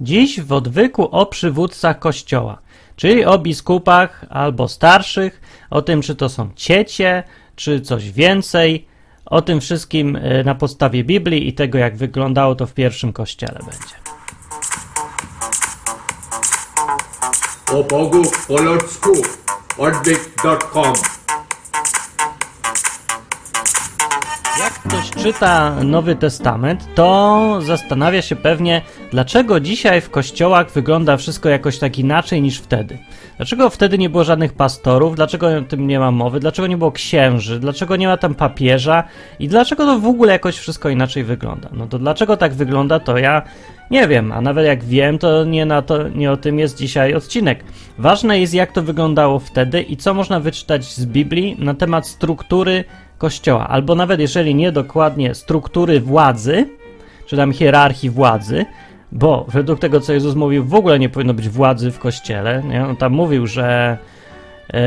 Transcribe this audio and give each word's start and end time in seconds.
Dziś 0.00 0.40
w 0.40 0.52
odwyku 0.52 1.08
o 1.10 1.26
przywódcach 1.26 1.98
kościoła, 1.98 2.58
czyli 2.96 3.24
o 3.24 3.38
biskupach 3.38 4.24
albo 4.30 4.68
starszych, 4.68 5.40
o 5.70 5.82
tym, 5.82 6.02
czy 6.02 6.14
to 6.14 6.28
są 6.28 6.50
ciecie, 6.56 7.22
czy 7.56 7.80
coś 7.80 8.10
więcej, 8.10 8.86
o 9.26 9.42
tym 9.42 9.60
wszystkim 9.60 10.16
e, 10.16 10.44
na 10.44 10.54
podstawie 10.54 11.04
Biblii 11.04 11.48
i 11.48 11.52
tego, 11.52 11.78
jak 11.78 11.96
wyglądało 11.96 12.54
to 12.54 12.66
w 12.66 12.74
pierwszym 12.74 13.12
kościele 13.12 13.58
będzie. 13.58 13.94
O 17.72 17.84
Bogu 17.84 18.22
po 18.48 18.62
ludzku 18.62 19.12
odwyk.com 19.78 21.17
ktoś 24.88 25.10
czyta 25.10 25.84
Nowy 25.84 26.16
Testament, 26.16 26.88
to 26.94 27.58
zastanawia 27.62 28.22
się 28.22 28.36
pewnie, 28.36 28.82
dlaczego 29.10 29.60
dzisiaj 29.60 30.00
w 30.00 30.10
kościołach 30.10 30.70
wygląda 30.70 31.16
wszystko 31.16 31.48
jakoś 31.48 31.78
tak 31.78 31.98
inaczej 31.98 32.42
niż 32.42 32.58
wtedy. 32.58 32.98
Dlaczego 33.36 33.70
wtedy 33.70 33.98
nie 33.98 34.10
było 34.10 34.24
żadnych 34.24 34.52
pastorów, 34.52 35.16
dlaczego 35.16 35.48
o 35.56 35.60
tym 35.60 35.86
nie 35.86 35.98
ma 35.98 36.10
mowy, 36.10 36.40
dlaczego 36.40 36.68
nie 36.68 36.76
było 36.76 36.92
księży, 36.92 37.60
dlaczego 37.60 37.96
nie 37.96 38.06
ma 38.08 38.16
tam 38.16 38.34
papieża 38.34 39.04
i 39.38 39.48
dlaczego 39.48 39.86
to 39.86 39.98
w 39.98 40.06
ogóle 40.06 40.32
jakoś 40.32 40.56
wszystko 40.58 40.88
inaczej 40.88 41.24
wygląda. 41.24 41.68
No 41.72 41.86
to 41.86 41.98
dlaczego 41.98 42.36
tak 42.36 42.54
wygląda, 42.54 43.00
to 43.00 43.18
ja 43.18 43.42
nie 43.90 44.08
wiem, 44.08 44.32
a 44.32 44.40
nawet 44.40 44.66
jak 44.66 44.84
wiem, 44.84 45.18
to 45.18 45.44
nie, 45.44 45.66
na 45.66 45.82
to, 45.82 46.08
nie 46.08 46.32
o 46.32 46.36
tym 46.36 46.58
jest 46.58 46.78
dzisiaj 46.78 47.14
odcinek. 47.14 47.64
Ważne 47.98 48.40
jest, 48.40 48.54
jak 48.54 48.72
to 48.72 48.82
wyglądało 48.82 49.38
wtedy 49.38 49.82
i 49.82 49.96
co 49.96 50.14
można 50.14 50.40
wyczytać 50.40 50.84
z 50.84 51.06
Biblii 51.06 51.56
na 51.58 51.74
temat 51.74 52.06
struktury 52.06 52.84
kościoła, 53.18 53.68
albo 53.68 53.94
nawet 53.94 54.20
jeżeli 54.20 54.54
nie 54.54 54.72
dokładnie 54.72 55.34
struktury 55.34 56.00
władzy, 56.00 56.68
czy 57.26 57.36
tam 57.36 57.52
hierarchii 57.52 58.10
władzy, 58.10 58.66
bo 59.12 59.46
według 59.48 59.78
tego, 59.78 60.00
co 60.00 60.12
Jezus 60.12 60.34
mówił, 60.34 60.64
w 60.64 60.74
ogóle 60.74 60.98
nie 60.98 61.08
powinno 61.08 61.34
być 61.34 61.48
władzy 61.48 61.90
w 61.90 61.98
kościele. 61.98 62.62
Nie? 62.62 62.86
On 62.86 62.96
tam 62.96 63.12
mówił, 63.12 63.46
że 63.46 63.98
e, 64.72 64.80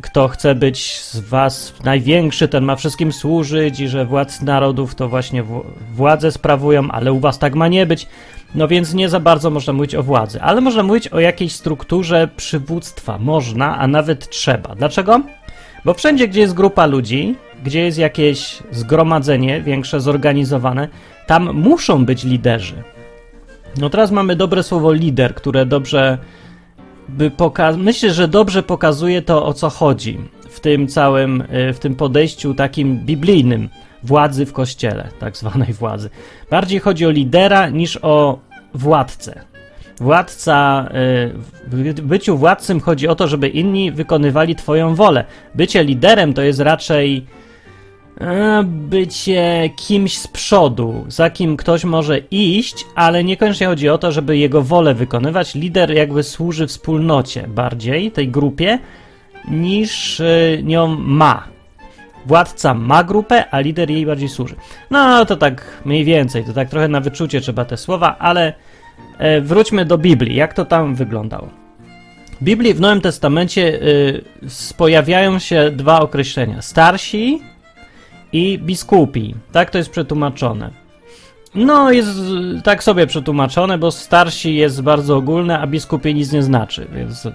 kto 0.00 0.28
chce 0.28 0.54
być 0.54 1.00
z 1.00 1.20
was 1.20 1.74
największy, 1.84 2.48
ten 2.48 2.64
ma 2.64 2.76
wszystkim 2.76 3.12
służyć 3.12 3.80
i 3.80 3.88
że 3.88 4.06
władz 4.06 4.42
narodów 4.42 4.94
to 4.94 5.08
właśnie 5.08 5.42
w, 5.42 5.62
władzę 5.94 6.32
sprawują, 6.32 6.90
ale 6.90 7.12
u 7.12 7.20
was 7.20 7.38
tak 7.38 7.54
ma 7.54 7.68
nie 7.68 7.86
być. 7.86 8.06
No 8.54 8.68
więc 8.68 8.94
nie 8.94 9.08
za 9.08 9.20
bardzo 9.20 9.50
można 9.50 9.72
mówić 9.72 9.94
o 9.94 10.02
władzy, 10.02 10.42
ale 10.42 10.60
można 10.60 10.82
mówić 10.82 11.08
o 11.08 11.20
jakiejś 11.20 11.52
strukturze 11.52 12.28
przywództwa. 12.36 13.18
Można, 13.18 13.78
a 13.78 13.86
nawet 13.86 14.28
trzeba. 14.28 14.74
Dlaczego? 14.74 15.20
Bo 15.84 15.94
wszędzie, 15.94 16.28
gdzie 16.28 16.40
jest 16.40 16.54
grupa 16.54 16.86
ludzi, 16.86 17.36
gdzie 17.64 17.80
jest 17.80 17.98
jakieś 17.98 18.58
zgromadzenie 18.70 19.60
większe, 19.62 20.00
zorganizowane, 20.00 20.88
tam 21.26 21.52
muszą 21.52 22.04
być 22.04 22.24
liderzy. 22.24 22.82
No 23.80 23.90
teraz 23.90 24.10
mamy 24.10 24.36
dobre 24.36 24.62
słowo 24.62 24.92
lider, 24.92 25.34
które 25.34 25.66
dobrze 25.66 26.18
by 27.08 27.30
poka- 27.30 27.76
myślę, 27.76 28.10
że 28.10 28.28
dobrze 28.28 28.62
pokazuje 28.62 29.22
to 29.22 29.46
o 29.46 29.54
co 29.54 29.70
chodzi 29.70 30.18
w 30.50 30.60
tym 30.60 30.88
całym, 30.88 31.40
y, 31.40 31.72
w 31.72 31.78
tym 31.78 31.94
podejściu 31.94 32.54
takim 32.54 32.98
biblijnym 32.98 33.68
władzy 34.02 34.46
w 34.46 34.52
kościele, 34.52 35.08
tak 35.20 35.36
zwanej 35.36 35.72
władzy. 35.72 36.10
Bardziej 36.50 36.80
chodzi 36.80 37.06
o 37.06 37.10
lidera 37.10 37.68
niż 37.68 37.98
o 38.02 38.38
władcę. 38.74 39.40
Władca, 40.00 40.88
y, 40.88 41.34
w 41.66 42.00
byciu 42.00 42.36
władcą 42.36 42.80
chodzi 42.80 43.08
o 43.08 43.14
to, 43.14 43.28
żeby 43.28 43.48
inni 43.48 43.92
wykonywali 43.92 44.56
Twoją 44.56 44.94
wolę. 44.94 45.24
Bycie 45.54 45.84
liderem 45.84 46.34
to 46.34 46.42
jest 46.42 46.60
raczej 46.60 47.26
bycie 48.64 49.70
kimś 49.76 50.18
z 50.18 50.28
przodu, 50.28 51.04
za 51.08 51.30
kim 51.30 51.56
ktoś 51.56 51.84
może 51.84 52.18
iść, 52.18 52.86
ale 52.94 53.24
niekoniecznie 53.24 53.66
chodzi 53.66 53.88
o 53.88 53.98
to, 53.98 54.12
żeby 54.12 54.38
jego 54.38 54.62
wolę 54.62 54.94
wykonywać. 54.94 55.54
Lider 55.54 55.90
jakby 55.90 56.22
służy 56.22 56.66
wspólnocie 56.66 57.48
bardziej, 57.48 58.10
tej 58.10 58.28
grupie, 58.28 58.78
niż 59.48 60.20
y, 60.20 60.60
nią 60.64 60.86
ma. 60.98 61.44
Władca 62.26 62.74
ma 62.74 63.04
grupę, 63.04 63.50
a 63.50 63.60
lider 63.60 63.90
jej 63.90 64.06
bardziej 64.06 64.28
służy. 64.28 64.54
No 64.90 65.24
to 65.24 65.36
tak 65.36 65.82
mniej 65.84 66.04
więcej, 66.04 66.44
to 66.44 66.52
tak 66.52 66.68
trochę 66.68 66.88
na 66.88 67.00
wyczucie 67.00 67.40
trzeba 67.40 67.64
te 67.64 67.76
słowa, 67.76 68.16
ale 68.18 68.52
e, 69.18 69.40
wróćmy 69.40 69.84
do 69.84 69.98
Biblii. 69.98 70.36
Jak 70.36 70.54
to 70.54 70.64
tam 70.64 70.94
wyglądało? 70.94 71.48
W 72.40 72.44
Biblii 72.44 72.74
w 72.74 72.80
Nowym 72.80 73.00
Testamencie 73.00 73.82
y, 73.82 74.22
pojawiają 74.76 75.38
się 75.38 75.70
dwa 75.70 76.00
określenia: 76.00 76.62
starsi 76.62 77.40
i 78.32 78.58
biskupi. 78.58 79.34
Tak 79.52 79.70
to 79.70 79.78
jest 79.78 79.90
przetłumaczone. 79.90 80.70
No, 81.54 81.92
jest 81.92 82.10
tak 82.64 82.82
sobie 82.82 83.06
przetłumaczone, 83.06 83.78
bo 83.78 83.90
starsi 83.90 84.56
jest 84.56 84.82
bardzo 84.82 85.16
ogólne, 85.16 85.58
a 85.58 85.66
biskupi 85.66 86.14
nic 86.14 86.32
nie 86.32 86.42
znaczy, 86.42 86.86
więc. 86.94 87.28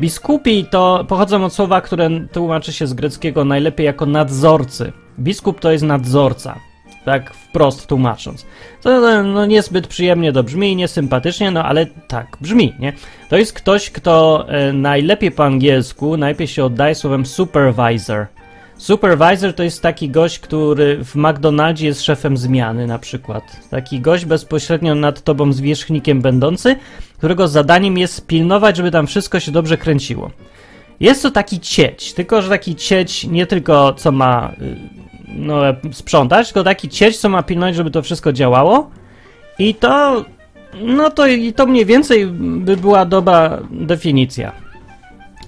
Biskupi 0.00 0.64
to 0.64 1.04
pochodzą 1.08 1.44
od 1.44 1.54
słowa, 1.54 1.80
które 1.80 2.10
tłumaczy 2.32 2.72
się 2.72 2.86
z 2.86 2.94
greckiego 2.94 3.44
najlepiej 3.44 3.86
jako 3.86 4.06
nadzorcy. 4.06 4.92
Biskup 5.18 5.60
to 5.60 5.72
jest 5.72 5.84
nadzorca, 5.84 6.58
tak 7.04 7.34
wprost 7.34 7.86
tłumacząc. 7.86 8.46
To 8.82 9.22
no, 9.22 9.46
niezbyt 9.46 9.86
przyjemnie 9.86 10.32
to 10.32 10.42
brzmi, 10.42 10.76
niesympatycznie, 10.76 11.50
no 11.50 11.64
ale 11.64 11.86
tak 11.86 12.36
brzmi, 12.40 12.74
nie? 12.78 12.92
To 13.28 13.36
jest 13.36 13.52
ktoś, 13.52 13.90
kto 13.90 14.44
e, 14.48 14.72
najlepiej 14.72 15.30
po 15.30 15.44
angielsku, 15.44 16.16
najlepiej 16.16 16.46
się 16.46 16.64
oddaje 16.64 16.94
słowem 16.94 17.26
supervisor. 17.26 18.26
Supervisor 18.78 19.54
to 19.54 19.62
jest 19.62 19.82
taki 19.82 20.10
gość, 20.10 20.38
który 20.38 21.04
w 21.04 21.14
McDonaldzie 21.14 21.86
jest 21.86 22.02
szefem 22.02 22.36
zmiany 22.36 22.86
na 22.86 22.98
przykład. 22.98 23.42
Taki 23.70 24.00
gość 24.00 24.24
bezpośrednio 24.24 24.94
nad 24.94 25.22
tobą 25.22 25.52
zwierzchnikiem 25.52 26.20
będący, 26.20 26.76
którego 27.18 27.48
zadaniem 27.48 27.98
jest 27.98 28.26
pilnować, 28.26 28.76
żeby 28.76 28.90
tam 28.90 29.06
wszystko 29.06 29.40
się 29.40 29.52
dobrze 29.52 29.76
kręciło. 29.76 30.30
Jest 31.00 31.22
to 31.22 31.30
taki 31.30 31.60
cieć, 31.60 32.12
tylko 32.12 32.42
że 32.42 32.48
taki 32.48 32.76
cieć 32.76 33.24
nie 33.24 33.46
tylko 33.46 33.92
co 33.92 34.12
ma 34.12 34.52
y, 34.62 34.76
no, 35.28 35.62
sprzątać, 35.92 36.46
tylko 36.46 36.64
taki 36.64 36.88
cieć, 36.88 37.18
co 37.18 37.28
ma 37.28 37.42
pilnować, 37.42 37.74
żeby 37.74 37.90
to 37.90 38.02
wszystko 38.02 38.32
działało. 38.32 38.90
I 39.58 39.74
to, 39.74 40.24
no 40.82 41.10
to, 41.10 41.26
i 41.26 41.52
to 41.52 41.66
mniej 41.66 41.86
więcej 41.86 42.26
by 42.26 42.76
była 42.76 43.04
dobra 43.04 43.58
definicja. 43.70 44.52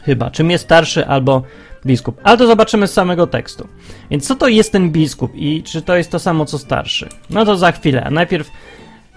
Chyba, 0.02 0.30
czym 0.30 0.50
jest 0.50 0.64
starszy 0.64 1.06
albo 1.06 1.42
biskup. 1.88 2.20
Ale 2.24 2.38
to 2.38 2.46
zobaczymy 2.46 2.86
z 2.86 2.92
samego 2.92 3.26
tekstu. 3.26 3.68
Więc 4.10 4.26
co 4.26 4.34
to 4.34 4.48
jest 4.48 4.72
ten 4.72 4.90
biskup 4.90 5.32
i 5.34 5.62
czy 5.62 5.82
to 5.82 5.96
jest 5.96 6.10
to 6.10 6.18
samo 6.18 6.44
co 6.44 6.58
starszy? 6.58 7.08
No 7.30 7.44
to 7.44 7.56
za 7.56 7.72
chwilę. 7.72 8.08
Najpierw, 8.10 8.50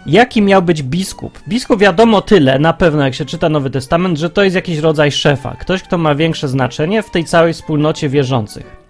jaki 0.05 0.41
miał 0.41 0.61
być 0.61 0.83
biskup? 0.83 1.39
Biskup 1.47 1.79
wiadomo 1.79 2.21
tyle, 2.21 2.59
na 2.59 2.73
pewno 2.73 3.03
jak 3.03 3.15
się 3.15 3.25
czyta 3.25 3.49
Nowy 3.49 3.69
Testament, 3.69 4.17
że 4.17 4.29
to 4.29 4.43
jest 4.43 4.55
jakiś 4.55 4.77
rodzaj 4.77 5.11
szefa. 5.11 5.55
Ktoś, 5.59 5.83
kto 5.83 5.97
ma 5.97 6.15
większe 6.15 6.47
znaczenie 6.47 7.03
w 7.03 7.11
tej 7.11 7.25
całej 7.25 7.53
wspólnocie 7.53 8.09
wierzących. 8.09 8.81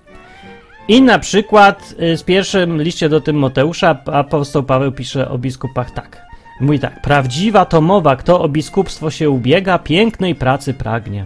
I 0.87 1.01
na 1.01 1.19
przykład 1.19 1.95
y, 2.01 2.17
z 2.17 2.23
pierwszym 2.23 2.81
liście 2.81 3.09
do 3.09 3.21
Tymoteusza 3.21 3.97
apostoł 4.05 4.63
Paweł 4.63 4.91
pisze 4.91 5.29
o 5.29 5.37
biskupach 5.37 5.91
tak. 5.91 6.21
Mówi 6.61 6.79
tak, 6.79 7.01
prawdziwa 7.01 7.65
to 7.65 7.81
mowa, 7.81 8.15
kto 8.15 8.41
o 8.41 8.49
biskupstwo 8.49 9.11
się 9.11 9.29
ubiega, 9.29 9.79
pięknej 9.79 10.35
pracy 10.35 10.73
pragnie. 10.73 11.25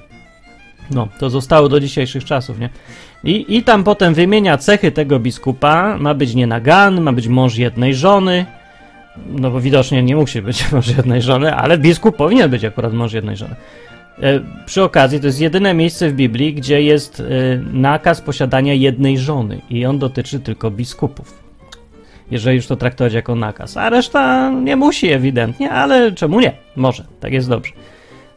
No, 0.92 1.08
to 1.20 1.30
zostało 1.30 1.70
do 1.70 1.80
dzisiejszych 1.80 2.26
czasów, 2.26 2.60
nie? 2.60 2.70
I, 3.24 3.58
I 3.58 3.64
tam 3.64 3.84
potem 3.84 4.14
wymienia 4.14 4.58
cechy 4.58 4.92
tego 4.92 5.20
biskupa. 5.20 5.98
Ma 5.98 6.14
być 6.14 6.36
nienagany, 6.36 7.02
ma 7.02 7.14
być 7.14 7.28
mąż 7.28 7.58
jednej 7.58 7.96
żony. 7.96 8.46
No 9.28 9.52
bo 9.52 9.62
widocznie 9.62 10.04
nie 10.04 10.16
musi 10.16 10.42
być 10.42 10.66
mąż 10.72 10.88
jednej 10.88 11.22
żony, 11.22 11.56
ale 11.56 11.78
biskup 11.78 12.16
powinien 12.16 12.50
być 12.50 12.66
akurat 12.66 12.94
mąż 12.94 13.14
jednej 13.14 13.38
żony. 13.38 13.56
E, 14.22 14.40
przy 14.66 14.84
okazji, 14.84 15.20
to 15.20 15.26
jest 15.26 15.42
jedyne 15.42 15.74
miejsce 15.74 16.10
w 16.10 16.14
Biblii, 16.14 16.54
gdzie 16.54 16.82
jest 16.82 17.20
e, 17.20 17.24
nakaz 17.74 18.22
posiadania 18.22 18.74
jednej 18.74 19.18
żony 19.18 19.62
i 19.70 19.86
on 19.86 20.00
dotyczy 20.00 20.40
tylko 20.40 20.72
biskupów. 20.72 21.46
Jeżeli 22.32 22.56
już 22.56 22.68
to 22.68 22.76
traktować 22.76 23.14
jako 23.14 23.36
nakaz. 23.36 23.78
A 23.78 23.90
reszta 23.90 24.52
nie 24.52 24.76
musi 24.76 25.12
ewidentnie, 25.12 25.72
ale 25.72 26.12
czemu 26.12 26.40
nie? 26.40 26.52
Może, 26.76 27.06
tak 27.20 27.34
jest 27.34 27.50
dobrze. 27.50 27.74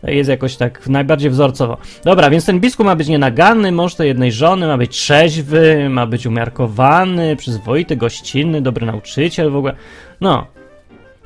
Jest 0.02 0.30
jakoś 0.30 0.56
tak 0.56 0.88
najbardziej 0.88 1.30
wzorcowo. 1.30 1.76
Dobra, 2.04 2.30
więc 2.30 2.46
ten 2.46 2.60
biskup 2.60 2.86
ma 2.86 2.96
być 2.96 3.08
nienaganny, 3.08 3.72
mąż 3.72 3.94
tej 3.94 4.08
jednej 4.08 4.32
żony, 4.32 4.66
ma 4.66 4.78
być 4.78 4.90
trzeźwy, 4.90 5.88
ma 5.90 6.06
być 6.06 6.26
umiarkowany, 6.26 7.36
przyzwoity, 7.36 7.96
gościnny, 7.96 8.62
dobry 8.62 8.86
nauczyciel 8.86 9.50
w 9.50 9.56
ogóle. 9.56 9.74
No, 10.20 10.46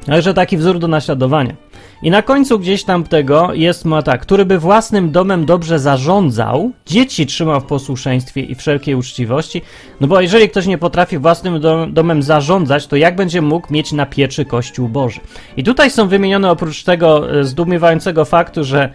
Także 0.07 0.35
taki 0.35 0.57
wzór 0.57 0.79
do 0.79 0.89
naśladowania. 0.89 1.55
I 2.03 2.11
na 2.11 2.23
końcu 2.23 2.59
gdzieś 2.59 2.85
tam 2.85 3.05
tego 3.05 3.55
jest 3.55 3.85
ma 3.85 4.03
tak, 4.03 4.21
który 4.21 4.45
by 4.45 4.59
własnym 4.59 5.11
domem 5.11 5.47
dobrze 5.47 5.79
zarządzał, 5.79 6.73
dzieci 6.87 7.27
trzymał 7.27 7.61
w 7.61 7.65
posłuszeństwie 7.65 8.41
i 8.41 8.55
wszelkiej 8.55 8.95
uczciwości, 8.95 9.63
no 10.01 10.07
bo 10.07 10.21
jeżeli 10.21 10.49
ktoś 10.49 10.67
nie 10.67 10.79
potrafi 10.79 11.19
własnym 11.19 11.61
dom, 11.61 11.95
domem 11.95 12.23
zarządzać, 12.23 12.87
to 12.87 12.97
jak 12.97 13.17
będzie 13.17 13.43
mógł 13.43 13.73
mieć 13.73 13.93
na 13.93 14.07
pieczy 14.07 14.45
Kościół 14.45 14.89
Boży? 14.89 15.21
I 15.57 15.65
tutaj 15.65 15.91
są 15.91 16.09
wymienione 16.09 16.51
oprócz 16.51 16.85
tego 16.85 17.41
e, 17.41 17.45
zdumiewającego 17.45 18.25
faktu, 18.25 18.65
że 18.65 18.93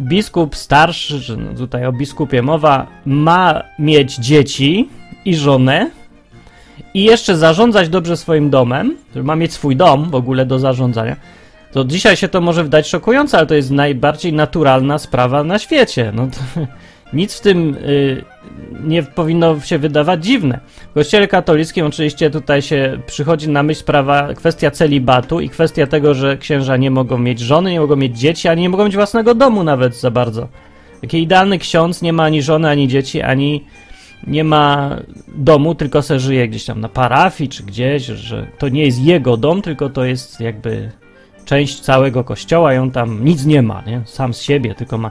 biskup 0.00 0.56
starszy, 0.56 1.36
no 1.36 1.54
tutaj 1.58 1.86
o 1.86 1.92
biskupie 1.92 2.42
mowa, 2.42 2.86
ma 3.06 3.62
mieć 3.78 4.16
dzieci 4.16 4.88
i 5.24 5.34
żonę, 5.34 5.90
i 6.94 7.04
jeszcze 7.04 7.36
zarządzać 7.36 7.88
dobrze 7.88 8.16
swoim 8.16 8.50
domem, 8.50 8.96
który 9.10 9.24
ma 9.24 9.36
mieć 9.36 9.52
swój 9.52 9.76
dom 9.76 10.10
w 10.10 10.14
ogóle 10.14 10.46
do 10.46 10.58
zarządzania, 10.58 11.16
To 11.76 11.84
dzisiaj 11.84 12.16
się 12.16 12.28
to 12.28 12.40
może 12.40 12.64
wydać 12.64 12.88
szokujące, 12.88 13.38
ale 13.38 13.46
to 13.46 13.54
jest 13.54 13.70
najbardziej 13.70 14.32
naturalna 14.32 14.98
sprawa 14.98 15.44
na 15.44 15.58
świecie. 15.58 16.12
No 16.14 16.26
to, 16.26 16.60
nic 17.12 17.34
w 17.34 17.40
tym 17.40 17.74
y, 17.74 18.24
nie 18.84 19.02
powinno 19.02 19.60
się 19.60 19.78
wydawać 19.78 20.24
dziwne. 20.24 20.60
W 20.90 20.94
kościele 20.94 21.28
katolickim 21.28 21.86
oczywiście 21.86 22.30
tutaj 22.30 22.62
się 22.62 22.98
przychodzi 23.06 23.48
na 23.48 23.62
myśl 23.62 23.80
sprawa, 23.80 24.34
kwestia 24.34 24.70
celibatu 24.70 25.40
i 25.40 25.48
kwestia 25.48 25.86
tego, 25.86 26.14
że 26.14 26.36
księża 26.36 26.76
nie 26.76 26.90
mogą 26.90 27.18
mieć 27.18 27.40
żony, 27.40 27.72
nie 27.72 27.80
mogą 27.80 27.96
mieć 27.96 28.18
dzieci, 28.18 28.48
ani 28.48 28.62
nie 28.62 28.68
mogą 28.68 28.84
mieć 28.84 28.96
własnego 28.96 29.34
domu 29.34 29.64
nawet 29.64 29.96
za 29.96 30.10
bardzo. 30.10 30.48
Taki 31.00 31.22
idealny 31.22 31.58
ksiądz 31.58 32.02
nie 32.02 32.12
ma 32.12 32.22
ani 32.22 32.42
żony, 32.42 32.68
ani 32.68 32.88
dzieci, 32.88 33.22
ani 33.22 33.64
nie 34.26 34.44
ma 34.44 34.96
domu, 35.28 35.74
tylko 35.74 36.02
se 36.02 36.20
żyje 36.20 36.48
gdzieś 36.48 36.64
tam 36.64 36.80
na 36.80 36.88
parafii 36.88 37.48
czy 37.48 37.62
gdzieś, 37.62 38.02
że 38.02 38.46
to 38.58 38.68
nie 38.68 38.84
jest 38.84 39.00
jego 39.00 39.36
dom, 39.36 39.62
tylko 39.62 39.88
to 39.88 40.04
jest 40.04 40.40
jakby 40.40 40.90
część 41.46 41.80
całego 41.80 42.24
kościoła 42.24 42.74
i 42.74 42.78
on 42.78 42.90
tam 42.90 43.24
nic 43.24 43.46
nie 43.46 43.62
ma, 43.62 43.82
nie? 43.86 44.02
Sam 44.04 44.34
z 44.34 44.40
siebie, 44.40 44.74
tylko 44.74 44.98
ma 44.98 45.10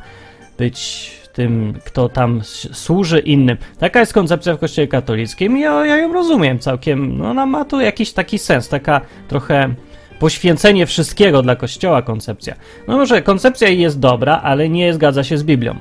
być 0.57 1.11
tym, 1.33 1.73
kto 1.85 2.09
tam 2.09 2.41
służy 2.73 3.19
innym. 3.19 3.57
Taka 3.79 3.99
jest 3.99 4.13
koncepcja 4.13 4.55
w 4.55 4.59
kościele 4.59 4.87
katolickim 4.87 5.57
i 5.57 5.61
ja, 5.61 5.85
ja 5.85 5.97
ją 5.97 6.13
rozumiem 6.13 6.59
całkiem. 6.59 7.17
No 7.17 7.29
ona 7.29 7.45
ma 7.45 7.65
tu 7.65 7.81
jakiś 7.81 8.13
taki 8.13 8.39
sens, 8.39 8.69
taka 8.69 9.01
trochę 9.27 9.75
poświęcenie 10.19 10.85
wszystkiego 10.85 11.41
dla 11.41 11.55
kościoła 11.55 12.01
koncepcja. 12.01 12.55
No 12.87 12.97
może 12.97 13.21
koncepcja 13.21 13.69
jest 13.69 13.99
dobra, 13.99 14.41
ale 14.43 14.69
nie 14.69 14.93
zgadza 14.93 15.23
się 15.23 15.37
z 15.37 15.43
Biblią. 15.43 15.75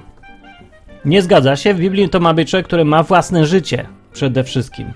Nie 1.04 1.22
zgadza 1.22 1.56
się, 1.56 1.74
w 1.74 1.78
Biblii 1.78 2.08
to 2.08 2.20
ma 2.20 2.34
być 2.34 2.50
człowiek, 2.50 2.66
który 2.66 2.84
ma 2.84 3.02
własne 3.02 3.46
życie 3.46 3.86
przede 4.12 4.44
wszystkim. 4.44 4.92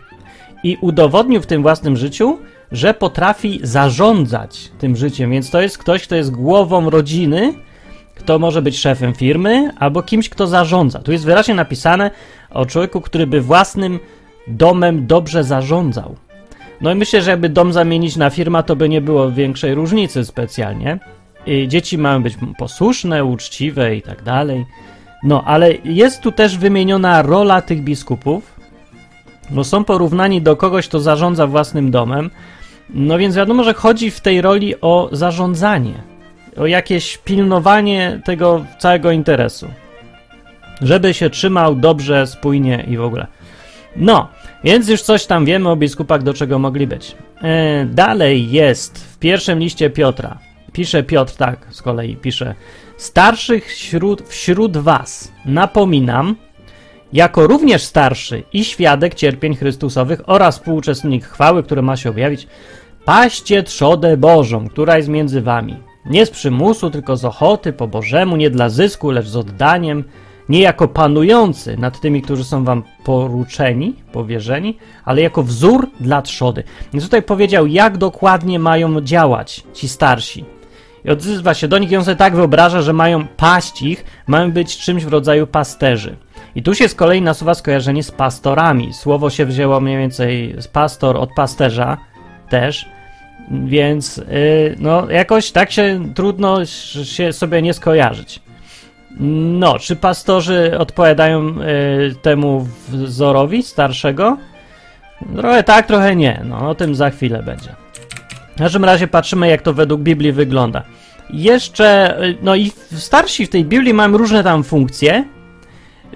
I 0.62 0.76
udowodnił 0.80 1.40
w 1.40 1.46
tym 1.46 1.62
własnym 1.62 1.96
życiu, 1.96 2.38
że 2.72 2.94
potrafi 2.94 3.60
zarządzać 3.62 4.70
tym 4.78 4.96
życiem, 4.96 5.30
więc 5.30 5.50
to 5.50 5.60
jest 5.60 5.78
ktoś, 5.78 6.02
kto 6.02 6.14
jest 6.16 6.30
głową 6.30 6.90
rodziny, 6.90 7.54
kto 8.14 8.38
może 8.38 8.62
być 8.62 8.78
szefem 8.78 9.14
firmy, 9.14 9.70
albo 9.78 10.02
kimś, 10.02 10.28
kto 10.28 10.46
zarządza. 10.46 10.98
Tu 10.98 11.12
jest 11.12 11.24
wyraźnie 11.24 11.54
napisane 11.54 12.10
o 12.50 12.66
człowieku, 12.66 13.00
który 13.00 13.26
by 13.26 13.40
własnym 13.40 13.98
domem 14.46 15.06
dobrze 15.06 15.44
zarządzał. 15.44 16.16
No 16.80 16.92
i 16.92 16.94
myślę, 16.94 17.22
że 17.22 17.30
jakby 17.30 17.48
dom 17.48 17.72
zamienić 17.72 18.16
na 18.16 18.30
firma, 18.30 18.62
to 18.62 18.76
by 18.76 18.88
nie 18.88 19.00
było 19.00 19.30
większej 19.30 19.74
różnicy 19.74 20.24
specjalnie. 20.24 20.98
I 21.46 21.68
dzieci 21.68 21.98
mają 21.98 22.22
być 22.22 22.34
posłuszne, 22.58 23.24
uczciwe 23.24 23.96
i 23.96 24.02
tak 24.02 24.22
dalej. 24.22 24.66
No, 25.22 25.44
ale 25.44 25.74
jest 25.84 26.20
tu 26.20 26.32
też 26.32 26.58
wymieniona 26.58 27.22
rola 27.22 27.62
tych 27.62 27.82
biskupów, 27.82 28.60
bo 29.50 29.64
są 29.64 29.84
porównani 29.84 30.42
do 30.42 30.56
kogoś, 30.56 30.88
kto 30.88 31.00
zarządza 31.00 31.46
własnym 31.46 31.90
domem. 31.90 32.30
No 32.90 33.18
więc 33.18 33.36
wiadomo, 33.36 33.64
że 33.64 33.74
chodzi 33.74 34.10
w 34.10 34.20
tej 34.20 34.40
roli 34.40 34.80
o 34.80 35.08
zarządzanie, 35.12 35.94
o 36.56 36.66
jakieś 36.66 37.18
pilnowanie 37.18 38.20
tego 38.24 38.64
całego 38.78 39.10
interesu. 39.10 39.68
Żeby 40.80 41.14
się 41.14 41.30
trzymał 41.30 41.74
dobrze, 41.74 42.26
spójnie 42.26 42.84
i 42.88 42.96
w 42.96 43.02
ogóle. 43.02 43.26
No, 43.96 44.28
więc 44.64 44.88
już 44.88 45.02
coś 45.02 45.26
tam 45.26 45.44
wiemy 45.44 45.68
o 45.68 45.76
biskupach, 45.76 46.22
do 46.22 46.34
czego 46.34 46.58
mogli 46.58 46.86
być. 46.86 47.16
E, 47.42 47.86
dalej 47.86 48.50
jest 48.50 49.04
w 49.14 49.18
pierwszym 49.18 49.58
liście 49.58 49.90
Piotra. 49.90 50.38
Pisze 50.72 51.02
Piotr 51.02 51.34
tak, 51.34 51.66
z 51.70 51.82
kolei 51.82 52.16
pisze. 52.16 52.54
Starszych 52.96 53.66
wśród, 53.66 54.28
wśród 54.28 54.76
was 54.76 55.32
napominam, 55.44 56.36
jako 57.12 57.46
również 57.46 57.82
starszy 57.82 58.42
i 58.52 58.64
świadek 58.64 59.14
cierpień 59.14 59.56
Chrystusowych 59.56 60.20
oraz 60.26 60.58
współuczestnik 60.58 61.24
chwały, 61.24 61.62
który 61.62 61.82
ma 61.82 61.96
się 61.96 62.10
objawić, 62.10 62.46
paście 63.08 63.62
trzodę 63.62 64.16
Bożą, 64.16 64.68
która 64.68 64.96
jest 64.96 65.08
między 65.08 65.42
wami. 65.42 65.76
Nie 66.06 66.26
z 66.26 66.30
przymusu, 66.30 66.90
tylko 66.90 67.16
z 67.16 67.24
ochoty, 67.24 67.72
po 67.72 67.88
Bożemu, 67.88 68.36
nie 68.36 68.50
dla 68.50 68.68
zysku, 68.68 69.10
lecz 69.10 69.26
z 69.26 69.36
oddaniem, 69.36 70.04
nie 70.48 70.60
jako 70.60 70.88
panujący 70.88 71.76
nad 71.76 72.00
tymi, 72.00 72.22
którzy 72.22 72.44
są 72.44 72.64
wam 72.64 72.82
poruczeni, 73.04 73.94
powierzeni, 74.12 74.78
ale 75.04 75.22
jako 75.22 75.42
wzór 75.42 75.90
dla 76.00 76.22
trzody. 76.22 76.64
Więc 76.92 77.04
tutaj 77.04 77.22
powiedział, 77.22 77.66
jak 77.66 77.98
dokładnie 77.98 78.58
mają 78.58 79.00
działać 79.00 79.64
ci 79.72 79.88
starsi. 79.88 80.44
I 81.04 81.10
odzywa 81.10 81.54
się 81.54 81.68
do 81.68 81.78
nich 81.78 81.90
i 81.90 81.96
on 81.96 82.04
sobie 82.04 82.16
tak 82.16 82.36
wyobraża, 82.36 82.82
że 82.82 82.92
mają 82.92 83.26
paść 83.26 83.82
ich, 83.82 84.04
mają 84.26 84.52
być 84.52 84.78
czymś 84.78 85.04
w 85.04 85.08
rodzaju 85.08 85.46
pasterzy. 85.46 86.16
I 86.54 86.62
tu 86.62 86.74
się 86.74 86.88
z 86.88 86.94
kolei 86.94 87.22
nasuwa 87.22 87.54
skojarzenie 87.54 88.02
z 88.02 88.10
pastorami. 88.10 88.94
Słowo 88.94 89.30
się 89.30 89.46
wzięło 89.46 89.80
mniej 89.80 89.98
więcej 89.98 90.54
z 90.58 90.68
pastor 90.68 91.16
od 91.16 91.30
pasterza 91.36 91.96
też, 92.48 92.97
więc 93.50 94.16
yy, 94.16 94.24
no 94.78 95.10
jakoś 95.10 95.52
tak 95.52 95.70
się 95.70 96.12
trudno 96.14 96.66
się 97.04 97.32
sobie 97.32 97.62
nie 97.62 97.74
skojarzyć. 97.74 98.40
No, 99.20 99.78
czy 99.78 99.96
pastorzy 99.96 100.78
odpowiadają 100.78 101.48
y, 101.48 102.14
temu 102.22 102.68
wzorowi 102.88 103.62
starszego? 103.62 104.36
Trochę 105.36 105.62
tak, 105.62 105.86
trochę 105.86 106.16
nie. 106.16 106.42
No, 106.44 106.70
o 106.70 106.74
tym 106.74 106.94
za 106.94 107.10
chwilę 107.10 107.42
będzie. 107.42 107.74
W 108.54 108.58
każdym 108.58 108.84
razie 108.84 109.08
patrzymy, 109.08 109.48
jak 109.48 109.62
to 109.62 109.72
według 109.72 110.00
Biblii 110.00 110.32
wygląda. 110.32 110.82
Jeszcze, 111.30 112.18
y, 112.24 112.36
no 112.42 112.56
i 112.56 112.72
starsi 112.96 113.46
w 113.46 113.50
tej 113.50 113.64
Biblii 113.64 113.94
mają 113.94 114.16
różne 114.16 114.44
tam 114.44 114.64
funkcje. 114.64 115.24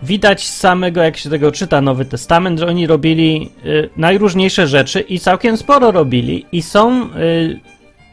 Widać 0.02 0.46
z 0.46 0.56
samego, 0.56 1.02
jak 1.02 1.16
się 1.16 1.30
tego 1.30 1.52
czyta 1.52 1.80
Nowy 1.80 2.04
Testament, 2.04 2.58
że 2.58 2.66
oni 2.66 2.86
robili 2.86 3.50
y, 3.66 3.90
najróżniejsze 3.96 4.66
rzeczy 4.66 5.00
i 5.00 5.18
całkiem 5.18 5.56
sporo 5.56 5.90
robili 5.90 6.46
i 6.52 6.62
są 6.62 7.04
y, 7.04 7.60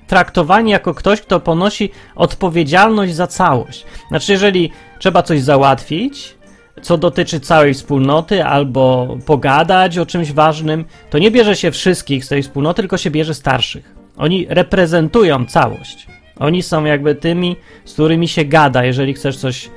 traktowani 0.07 0.71
jako 0.71 0.93
ktoś, 0.93 1.21
kto 1.21 1.39
ponosi 1.39 1.89
odpowiedzialność 2.15 3.15
za 3.15 3.27
całość. 3.27 3.85
Znaczy, 4.09 4.31
jeżeli 4.31 4.71
trzeba 4.99 5.23
coś 5.23 5.41
załatwić, 5.41 6.35
co 6.81 6.97
dotyczy 6.97 7.39
całej 7.39 7.73
wspólnoty, 7.73 8.45
albo 8.45 9.17
pogadać 9.25 9.97
o 9.97 10.05
czymś 10.05 10.31
ważnym, 10.31 10.85
to 11.09 11.17
nie 11.17 11.31
bierze 11.31 11.55
się 11.55 11.71
wszystkich 11.71 12.25
z 12.25 12.27
tej 12.27 12.43
wspólnoty, 12.43 12.81
tylko 12.81 12.97
się 12.97 13.11
bierze 13.11 13.33
starszych. 13.33 13.95
Oni 14.17 14.45
reprezentują 14.49 15.45
całość. 15.45 16.07
Oni 16.39 16.63
są 16.63 16.85
jakby 16.85 17.15
tymi, 17.15 17.55
z 17.85 17.93
którymi 17.93 18.27
się 18.27 18.45
gada. 18.45 18.83
Jeżeli 18.83 19.13
chcesz 19.13 19.37
coś 19.37 19.69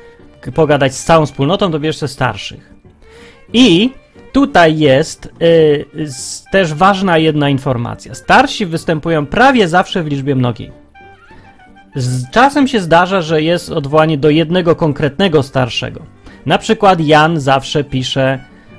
pogadać 0.54 0.94
z 0.94 1.04
całą 1.04 1.26
wspólnotą, 1.26 1.72
to 1.72 1.80
bierz 1.80 2.00
się 2.00 2.08
starszych. 2.08 2.72
I 3.52 3.90
tutaj 4.32 4.78
jest 4.78 5.26
y, 5.42 5.84
też 6.52 6.74
ważna 6.74 7.18
jedna 7.18 7.48
informacja. 7.48 8.14
Starsi 8.14 8.66
występują 8.66 9.26
prawie 9.26 9.68
zawsze 9.68 10.02
w 10.02 10.06
liczbie 10.06 10.34
mnogiej. 10.34 10.72
Z 11.94 12.30
czasem 12.30 12.68
się 12.68 12.80
zdarza, 12.80 13.22
że 13.22 13.42
jest 13.42 13.70
odwołanie 13.70 14.18
do 14.18 14.31
jednego 14.31 14.76
konkretnego 14.76 15.43
starszego. 15.43 16.02
Na 16.46 16.58
przykład 16.58 17.00
Jan 17.00 17.40
zawsze 17.40 17.84
pisze, 17.84 18.38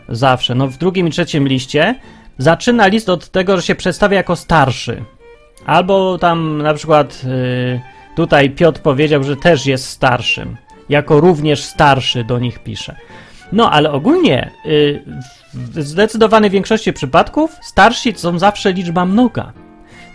zawsze, 0.10 0.56
no 0.56 0.68
w 0.68 0.78
drugim 0.78 1.08
i 1.08 1.12
trzecim 1.12 1.48
liście, 1.48 1.96
zaczyna 2.38 2.88
list 2.88 3.10
od 3.10 3.30
tego, 3.30 3.58
że 3.58 3.64
się 3.64 3.76
przedstawia 3.76 4.18
jako 4.18 4.36
starszy. 4.36 5.04
Albo 5.66 6.18
tam 6.18 6.62
na 6.62 6.74
przykład 6.74 7.22
y, 7.26 7.82
tutaj 8.16 8.50
Piotr 8.50 8.82
powiedział, 8.82 9.24
że 9.24 9.36
też 9.36 9.66
jest 9.66 9.86
starszym. 9.86 10.58
Jako 10.94 11.20
również 11.20 11.64
starszy 11.64 12.24
do 12.24 12.40
nich 12.40 12.60
pisze. 12.60 12.96
No, 13.52 13.72
ale 13.72 13.92
ogólnie 13.92 14.52
y, 14.66 15.04
w 15.54 15.82
zdecydowanej 15.82 16.50
większości 16.50 16.94
przypadków 16.94 17.56
starsi 17.62 18.14
są 18.16 18.40
zawsze 18.40 18.74
liczba 18.74 19.06
mnoga. 19.06 19.54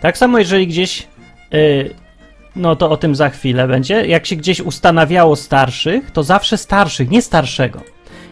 Tak 0.00 0.18
samo 0.18 0.38
jeżeli 0.38 0.66
gdzieś, 0.66 1.08
y, 1.54 1.94
no 2.56 2.76
to 2.76 2.90
o 2.90 2.96
tym 2.96 3.14
za 3.14 3.28
chwilę 3.28 3.68
będzie, 3.68 4.06
jak 4.06 4.26
się 4.26 4.36
gdzieś 4.36 4.60
ustanawiało 4.60 5.36
starszych, 5.36 6.10
to 6.10 6.22
zawsze 6.22 6.58
starszych, 6.58 7.10
nie 7.10 7.22
starszego. 7.22 7.80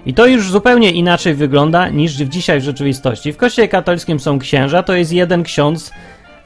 I 0.06 0.14
to 0.14 0.26
już 0.26 0.50
zupełnie 0.50 0.90
inaczej 0.90 1.34
wygląda 1.34 1.88
niż 1.88 2.12
dzisiaj 2.12 2.60
w 2.60 2.64
rzeczywistości. 2.64 3.32
W 3.32 3.36
kościele 3.36 3.68
katolickim 3.68 4.20
są 4.20 4.38
księża, 4.38 4.82
to 4.82 4.94
jest 4.94 5.12
jeden 5.12 5.42
ksiądz 5.42 5.92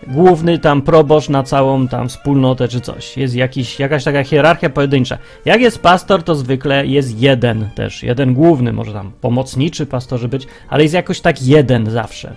główny 0.06 0.58
tam 0.58 0.82
proboszcz 0.82 1.28
na 1.28 1.42
całą 1.42 1.88
tam 1.88 2.08
wspólnotę 2.08 2.68
czy 2.68 2.80
coś. 2.80 3.16
Jest 3.16 3.34
jakiś, 3.34 3.78
jakaś 3.78 4.04
taka 4.04 4.24
hierarchia 4.24 4.70
pojedyncza. 4.70 5.18
Jak 5.44 5.60
jest 5.60 5.78
pastor, 5.78 6.22
to 6.22 6.34
zwykle 6.34 6.86
jest 6.86 7.20
jeden 7.20 7.68
też, 7.74 8.02
jeden 8.02 8.34
główny, 8.34 8.72
może 8.72 8.92
tam 8.92 9.12
pomocniczy 9.20 9.86
pastorzy 9.86 10.28
być, 10.28 10.46
ale 10.68 10.82
jest 10.82 10.94
jakoś 10.94 11.20
tak 11.20 11.42
jeden 11.42 11.90
zawsze. 11.90 12.34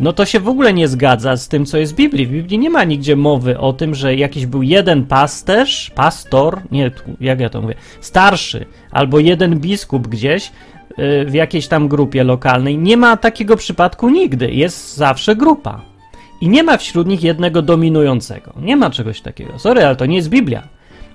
No 0.00 0.12
to 0.12 0.24
się 0.24 0.40
w 0.40 0.48
ogóle 0.48 0.72
nie 0.72 0.88
zgadza 0.88 1.36
z 1.36 1.48
tym, 1.48 1.66
co 1.66 1.78
jest 1.78 1.92
w 1.92 1.96
Biblii. 1.96 2.26
W 2.26 2.30
Biblii 2.30 2.58
nie 2.58 2.70
ma 2.70 2.84
nigdzie 2.84 3.16
mowy 3.16 3.58
o 3.58 3.72
tym, 3.72 3.94
że 3.94 4.14
jakiś 4.14 4.46
był 4.46 4.62
jeden 4.62 5.06
pasterz, 5.06 5.90
pastor, 5.94 6.60
nie, 6.70 6.90
jak 7.20 7.40
ja 7.40 7.48
to 7.48 7.62
mówię, 7.62 7.74
starszy, 8.00 8.66
albo 8.90 9.18
jeden 9.18 9.60
biskup 9.60 10.08
gdzieś 10.08 10.52
y, 10.98 11.24
w 11.24 11.34
jakiejś 11.34 11.68
tam 11.68 11.88
grupie 11.88 12.24
lokalnej. 12.24 12.78
Nie 12.78 12.96
ma 12.96 13.16
takiego 13.16 13.56
przypadku 13.56 14.08
nigdy. 14.08 14.50
Jest 14.50 14.96
zawsze 14.96 15.36
grupa. 15.36 15.95
I 16.40 16.48
nie 16.48 16.62
ma 16.62 16.76
wśród 16.76 17.06
nich 17.06 17.22
jednego 17.22 17.62
dominującego. 17.62 18.52
Nie 18.60 18.76
ma 18.76 18.90
czegoś 18.90 19.20
takiego. 19.20 19.58
Sorry, 19.58 19.84
ale 19.84 19.96
to 19.96 20.06
nie 20.06 20.16
jest 20.16 20.28
Biblia. 20.28 20.68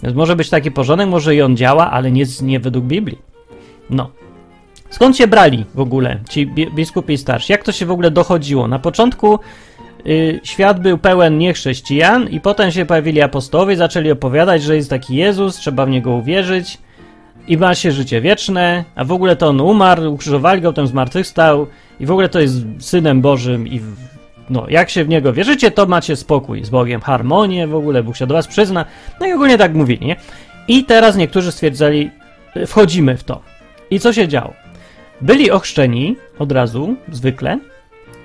Więc 0.04 0.16
może 0.16 0.36
być 0.36 0.50
taki 0.50 0.72
porządek, 0.72 1.10
może 1.10 1.36
i 1.36 1.42
on 1.42 1.58
działa, 1.58 1.92
ale 1.92 2.12
nie, 2.12 2.26
nie 2.42 2.60
według 2.60 2.86
Biblii. 2.86 3.18
No. 3.90 4.10
Skąd 4.90 5.18
się 5.18 5.28
brali 5.28 5.66
w 5.76 5.80
ogóle 5.80 6.20
ci 6.30 6.48
biskupi 6.76 7.18
starsi? 7.18 7.52
Jak 7.52 7.64
to 7.64 7.72
się 7.72 7.86
w 7.86 7.92
ogóle 7.92 8.12
dochodziło? 8.12 8.68
Na 8.68 8.80
początku 8.80 9.40
y, 10.08 10.40
świat 10.44 10.80
był 10.80 10.98
pełen 10.98 11.38
niechrześcijan 11.38 12.30
i 12.30 12.40
potem 12.40 12.72
się 12.72 12.86
pojawili 12.86 13.22
apostołowie, 13.22 13.76
zaczęli 13.76 14.12
opowiadać, 14.12 14.64
że 14.64 14.76
jest 14.76 14.90
taki 14.90 15.16
Jezus, 15.16 15.56
trzeba 15.56 15.86
w 15.86 15.90
Niego 15.90 16.12
uwierzyć 16.12 16.78
i 17.48 17.58
ma 17.58 17.76
się 17.76 17.92
życie 17.92 18.22
wieczne, 18.22 18.86
a 18.96 19.06
w 19.06 19.12
ogóle 19.12 19.36
to 19.36 19.48
On 19.48 19.62
umarł, 19.62 20.14
ukrzyżowali 20.14 20.62
Go, 20.62 20.70
potem 20.70 20.88
zmartwychwstał 20.88 21.68
i 22.00 22.06
w 22.06 22.12
ogóle 22.12 22.30
to 22.30 22.40
jest 22.40 22.56
Synem 22.80 23.22
Bożym 23.22 23.68
i 23.68 23.82
no, 24.52 24.66
jak 24.70 24.90
się 24.90 25.04
w 25.04 25.10
Niego 25.10 25.34
wierzycie, 25.34 25.72
to 25.72 25.86
macie 25.86 26.16
spokój 26.16 26.66
z 26.66 26.70
Bogiem, 26.70 27.02
harmonię 27.02 27.68
w 27.68 27.76
ogóle, 27.76 28.04
Bóg 28.04 28.16
się 28.16 28.28
do 28.28 28.34
was 28.34 28.48
przyzna, 28.48 28.86
no 29.20 29.28
i 29.28 29.34
ogólnie 29.34 29.58
tak 29.58 29.74
mówili, 29.74 30.06
nie? 30.06 30.16
I 30.68 30.84
teraz 30.84 31.16
niektórzy 31.16 31.52
stwierdzali, 31.52 32.12
y, 32.58 32.68
wchodzimy 32.68 33.18
w 33.18 33.24
to. 33.24 33.42
I 33.92 34.00
co 34.00 34.14
się 34.14 34.28
działo? 34.28 34.54
Byli 35.22 35.52
ochrzczeni 35.52 36.16
od 36.40 36.52
razu, 36.52 36.96
zwykle, 37.12 37.60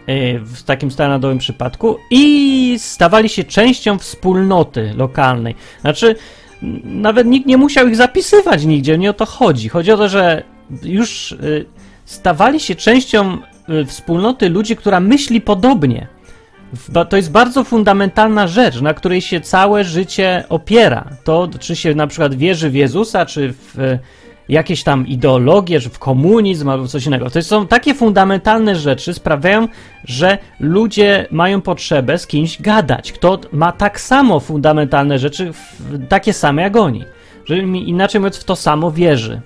y, 0.09 0.41
w 0.45 0.63
takim 0.63 0.91
standardowym 0.91 1.39
przypadku 1.39 1.99
i 2.11 2.77
stawali 2.79 3.29
się 3.29 3.45
częścią 3.45 3.99
wspólnoty 3.99 4.93
lokalnej. 4.97 5.55
Znaczy, 5.81 6.17
nawet 6.85 7.27
nikt 7.27 7.47
nie 7.47 7.57
musiał 7.57 7.89
ich 7.89 7.97
zapisywać 7.97 8.65
nigdzie, 8.65 8.99
nie 8.99 9.11
o 9.11 9.13
to 9.13 9.27
chodzi. 9.27 9.69
Chodzi 9.69 9.93
o 9.93 9.97
to, 9.97 10.09
że 10.09 10.43
już 10.83 11.33
y, 11.33 11.67
stawali 12.05 12.61
się 12.61 12.75
częścią 12.75 13.39
wspólnoty 13.87 14.49
ludzi, 14.49 14.77
która 14.77 15.01
myśli 15.01 15.41
podobnie. 15.41 16.16
To 17.11 17.17
jest 17.17 17.31
bardzo 17.31 17.65
fundamentalna 17.65 18.47
rzecz, 18.47 18.81
na 18.81 18.95
której 18.95 19.21
się 19.21 19.41
całe 19.41 19.85
życie 19.85 20.45
opiera. 20.49 21.05
To, 21.25 21.49
czy 21.61 21.77
się 21.77 21.95
na 21.95 22.07
przykład 22.07 22.35
wierzy 22.35 22.71
w 22.71 22.75
Jezusa, 22.75 23.27
czy 23.27 23.53
w 23.53 23.79
e, 23.79 23.99
jakieś 24.49 24.83
tam 24.83 25.07
ideologie, 25.07 25.81
czy 25.81 25.89
w 25.89 25.99
komunizm 25.99 26.69
albo 26.69 26.89
coś 26.89 27.07
innego. 27.07 27.31
To 27.31 27.43
są 27.43 27.67
takie 27.67 27.95
fundamentalne 27.95 28.77
rzeczy, 28.77 29.15
sprawiają, 29.15 29.69
że 30.05 30.39
ludzie 30.61 31.27
mają 31.31 31.61
potrzebę 31.61 32.19
z 32.19 32.27
kimś 32.27 32.63
gadać. 32.63 33.13
Kto 33.13 33.41
ma 33.53 33.73
tak 33.73 34.01
samo 34.01 34.41
fundamentalne 34.41 35.19
rzeczy, 35.19 35.53
takie 36.09 36.33
same 36.33 36.63
jak 36.63 36.77
oni. 36.77 37.05
Że 37.45 37.59
inaczej 37.59 38.21
mówiąc, 38.21 38.37
w 38.37 38.45
to 38.45 38.57
samo 38.57 38.91
wierzy. 38.91 39.41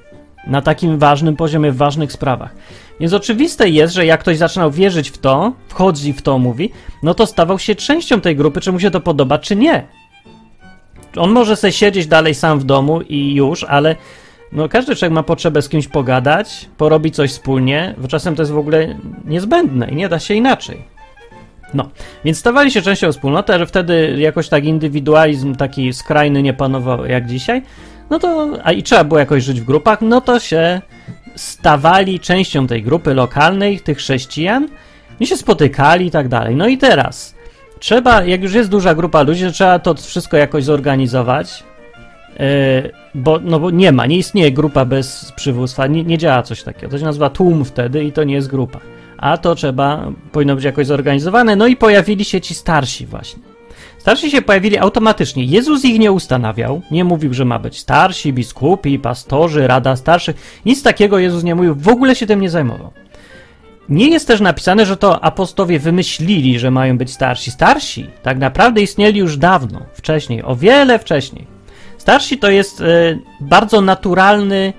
Na 0.46 0.62
takim 0.62 0.98
ważnym 0.98 1.36
poziomie, 1.36 1.72
w 1.72 1.76
ważnych 1.76 2.12
sprawach. 2.12 2.54
Więc 3.00 3.12
oczywiste 3.12 3.68
jest, 3.68 3.94
że 3.94 4.06
jak 4.06 4.20
ktoś 4.20 4.36
zaczynał 4.36 4.70
wierzyć 4.70 5.10
w 5.10 5.18
to, 5.18 5.52
wchodzi 5.68 6.12
w 6.12 6.22
to, 6.22 6.38
mówi, 6.38 6.72
no 7.02 7.14
to 7.14 7.26
stawał 7.26 7.58
się 7.58 7.74
częścią 7.74 8.20
tej 8.20 8.36
grupy, 8.36 8.60
czy 8.60 8.72
mu 8.72 8.80
się 8.80 8.90
to 8.90 9.00
podoba, 9.00 9.38
czy 9.38 9.56
nie. 9.56 9.86
On 11.16 11.30
może 11.30 11.56
sobie 11.56 11.72
siedzieć 11.72 12.06
dalej 12.06 12.34
sam 12.34 12.58
w 12.58 12.64
domu 12.64 13.00
i 13.00 13.34
już, 13.34 13.64
ale 13.64 13.96
no 14.52 14.68
każdy 14.68 14.96
człowiek 14.96 15.12
ma 15.12 15.22
potrzebę 15.22 15.62
z 15.62 15.68
kimś 15.68 15.88
pogadać, 15.88 16.68
porobić 16.76 17.14
coś 17.14 17.30
wspólnie, 17.30 17.94
bo 17.98 18.08
czasem 18.08 18.34
to 18.34 18.42
jest 18.42 18.52
w 18.52 18.58
ogóle 18.58 18.98
niezbędne 19.24 19.88
i 19.90 19.96
nie 19.96 20.08
da 20.08 20.18
się 20.18 20.34
inaczej. 20.34 20.84
No, 21.74 21.88
więc 22.24 22.38
stawali 22.38 22.70
się 22.70 22.82
częścią 22.82 23.12
wspólnoty, 23.12 23.58
że 23.58 23.66
wtedy 23.66 24.16
jakoś 24.18 24.48
tak 24.48 24.64
indywidualizm 24.64 25.54
taki 25.54 25.92
skrajny 25.92 26.42
nie 26.42 26.54
panował 26.54 27.06
jak 27.06 27.26
dzisiaj, 27.26 27.62
no 28.10 28.18
to, 28.18 28.48
a 28.64 28.72
i 28.72 28.82
trzeba 28.82 29.04
było 29.04 29.20
jakoś 29.20 29.44
żyć 29.44 29.60
w 29.60 29.64
grupach, 29.64 30.00
no 30.00 30.20
to 30.20 30.40
się 30.40 30.80
stawali 31.36 32.20
częścią 32.20 32.66
tej 32.66 32.82
grupy 32.82 33.14
lokalnej, 33.14 33.80
tych 33.80 33.98
chrześcijan, 33.98 34.68
i 35.20 35.26
się 35.26 35.36
spotykali 35.36 36.06
i 36.06 36.10
tak 36.10 36.28
dalej. 36.28 36.56
No 36.56 36.68
i 36.68 36.78
teraz 36.78 37.34
trzeba, 37.78 38.24
jak 38.24 38.42
już 38.42 38.54
jest 38.54 38.70
duża 38.70 38.94
grupa 38.94 39.22
ludzi, 39.22 39.44
to 39.44 39.52
trzeba 39.52 39.78
to 39.78 39.94
wszystko 39.94 40.36
jakoś 40.36 40.64
zorganizować, 40.64 41.64
yy, 42.38 42.46
bo, 43.14 43.38
no 43.42 43.60
bo 43.60 43.70
nie 43.70 43.92
ma, 43.92 44.06
nie 44.06 44.16
istnieje 44.16 44.52
grupa 44.52 44.84
bez 44.84 45.32
przywództwa, 45.36 45.86
nie, 45.86 46.04
nie 46.04 46.18
działa 46.18 46.42
coś 46.42 46.62
takiego. 46.62 46.88
To 46.88 46.98
się 46.98 47.04
nazywa 47.04 47.30
tłum 47.30 47.64
wtedy 47.64 48.04
i 48.04 48.12
to 48.12 48.24
nie 48.24 48.34
jest 48.34 48.48
grupa. 48.48 48.80
A 49.18 49.38
to 49.38 49.54
trzeba, 49.54 50.12
powinno 50.32 50.54
być 50.54 50.64
jakoś 50.64 50.86
zorganizowane. 50.86 51.56
No 51.56 51.66
i 51.66 51.76
pojawili 51.76 52.24
się 52.24 52.40
ci 52.40 52.54
starsi 52.54 53.06
właśnie. 53.06 53.49
Starsi 54.00 54.30
się 54.30 54.42
pojawili 54.42 54.78
automatycznie. 54.78 55.44
Jezus 55.44 55.84
ich 55.84 55.98
nie 55.98 56.12
ustanawiał, 56.12 56.82
nie 56.90 57.04
mówił, 57.04 57.34
że 57.34 57.44
ma 57.44 57.58
być 57.58 57.78
starsi, 57.78 58.32
biskupi, 58.32 58.98
pastorzy, 58.98 59.66
rada 59.66 59.96
starszych. 59.96 60.60
Nic 60.66 60.82
takiego 60.82 61.18
Jezus 61.18 61.44
nie 61.44 61.54
mówił, 61.54 61.74
w 61.74 61.88
ogóle 61.88 62.16
się 62.16 62.26
tym 62.26 62.40
nie 62.40 62.50
zajmował. 62.50 62.92
Nie 63.88 64.08
jest 64.08 64.26
też 64.26 64.40
napisane, 64.40 64.86
że 64.86 64.96
to 64.96 65.24
apostowie 65.24 65.78
wymyślili, 65.78 66.58
że 66.58 66.70
mają 66.70 66.98
być 66.98 67.12
starsi. 67.12 67.50
Starsi 67.50 68.06
tak 68.22 68.38
naprawdę 68.38 68.82
istnieli 68.82 69.20
już 69.20 69.36
dawno, 69.36 69.82
wcześniej, 69.92 70.42
o 70.42 70.56
wiele 70.56 70.98
wcześniej. 70.98 71.46
Starsi 71.98 72.38
to 72.38 72.50
jest 72.50 72.80
e, 72.80 72.84
bardzo 73.40 73.80
naturalny 73.80 74.72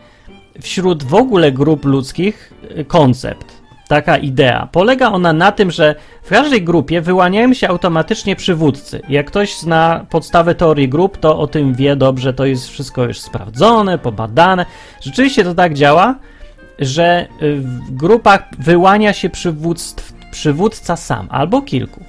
wśród 0.61 1.03
w 1.03 1.13
ogóle 1.13 1.51
grup 1.51 1.85
ludzkich 1.85 2.53
e, 2.75 2.85
koncept, 2.85 3.60
taka 3.91 4.17
idea. 4.17 4.67
Polega 4.71 5.11
ona 5.11 5.33
na 5.33 5.51
tym, 5.51 5.71
że 5.71 5.95
w 6.23 6.29
każdej 6.29 6.63
grupie 6.63 7.01
wyłaniają 7.01 7.53
się 7.53 7.67
automatycznie 7.67 8.35
przywódcy. 8.35 9.01
Jak 9.09 9.27
ktoś 9.27 9.57
zna 9.57 10.05
podstawę 10.09 10.55
teorii 10.55 10.89
grup, 10.89 11.17
to 11.17 11.39
o 11.39 11.47
tym 11.47 11.73
wie 11.73 11.95
dobrze, 11.95 12.33
to 12.33 12.45
jest 12.45 12.69
wszystko 12.69 13.03
już 13.03 13.19
sprawdzone, 13.19 13.97
pobadane. 13.97 14.65
Rzeczywiście 15.01 15.43
to 15.43 15.53
tak 15.53 15.73
działa, 15.73 16.15
że 16.79 17.27
y, 17.41 17.55
w 17.55 17.91
grupach 17.91 18.43
wyłania 18.59 19.13
się 19.13 19.29
przywództw, 19.29 20.13
przywódca 20.31 20.95
sam 20.95 21.27
albo 21.29 21.61
kilku. 21.61 22.03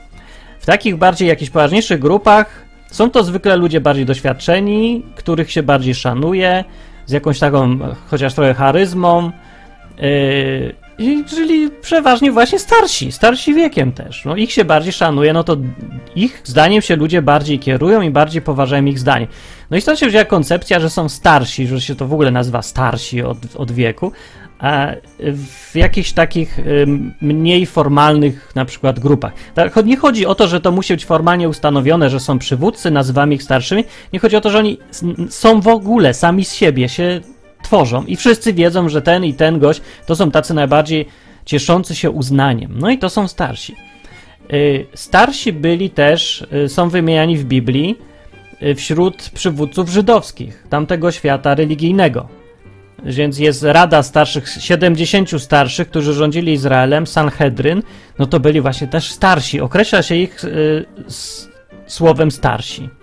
W 0.60 0.66
takich 0.66 0.96
bardziej 0.96 1.28
jakichś 1.28 1.50
poważniejszych 1.50 1.98
grupach 1.98 2.64
są 2.90 3.10
to 3.10 3.24
zwykle 3.24 3.56
ludzie 3.56 3.80
bardziej 3.80 4.06
doświadczeni, 4.06 5.02
których 5.14 5.50
się 5.50 5.62
bardziej 5.62 5.94
szanuje, 5.94 6.64
z 7.06 7.12
jakąś 7.12 7.38
taką 7.38 7.72
e, 7.72 7.94
chociaż 8.10 8.34
trochę 8.34 8.54
charyzmą, 8.54 9.30
yy, 9.98 10.81
i- 11.02 11.25
czyli 11.25 11.71
przeważnie 11.80 12.32
właśnie 12.32 12.59
starsi, 12.59 13.12
starsi 13.12 13.54
wiekiem 13.54 13.92
też. 13.92 14.25
No, 14.25 14.37
ich 14.37 14.52
się 14.52 14.64
bardziej 14.64 14.92
szanuje, 14.92 15.32
no 15.32 15.44
to 15.44 15.56
ich 16.16 16.40
zdaniem 16.44 16.82
się 16.82 16.97
ludzie 16.97 17.23
bardziej 17.23 17.59
kierują 17.59 18.00
i 18.02 18.11
bardziej 18.11 18.42
poważają 18.42 18.85
ich 18.85 18.99
zdanie. 18.99 19.26
No 19.71 19.76
i 19.76 19.80
stąd 19.80 19.99
się 19.99 20.06
wzięła 20.06 20.25
koncepcja, 20.25 20.80
że 20.80 20.90
są 20.90 21.09
starsi, 21.09 21.66
że 21.66 21.80
się 21.80 21.94
to 21.94 22.06
w 22.06 22.12
ogóle 22.12 22.30
nazywa 22.30 22.62
starsi 22.62 23.23
od, 23.23 23.38
od 23.56 23.73
wieku, 23.73 24.12
a 24.59 24.88
w 25.71 25.76
jakichś 25.76 26.12
takich 26.12 26.61
mniej 27.21 27.66
formalnych 27.66 28.52
na 28.54 28.64
przykład 28.64 29.00
grupach. 29.00 29.32
Tak, 29.54 29.85
Nie 29.87 29.97
chodzi 29.97 30.26
o 30.26 30.35
to, 30.35 30.49
że 30.49 30.61
to 30.61 30.73
musi 30.73 30.92
być 30.94 31.04
formalnie 31.06 31.49
ustanowione, 31.49 32.11
że 32.11 32.21
są 32.21 32.38
przywódcy, 32.38 32.90
nazywamy 32.90 33.35
ich 33.35 33.42
starszymi. 33.42 33.85
Nie 34.12 34.18
chodzi 34.18 34.37
o 34.37 34.40
to, 34.40 34.50
że 34.50 34.59
oni 34.59 34.78
są 35.28 35.61
w 35.61 35.68
ogóle 35.68 36.14
sami 36.14 36.44
z 36.44 36.54
siebie, 36.54 36.88
się 36.88 37.21
tworzą 37.73 38.05
i 38.05 38.17
wszyscy 38.17 38.52
wiedzą, 38.52 38.88
że 38.88 39.02
ten 39.02 39.25
i 39.25 39.35
ten 39.35 39.59
gość 39.59 39.81
to 40.07 40.17
są 40.17 40.31
tacy 40.31 40.55
najbardziej 40.55 41.09
cieszący 41.45 41.95
się 41.95 42.11
uznaniem. 42.11 42.73
No 42.79 42.91
i 42.91 42.99
to 42.99 43.11
są 43.11 43.29
starsi. 43.29 43.76
Y, 44.52 44.87
Starsi 44.95 45.52
byli 45.52 45.91
też, 45.91 46.47
y, 46.64 46.69
są 46.69 46.88
wymieniani 46.88 47.37
w 47.37 47.45
Biblii 47.45 47.99
y, 48.62 48.75
wśród 48.75 49.31
przywódców 49.35 49.88
żydowskich, 49.88 50.67
tamtego 50.71 51.12
świata 51.12 51.55
religijnego. 51.55 52.29
Więc 53.05 53.38
jest 53.38 53.62
rada 53.62 54.02
starszych, 54.02 54.49
70 54.49 55.43
starszych, 55.43 55.88
którzy 55.88 56.12
rządzili 56.12 56.52
Izraelem, 56.52 57.07
Sanhedryn, 57.07 57.83
no 58.19 58.26
to 58.26 58.41
byli 58.41 58.61
właśnie 58.61 58.88
też 58.88 59.11
starsi. 59.11 59.61
Określa 59.61 60.02
się 60.02 60.14
ich 60.14 60.45
słowem 61.87 62.31
starsi. 62.31 63.01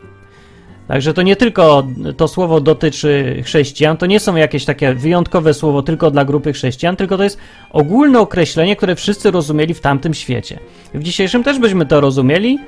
Także 0.89 1.13
to 1.13 1.21
nie 1.21 1.35
tylko 1.35 1.87
to 2.17 2.27
słowo 2.27 2.61
dotyczy 2.61 3.41
chrześcijan, 3.45 3.97
to 3.97 4.05
nie 4.05 4.19
są 4.19 4.35
jakieś 4.35 4.65
takie 4.65 4.93
wyjątkowe 4.93 5.53
słowo 5.53 5.81
tylko 5.81 6.11
dla 6.11 6.25
grupy 6.25 6.53
chrześcijan, 6.53 6.95
tylko 6.95 7.17
to 7.17 7.23
jest 7.23 7.37
ogólne 7.69 8.19
określenie, 8.19 8.75
które 8.75 8.95
wszyscy 8.95 9.31
rozumieli 9.31 9.73
w 9.73 9.81
tamtym 9.81 10.13
świecie. 10.13 10.59
W 10.93 11.03
dzisiejszym 11.03 11.43
też 11.43 11.59
byśmy 11.59 11.85
to 11.85 12.01
rozumieli, 12.01 12.59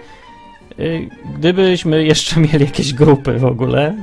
y, 0.80 1.10
gdybyśmy 1.38 2.04
jeszcze 2.04 2.40
mieli 2.52 2.66
jakieś 2.66 2.94
grupy 2.94 3.40
w 3.40 3.46
ogóle, 3.46 3.96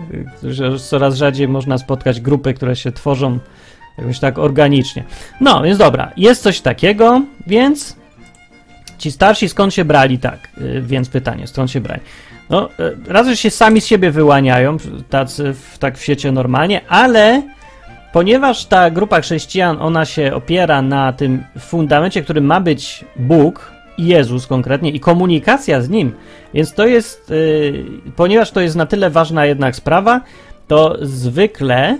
y, 0.45 0.55
że 0.55 0.79
coraz 0.79 1.17
rzadziej 1.17 1.49
można 1.49 1.79
spotkać 1.79 2.21
grupy, 2.21 2.55
które 2.55 2.77
się 2.77 2.93
tworzą 2.93 3.39
jakoś 3.99 4.19
tak 4.19 4.39
organicznie. 4.39 5.05
No, 5.41 5.63
więc 5.63 5.79
dobra, 5.79 6.13
jest 6.17 6.43
coś 6.43 6.61
takiego, 6.61 7.23
więc 7.47 7.97
ci 8.99 9.13
starsi 9.13 9.49
skąd 9.49 9.75
się 9.75 9.85
brali, 9.85 10.19
tak, 10.19 10.49
y, 10.61 10.83
więc 10.83 11.09
pytanie, 11.09 11.47
skąd 11.47 11.71
się 11.71 11.81
brali? 11.81 12.01
No, 12.51 12.69
y, 12.81 12.97
raz, 13.07 13.27
że 13.27 13.37
się 13.37 13.51
sami 13.51 13.81
z 13.81 13.87
siebie 13.87 14.11
wyłaniają, 14.11 14.77
tacy 15.11 15.55
w, 15.55 15.79
tak 15.79 15.99
w 15.99 16.03
świecie 16.03 16.33
normalnie, 16.33 16.89
ale 16.89 17.43
ponieważ 18.13 18.65
ta 18.65 18.91
grupa 18.91 19.21
chrześcijan, 19.21 19.77
ona 19.81 20.05
się 20.05 20.35
opiera 20.35 20.83
na 20.83 21.13
tym 21.13 21.45
fundamencie, 21.59 22.23
którym 22.23 22.45
ma 22.45 22.61
być 22.61 23.05
Bóg 23.17 23.73
Jezus 23.99 24.47
konkretnie 24.47 24.91
i 24.91 25.01
komunikacja 25.01 25.83
z 25.83 25.89
Nim, 25.89 26.13
więc 26.55 26.75
to 26.75 26.87
jest, 26.87 27.31
y, 27.31 27.85
ponieważ 28.17 28.51
to 28.51 28.61
jest 28.61 28.77
na 28.77 28.87
tyle 28.87 29.11
ważna 29.11 29.47
jednak 29.47 29.77
sprawa, 29.77 30.21
to 30.69 30.97
zwykle, 31.03 31.99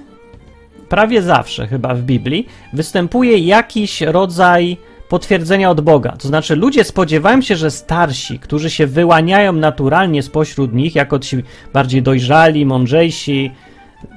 prawie 0.89 1.23
zawsze 1.23 1.67
chyba 1.67 1.95
w 1.95 2.03
Biblii, 2.03 2.49
występuje 2.73 3.39
jakiś 3.39 4.01
rodzaj 4.01 4.77
potwierdzenia 5.09 5.71
od 5.71 5.81
Boga. 5.81 6.17
To 6.19 6.29
znaczy, 6.29 6.57
ludzie 6.57 6.85
spodziewają 6.85 7.43
się, 7.43 7.57
że 7.57 7.71
starsi, 7.71 8.39
którzy 8.39 8.71
się 8.71 8.87
wyłaniają 8.87 9.53
naturalnie 9.53 10.23
spośród 10.23 10.75
nich, 10.75 10.95
jako 10.95 11.19
ci 11.19 11.37
bardziej 11.73 12.03
dojrzali, 12.03 12.67
mądrzejsi, 12.67 13.51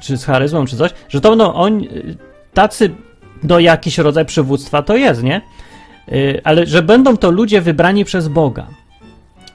czy 0.01 0.17
z 0.17 0.25
charyzmą, 0.25 0.65
czy 0.65 0.77
coś, 0.77 0.91
że 1.10 1.21
to 1.21 1.29
będą 1.29 1.53
oni, 1.53 1.89
tacy, 2.53 2.89
no 3.43 3.60
jakiś 3.60 3.98
rodzaj 3.98 4.25
przywództwa 4.25 4.81
to 4.81 4.95
jest, 4.95 5.24
nie? 5.24 5.41
Y, 6.12 6.41
Ale 6.43 6.65
że 6.65 6.81
będą 6.81 7.17
to 7.17 7.31
ludzie 7.31 7.62
wybrani 7.62 8.05
przez 8.05 8.27
Boga. 8.27 8.67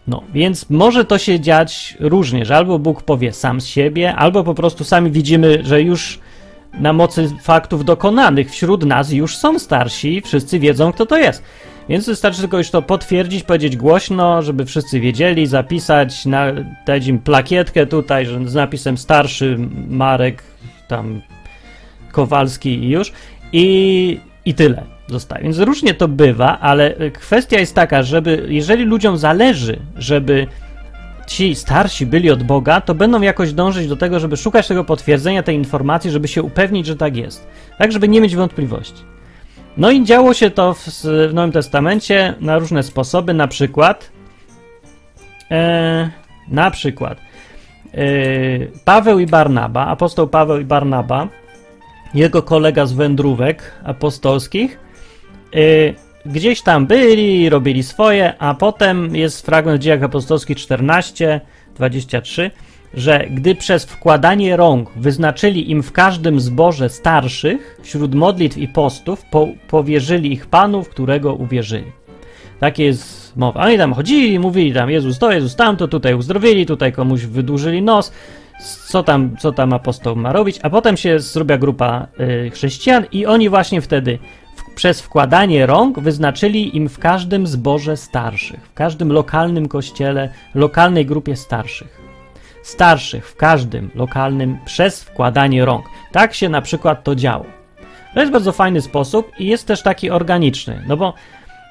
No, 0.08 0.22
więc 0.34 0.70
może 0.70 1.04
to 1.04 1.18
się 1.18 1.40
dziać 1.40 1.96
różnie, 2.00 2.44
że 2.44 2.56
albo 2.56 2.78
Bóg 2.78 3.02
powie 3.02 3.32
sam 3.32 3.60
z 3.60 3.66
siebie, 3.66 4.14
albo 4.14 4.44
po 4.44 4.54
prostu 4.54 4.84
sami 4.84 5.10
widzimy, 5.10 5.58
że 5.64 5.82
już 5.82 6.18
na 6.80 6.92
mocy 6.92 7.30
faktów 7.42 7.85
dokonanych 7.85 8.50
wśród 8.50 8.85
nas 8.85 9.12
już 9.12 9.37
są 9.37 9.59
starsi, 9.59 10.21
wszyscy 10.21 10.59
wiedzą, 10.59 10.92
kto 10.92 11.06
to 11.06 11.18
jest. 11.18 11.42
Więc 11.88 12.06
wystarczy 12.06 12.40
tylko 12.40 12.59
już 12.59 12.71
to 12.71 12.83
potwierdzić, 12.83 13.45
powiedzieć 13.45 13.76
głośno, 13.76 14.42
żeby 14.42 14.64
wszyscy 14.64 15.00
wiedzieli, 15.00 15.47
zapisać, 15.47 16.26
na, 16.26 16.47
dać 16.87 17.06
im 17.06 17.18
plakietkę 17.18 17.87
tutaj, 17.87 18.26
że 18.26 18.49
z 18.49 18.54
napisem 18.54 18.99
starszy 18.99 19.59
Marek, 19.88 20.42
tam 20.88 21.23
Kowalski 22.12 22.85
i 22.85 22.88
już. 22.88 23.12
I, 23.52 24.21
i 24.45 24.54
tyle 24.54 24.83
zostaje. 25.09 25.45
Więc 25.45 25.59
różnie 25.59 25.95
to 25.95 26.09
bywa, 26.09 26.59
ale 26.61 26.95
kwestia 27.11 27.59
jest 27.59 27.75
taka, 27.75 28.02
żeby 28.02 28.47
jeżeli 28.49 28.85
ludziom 28.85 29.18
zależy, 29.18 29.78
żeby 29.97 30.47
ci 31.26 31.54
starsi 31.54 32.06
byli 32.06 32.30
od 32.30 32.42
Boga, 32.42 32.80
to 32.80 32.95
będą 32.95 33.21
jakoś 33.21 33.52
dążyć 33.52 33.88
do 33.88 33.97
tego, 33.97 34.21
żeby 34.21 34.37
szukać 34.37 34.68
tego 34.68 34.85
potwierdzenia, 34.85 35.42
tej 35.42 35.56
informacji, 35.56 36.11
żeby 36.11 36.28
się 36.28 36.42
upewnić, 36.42 36.87
że 36.87 36.97
tak 36.97 37.16
jest. 37.16 37.47
Tak, 37.78 37.92
żeby 37.92 38.09
nie 38.09 38.21
mieć 38.21 38.37
wątpliwości. 38.37 39.02
No 39.76 39.90
i 39.90 40.04
działo 40.04 40.35
się 40.35 40.50
to 40.50 40.75
w, 40.75 40.88
w 41.04 41.35
Nowym 41.35 41.52
Testamencie 41.52 42.35
na 42.40 42.59
różne 42.59 42.83
sposoby, 42.83 43.35
na 43.35 43.49
przykład 43.49 44.11
e, 45.50 46.11
na 46.49 46.71
przykład 46.71 47.18
e, 47.95 48.04
Paweł 48.85 49.18
i 49.18 49.26
Barnaba, 49.26 49.87
apostoł 49.87 50.28
Paweł 50.28 50.59
i 50.59 50.64
Barnaba, 50.64 51.28
jego 52.14 52.42
kolega 52.42 52.87
z 52.87 52.92
wędrówek 52.92 53.73
apostolskich, 53.85 54.78
e, 55.54 55.59
gdzieś 56.26 56.62
tam 56.62 56.87
byli, 56.87 57.49
robili 57.49 57.83
swoje, 57.83 58.38
a 58.38 58.54
potem 58.54 59.16
jest 59.16 59.47
fragment 59.47 59.80
w 59.80 59.85
dziejach 59.85 60.02
apostolskich 60.02 60.56
14, 60.56 61.40
23, 61.75 62.50
że 62.95 63.26
gdy 63.30 63.54
przez 63.54 63.85
wkładanie 63.85 64.56
rąk 64.56 64.90
wyznaczyli 64.97 65.71
im 65.71 65.83
w 65.83 65.92
każdym 65.92 66.40
zborze 66.40 66.88
starszych, 66.88 67.80
wśród 67.83 68.14
modlitw 68.14 68.59
i 68.59 68.68
postów, 68.68 69.25
po, 69.30 69.49
powierzyli 69.68 70.33
ich 70.33 70.47
Panu, 70.47 70.83
w 70.83 70.88
którego 70.88 71.35
uwierzyli. 71.35 71.92
Takie 72.61 72.85
jest 72.85 73.37
mowa. 73.37 73.61
Oni 73.61 73.78
tam 73.78 73.92
chodzili, 73.92 74.38
mówili 74.38 74.73
tam 74.73 74.90
Jezus 74.90 75.18
to, 75.18 75.33
Jezus 75.33 75.56
tamto, 75.56 75.88
tutaj 75.88 76.14
uzdrowili, 76.14 76.66
tutaj 76.66 76.92
komuś 76.92 77.21
wydłużyli 77.25 77.83
nos, 77.83 78.12
co 78.88 79.02
tam, 79.02 79.37
co 79.37 79.52
tam 79.52 79.73
apostoł 79.73 80.16
ma 80.16 80.33
robić, 80.33 80.59
a 80.62 80.71
potem 80.71 80.97
się 80.97 81.21
zrobiła 81.21 81.59
grupa 81.59 82.06
y, 82.21 82.50
chrześcijan 82.50 83.04
i 83.12 83.26
oni 83.26 83.49
właśnie 83.49 83.80
wtedy 83.80 84.18
przez 84.76 85.00
wkładanie 85.00 85.66
rąk 85.66 86.00
wyznaczyli 86.00 86.76
im 86.76 86.88
w 86.88 86.99
każdym 86.99 87.47
zborze 87.47 87.97
starszych, 87.97 88.61
w 88.61 88.75
każdym 88.75 89.12
lokalnym 89.12 89.68
kościele, 89.68 90.28
lokalnej 90.54 91.06
grupie 91.06 91.37
starszych 91.37 92.06
starszych 92.66 93.28
w 93.28 93.37
każdym 93.37 93.90
lokalnym 93.95 94.59
przez 94.64 95.02
wkładanie 95.02 95.64
rąk. 95.64 95.87
Tak 96.12 96.35
się 96.35 96.49
na 96.49 96.62
przykład 96.62 97.04
to 97.04 97.14
działo. 97.14 97.47
To 98.14 98.21
jest 98.21 98.33
bardzo 98.33 98.52
fajny 98.52 98.80
sposób 98.80 99.33
i 99.38 99.47
jest 99.47 99.66
też 99.66 99.83
taki 99.83 100.11
organiczny, 100.11 100.85
no 100.88 100.97
bo 100.97 101.14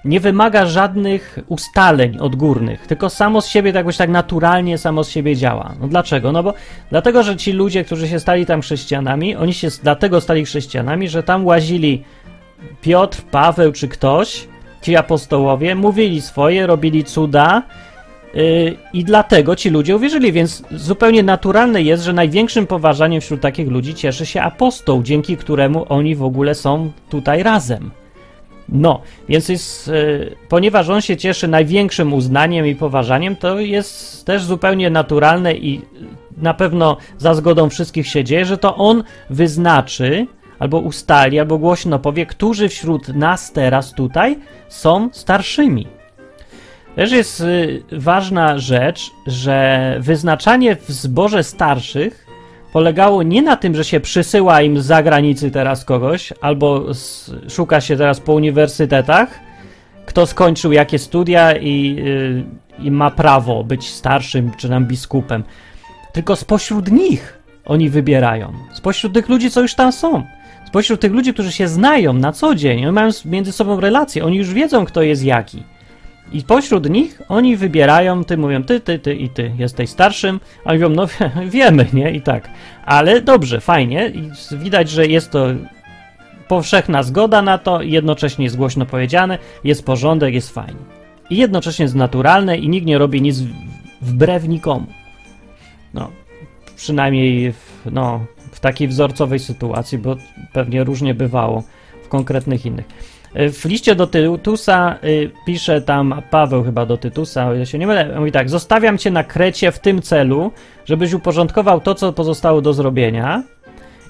nie 0.06 0.20
wymaga 0.20 0.66
żadnych 0.66 1.40
ustaleń 1.48 2.18
odgórnych, 2.20 2.88
tylko 2.88 3.10
samo 3.10 3.42
z 3.42 3.48
siebie 3.48 3.72
jakoś 3.72 3.98
tak 3.98 4.10
naturalnie 4.10 4.78
samo 4.78 5.04
z 5.04 5.10
siebie 5.10 5.36
działa. 5.36 5.76
No 5.80 5.88
dlaczego? 5.88 6.32
No 6.32 6.44
bo 6.44 6.54
dlatego, 6.90 7.24
że 7.24 7.36
ci 7.36 7.52
ludzie, 7.52 7.84
którzy 7.84 8.08
się 8.08 8.20
stali 8.20 8.46
tam 8.46 8.62
chrześcijanami, 8.62 9.36
oni 9.36 9.54
się 9.54 9.68
dlatego 9.84 10.22
stali 10.22 10.46
chrześcijanami, 10.46 11.10
że 11.10 11.24
tam 11.24 11.46
łazili 11.46 12.04
Piotr, 12.81 13.22
Paweł 13.22 13.72
czy 13.72 13.88
ktoś, 13.88 14.48
ci 14.81 14.95
apostołowie, 14.95 15.75
mówili 15.75 16.22
swoje, 16.22 16.67
robili 16.67 17.03
cuda, 17.03 17.63
i 18.93 19.03
dlatego 19.03 19.55
ci 19.55 19.69
ludzie 19.69 19.95
uwierzyli, 19.95 20.31
więc 20.31 20.63
zupełnie 20.72 21.24
naturalne 21.24 21.81
jest, 21.81 22.03
że 22.03 22.13
największym 22.13 22.67
poważaniem 22.67 23.22
wśród 23.22 23.41
takich 23.41 23.67
ludzi 23.67 23.95
cieszy 23.95 24.25
się 24.25 24.41
apostoł, 24.41 25.03
dzięki 25.03 25.38
któremu 25.38 25.86
oni 25.89 26.15
w 26.15 26.24
ogóle 26.24 26.56
są 26.56 26.91
tutaj 27.10 27.43
razem. 27.43 27.91
No, 28.69 29.01
więc 29.30 29.49
jest, 29.49 29.88
y, 29.88 30.36
ponieważ 30.49 30.89
on 30.89 31.01
się 31.01 31.17
cieszy 31.17 31.47
największym 31.47 32.13
uznaniem 32.13 32.67
i 32.67 32.75
poważaniem, 32.75 33.36
to 33.36 33.60
jest 33.60 34.25
też 34.25 34.43
zupełnie 34.43 34.89
naturalne 34.89 35.54
i 35.54 35.82
na 36.38 36.54
pewno 36.54 36.97
za 37.17 37.34
zgodą 37.34 37.69
wszystkich 37.69 38.08
się 38.08 38.23
dzieje, 38.23 38.45
że 38.45 38.58
to 38.58 38.75
on 38.75 39.04
wyznaczy, 39.30 40.28
albo 40.60 40.80
ustali, 40.80 41.39
albo 41.39 41.58
głośno 41.58 42.00
powie, 42.00 42.26
którzy 42.26 42.70
wśród 42.70 43.08
nas 43.08 43.52
teraz 43.52 43.94
tutaj 43.94 44.39
są 44.68 45.10
starszymi. 45.12 45.88
Też 46.96 47.12
jest 47.12 47.41
y, 47.41 47.84
ważna 47.91 48.58
rzecz, 48.58 49.12
że 49.28 49.98
wyznaczanie 50.00 50.76
w 50.76 50.91
zborze 50.91 51.44
starszych 51.44 52.26
polegało 52.74 53.24
nie 53.24 53.41
na 53.41 53.58
tym, 53.58 53.76
że 53.76 53.84
się 53.84 54.00
przysyła 54.00 54.62
im 54.62 54.82
z 54.82 54.86
zagranicy 54.86 55.52
teraz 55.52 55.86
kogoś, 55.86 56.34
albo 56.41 56.86
szuka 57.50 57.82
się 57.82 57.98
teraz 57.98 58.20
po 58.20 58.34
uniwersytetach, 58.34 59.39
kto 60.06 60.26
skończył 60.26 60.72
jakie 60.72 61.00
studia 61.00 61.58
i, 61.58 61.96
y, 62.80 62.84
i 62.84 62.91
ma 62.91 63.12
prawo 63.12 63.63
być 63.63 63.89
starszym 63.89 64.52
czy 64.58 64.70
nam 64.70 64.86
biskupem. 64.86 65.44
Tylko 66.13 66.36
spośród 66.36 66.91
nich 66.91 67.39
oni 67.65 67.89
wybierają. 67.89 68.54
Spośród 68.74 69.13
tych 69.13 69.30
ludzi, 69.30 69.52
co 69.52 69.62
już 69.62 69.76
tam 69.76 69.91
są. 69.91 70.24
Spośród 70.76 71.02
tych 71.02 71.12
ludzi, 71.12 71.34
którzy 71.34 71.52
się 71.52 71.68
znają 71.68 72.14
na 72.14 72.32
co 72.32 72.56
dzień, 72.56 72.86
oni 72.86 72.92
mają 72.92 73.10
między 73.26 73.52
sobą 73.52 73.80
relacje, 73.80 74.26
oni 74.26 74.38
już 74.38 74.54
wiedzą, 74.54 74.86
kto 74.86 75.02
jest 75.02 75.24
jaki. 75.24 75.64
I 76.34 76.42
pośród 76.42 76.90
nich 76.90 77.22
oni 77.30 77.58
wybierają, 77.58 78.24
ty 78.24 78.38
mówią, 78.38 78.64
ty, 78.64 78.80
ty, 78.80 79.00
ty 79.00 79.16
i 79.16 79.30
ty 79.30 79.52
jesteś 79.58 79.90
starszym, 79.90 80.40
a 80.66 80.74
mówią, 80.74 80.90
no 80.90 81.08
wiemy, 81.50 81.88
nie? 81.94 82.12
I 82.12 82.22
tak. 82.22 82.50
Ale 82.86 83.22
dobrze, 83.22 83.62
fajnie. 83.62 84.08
I 84.10 84.32
widać, 84.58 84.90
że 84.90 85.08
jest 85.08 85.32
to 85.32 85.48
powszechna 86.48 87.04
zgoda 87.04 87.42
na 87.42 87.58
to, 87.58 87.82
jednocześnie 87.82 88.46
jest 88.46 88.58
głośno 88.58 88.86
powiedziane, 88.86 89.38
jest 89.64 89.86
porządek, 89.86 90.34
jest 90.34 90.54
fajnie. 90.54 90.82
I 91.30 91.38
jednocześnie 91.38 91.84
jest 91.84 91.96
naturalne 91.96 92.58
i 92.58 92.70
nikt 92.70 92.88
nie 92.88 92.98
robi 92.98 93.22
nic 93.22 93.40
wbrew 94.02 94.48
nikomu. 94.48 94.88
No, 95.94 96.12
przynajmniej 96.76 97.52
w, 97.52 97.82
no, 97.92 98.26
w 98.56 98.60
takiej 98.60 98.88
wzorcowej 98.88 99.39
sytuacji, 99.39 99.98
bo 99.98 100.15
pewnie 100.54 100.84
różnie 100.84 101.13
bywało 101.13 101.63
w 102.04 102.08
konkretnych 102.08 102.65
innych. 102.65 102.86
W 103.36 103.65
liście 103.65 103.96
do 103.96 104.08
Tytusa 104.08 104.98
y, 105.04 105.32
pisze 105.46 105.82
tam 105.82 106.22
Paweł 106.32 106.63
chyba 106.63 106.86
do 106.86 106.98
Tytusa, 106.98 107.50
o 107.50 107.65
się 107.65 107.78
nie 107.78 107.88
mylę, 107.88 108.20
mówi 108.20 108.32
tak, 108.32 108.50
zostawiam 108.50 108.98
cię 108.98 109.12
na 109.12 109.24
Krecie 109.24 109.72
w 109.72 109.80
tym 109.80 110.02
celu, 110.02 110.52
żebyś 110.86 111.13
uporządkował 111.13 111.82
to, 111.82 111.96
co 111.96 112.13
pozostało 112.13 112.62
do 112.62 112.74
zrobienia 112.74 113.44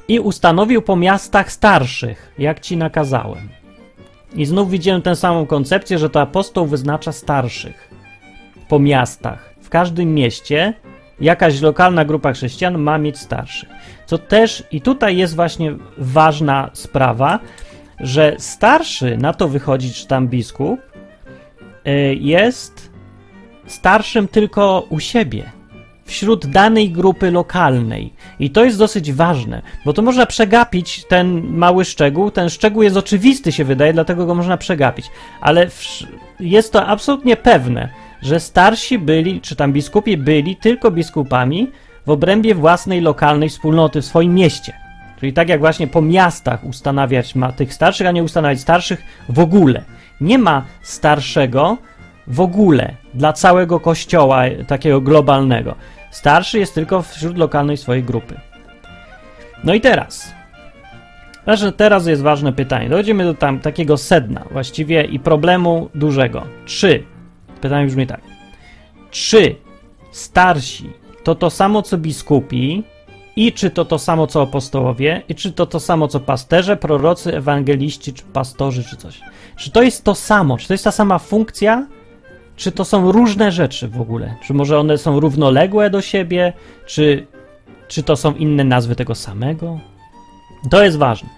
i 0.08 0.20
ustanowił 0.20 0.82
po 0.82 0.96
miastach 0.96 1.52
starszych, 1.52 2.32
jak 2.38 2.60
ci 2.60 2.78
nakazałem. 2.78 3.50
I 4.36 4.46
znów 4.46 4.70
widziałem 4.70 5.02
tę 5.02 5.16
samą 5.16 5.46
koncepcję, 5.46 5.98
że 5.98 6.10
to 6.10 6.22
apostoł 6.22 6.66
wyznacza 6.66 7.12
starszych 7.12 7.90
po 8.70 8.80
miastach. 8.80 9.56
W 9.62 9.70
każdym 9.70 10.14
mieście 10.14 10.74
jakaś 11.22 11.62
lokalna 11.62 12.06
grupa 12.06 12.34
chrześcijan 12.34 12.78
ma 12.78 12.98
mieć 12.98 13.20
starszych. 13.20 13.70
Co 14.06 14.18
też 14.18 14.64
i 14.72 14.82
tutaj 14.82 15.18
jest 15.18 15.36
właśnie 15.36 15.76
ważna 15.98 16.70
sprawa, 16.74 17.40
że 18.00 18.36
starszy, 18.38 19.18
na 19.18 19.34
to 19.34 19.48
wychodzi, 19.48 19.94
czy 19.94 20.08
tam 20.08 20.28
biskup, 20.28 20.80
y, 21.88 22.16
jest 22.16 22.92
starszym 23.68 24.28
tylko 24.28 24.86
u 24.90 25.00
siebie, 25.00 25.52
wśród 26.06 26.46
danej 26.46 26.92
grupy 26.92 27.32
lokalnej. 27.32 28.14
I 28.40 28.50
to 28.50 28.64
jest 28.66 28.78
dosyć 28.78 29.12
ważne, 29.12 29.62
bo 29.86 29.94
to 29.94 30.02
można 30.02 30.26
przegapić 30.26 31.06
ten 31.06 31.58
mały 31.58 31.86
szczegół. 31.86 32.32
Ten 32.32 32.50
szczegół 32.50 32.84
jest 32.84 32.98
oczywisty, 32.98 33.52
się 33.52 33.64
wydaje, 33.64 33.94
dlatego 33.94 34.26
go 34.26 34.36
można 34.36 34.58
przegapić. 34.58 35.06
Ale 35.42 35.70
jest 36.40 36.74
to 36.74 36.88
absolutnie 36.88 37.38
pewne, 37.38 37.90
że 38.22 38.40
starsi 38.40 39.00
byli, 39.00 39.42
czy 39.42 39.56
tam 39.56 39.74
biskupi 39.74 40.18
byli 40.18 40.56
tylko 40.56 40.92
biskupami 40.92 41.72
w 42.06 42.10
obrębie 42.10 42.56
własnej 42.56 43.02
lokalnej 43.02 43.50
wspólnoty 43.50 44.02
w 44.02 44.06
swoim 44.06 44.34
mieście. 44.34 44.74
Czyli 45.20 45.34
tak 45.34 45.50
jak 45.50 45.60
właśnie 45.60 45.88
po 45.88 46.02
miastach 46.02 46.64
ustanawiać 46.64 47.36
ma 47.36 47.52
tych 47.52 47.74
starszych, 47.74 48.08
a 48.08 48.12
nie 48.12 48.24
ustanawiać 48.24 48.60
starszych 48.60 49.04
w 49.30 49.40
ogóle. 49.40 49.84
Nie 50.22 50.38
ma 50.38 50.66
starszego 50.82 51.78
w 52.28 52.42
ogóle 52.42 52.94
dla 53.14 53.34
całego 53.34 53.80
kościoła 53.80 54.44
takiego 54.68 55.02
globalnego. 55.02 55.76
Starszy 56.12 56.60
jest 56.60 56.76
tylko 56.76 57.02
wśród 57.02 57.38
lokalnej 57.38 57.78
swojej 57.78 58.04
grupy. 58.04 58.40
No 59.64 59.74
i 59.74 59.82
teraz. 59.82 60.34
Znaczy, 61.44 61.72
teraz 61.72 62.08
jest 62.08 62.22
ważne 62.22 62.54
pytanie. 62.54 62.90
Dojdziemy 62.90 63.24
do 63.24 63.34
tam 63.34 63.60
takiego 63.60 63.98
sedna 63.98 64.46
właściwie 64.52 65.04
i 65.04 65.20
problemu 65.20 65.90
dużego. 65.96 66.44
Czy, 66.66 67.04
pytanie 67.62 67.88
brzmi 67.88 68.08
tak, 68.08 68.22
czy 69.12 69.56
starsi 70.12 70.90
to 71.26 71.36
to 71.36 71.50
samo 71.50 71.82
co 71.82 71.98
biskupi, 71.98 72.84
i 73.36 73.54
czy 73.54 73.70
to 73.70 73.86
to 73.86 74.00
samo 74.00 74.28
co 74.28 74.42
apostołowie, 74.42 75.22
i 75.30 75.36
czy 75.36 75.52
to 75.52 75.66
to 75.66 75.80
samo 75.80 76.08
co 76.08 76.20
pasterze, 76.20 76.78
prorocy, 76.78 77.38
ewangeliści, 77.38 78.14
czy 78.14 78.24
pastorzy, 78.24 78.84
czy 78.84 78.98
coś. 78.98 79.22
Czy 79.58 79.72
to 79.72 79.82
jest 79.84 80.04
to 80.04 80.16
samo, 80.16 80.58
czy 80.58 80.68
to 80.68 80.74
jest 80.74 80.84
ta 80.84 80.92
sama 80.92 81.20
funkcja, 81.20 81.88
czy 82.56 82.72
to 82.72 82.86
są 82.86 83.12
różne 83.12 83.52
rzeczy 83.52 83.88
w 83.88 84.02
ogóle? 84.02 84.36
Czy 84.44 84.54
może 84.54 84.80
one 84.80 84.98
są 84.98 85.20
równoległe 85.20 85.90
do 85.90 86.02
siebie? 86.02 86.54
Czy, 86.86 87.28
czy 87.88 88.04
to 88.04 88.16
są 88.16 88.34
inne 88.34 88.64
nazwy 88.64 88.96
tego 88.96 89.16
samego? 89.16 89.80
To 90.70 90.84
jest 90.84 90.98
ważne. 90.98 91.30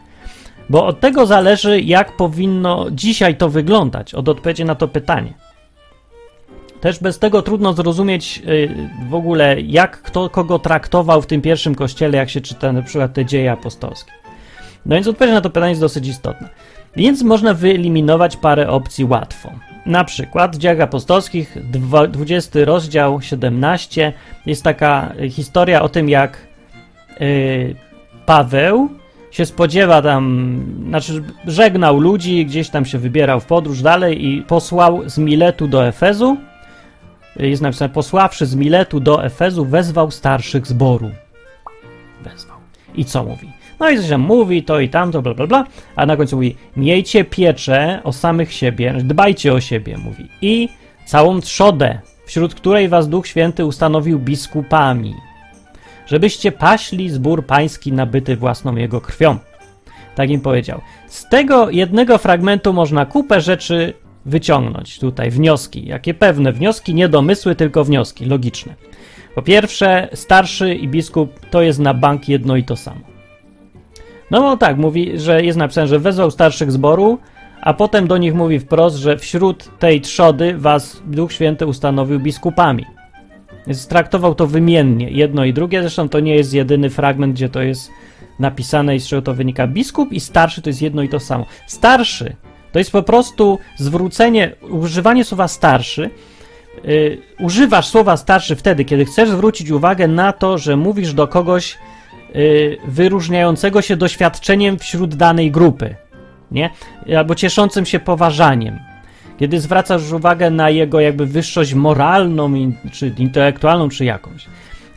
Bo 0.70 0.86
od 0.86 1.00
tego 1.00 1.26
zależy, 1.26 1.82
jak 1.82 2.18
powinno 2.18 2.86
dzisiaj 2.92 3.38
to 3.38 3.50
wyglądać, 3.50 4.14
od 4.14 4.30
odpowiedzi 4.30 4.66
na 4.66 4.76
to 4.76 4.88
pytanie. 4.88 5.34
Też 6.82 7.00
bez 7.00 7.20
tego 7.20 7.42
trudno 7.42 7.74
zrozumieć 7.74 8.42
y, 8.48 8.90
w 9.10 9.14
ogóle, 9.14 9.62
jak 9.62 10.02
kto 10.02 10.30
kogo 10.30 10.60
traktował 10.60 11.22
w 11.22 11.28
tym 11.28 11.42
pierwszym 11.42 11.76
kościele, 11.76 12.18
jak 12.18 12.30
się 12.30 12.42
czyta 12.42 12.72
na 12.72 12.82
przykład 12.82 13.14
te 13.14 13.26
dzieje 13.26 13.52
apostolskie. 13.52 14.12
No 14.86 14.96
więc 14.96 15.08
odpowiedź 15.08 15.34
na 15.34 15.42
to 15.42 15.50
pytanie 15.50 15.70
jest 15.70 15.82
dosyć 15.82 16.08
istotna. 16.08 16.50
Więc 16.96 17.24
można 17.24 17.54
wyeliminować 17.54 18.38
parę 18.38 18.70
opcji 18.70 19.06
łatwo. 19.06 19.52
Na 19.86 20.04
przykład 20.04 20.56
w 20.56 20.60
dziejach 20.60 20.82
apostolskich, 20.82 21.58
20 22.10 22.60
rozdział 22.66 23.22
17, 23.22 24.14
jest 24.46 24.64
taka 24.64 25.14
historia 25.30 25.82
o 25.82 25.90
tym, 25.90 26.10
jak 26.10 26.48
yy, 27.20 27.76
Paweł 28.26 28.90
się 29.32 29.46
spodziewa 29.46 30.02
tam, 30.02 30.64
znaczy 30.88 31.24
żegnał 31.48 32.00
ludzi, 32.00 32.46
gdzieś 32.46 32.70
tam 32.70 32.86
się 32.86 32.98
wybierał 32.98 33.40
w 33.40 33.46
podróż 33.46 33.82
dalej 33.82 34.26
i 34.26 34.42
posłał 34.42 35.10
z 35.10 35.18
Miletu 35.18 35.68
do 35.68 35.88
Efezu. 35.88 36.38
Jest 37.40 37.62
napisane, 37.62 37.90
posławszy 37.90 38.46
z 38.46 38.56
Miletu 38.56 39.00
do 39.00 39.26
Efezu, 39.26 39.66
wezwał 39.66 40.12
starszych 40.12 40.68
zboru. 40.68 41.12
Wezwał. 42.24 42.58
I 42.96 43.06
co 43.06 43.24
mówi? 43.24 43.52
No 43.80 43.90
i 43.90 43.98
coś 43.98 44.10
tam 44.10 44.22
mówi, 44.22 44.64
to 44.64 44.80
i 44.80 44.90
tamto, 44.90 45.22
bla, 45.22 45.34
bla, 45.34 45.48
bla, 45.48 45.66
a 45.96 46.06
na 46.06 46.18
końcu 46.18 46.36
mówi, 46.36 46.56
miejcie 46.76 47.24
pieczę 47.24 48.02
o 48.04 48.14
samych 48.14 48.54
siebie, 48.54 48.94
dbajcie 49.04 49.54
o 49.54 49.62
siebie, 49.62 49.98
mówi, 49.98 50.28
i 50.42 50.70
całą 51.06 51.42
trzodę, 51.42 52.00
wśród 52.26 52.56
której 52.56 52.90
was 52.90 53.10
Duch 53.10 53.28
Święty 53.28 53.66
ustanowił 53.66 54.20
biskupami, 54.20 55.16
żebyście 56.06 56.52
paśli 56.52 57.10
zbór 57.10 57.46
pański 57.46 57.94
nabyty 57.94 58.36
własną 58.36 58.76
jego 58.76 59.02
krwią. 59.02 59.38
Tak 60.16 60.30
im 60.30 60.42
powiedział. 60.42 60.82
Z 61.08 61.30
tego 61.30 61.70
jednego 61.70 62.18
fragmentu 62.18 62.74
można 62.74 63.06
kupę 63.06 63.42
rzeczy 63.42 63.94
wyciągnąć 64.28 65.00
tutaj, 65.00 65.32
wnioski. 65.32 65.86
Jakie 65.86 66.14
pewne 66.14 66.52
wnioski, 66.52 66.94
nie 66.94 67.10
domysły, 67.10 67.56
tylko 67.56 67.84
wnioski, 67.84 68.26
logiczne. 68.26 68.76
Po 69.36 69.42
pierwsze, 69.42 70.10
starszy 70.14 70.76
i 70.76 70.88
biskup 70.88 71.40
to 71.50 71.62
jest 71.62 71.80
na 71.80 71.94
bank 71.94 72.30
jedno 72.30 72.56
i 72.56 72.64
to 72.64 72.76
samo. 72.76 73.02
No, 74.32 74.40
no 74.42 74.58
tak, 74.58 74.78
mówi, 74.78 75.20
że 75.20 75.44
jest 75.44 75.58
napisane, 75.58 75.88
że 75.88 76.00
wezwał 76.00 76.32
starszych 76.32 76.72
zboru, 76.72 77.20
a 77.62 77.74
potem 77.74 78.08
do 78.08 78.18
nich 78.18 78.34
mówi 78.34 78.60
wprost, 78.60 78.98
że 78.98 79.18
wśród 79.18 79.80
tej 79.80 80.02
trzody 80.02 80.58
was 80.58 81.02
Duch 81.06 81.34
Święty 81.34 81.66
ustanowił 81.66 82.20
biskupami. 82.20 82.86
Więc 83.68 83.88
traktował 83.88 84.36
to 84.36 84.48
wymiennie, 84.48 85.10
jedno 85.12 85.46
i 85.46 85.54
drugie. 85.54 85.82
Zresztą 85.82 86.10
to 86.10 86.20
nie 86.20 86.36
jest 86.36 86.54
jedyny 86.54 86.90
fragment, 86.90 87.34
gdzie 87.34 87.50
to 87.50 87.62
jest 87.62 87.92
napisane 88.40 88.96
i 88.96 89.00
z 89.00 89.08
czego 89.08 89.22
to 89.22 89.34
wynika. 89.34 89.68
Biskup 89.68 90.14
i 90.14 90.20
starszy 90.20 90.62
to 90.62 90.70
jest 90.70 90.82
jedno 90.82 91.02
i 91.02 91.10
to 91.10 91.20
samo. 91.20 91.46
Starszy 91.68 92.36
to 92.72 92.80
jest 92.80 92.92
po 92.92 93.04
prostu 93.04 93.60
zwrócenie, 93.78 94.52
używanie 94.62 95.24
słowa 95.24 95.48
starszy. 95.48 96.10
Yy, 96.84 97.18
używasz 97.40 97.88
słowa 97.88 98.18
starszy 98.18 98.56
wtedy, 98.56 98.86
kiedy 98.86 99.06
chcesz 99.06 99.30
zwrócić 99.30 99.72
uwagę 99.72 100.08
na 100.08 100.34
to, 100.34 100.58
że 100.58 100.78
mówisz 100.78 101.14
do 101.14 101.28
kogoś 101.28 101.78
yy, 102.34 102.78
wyróżniającego 102.88 103.82
się 103.82 103.96
doświadczeniem 103.96 104.80
wśród 104.80 105.16
danej 105.16 105.52
grupy, 105.52 105.96
nie? 106.52 106.70
Albo 107.18 107.36
cieszącym 107.36 107.86
się 107.86 108.00
poważaniem 108.00 108.80
kiedy 109.38 109.62
zwracasz 109.62 110.12
uwagę 110.12 110.50
na 110.50 110.70
jego 110.70 111.00
jakby 111.00 111.26
wyższość 111.26 111.74
moralną, 111.74 112.54
czy 112.92 113.14
intelektualną, 113.18 113.90
czy 113.90 114.06
jakąś. 114.06 114.46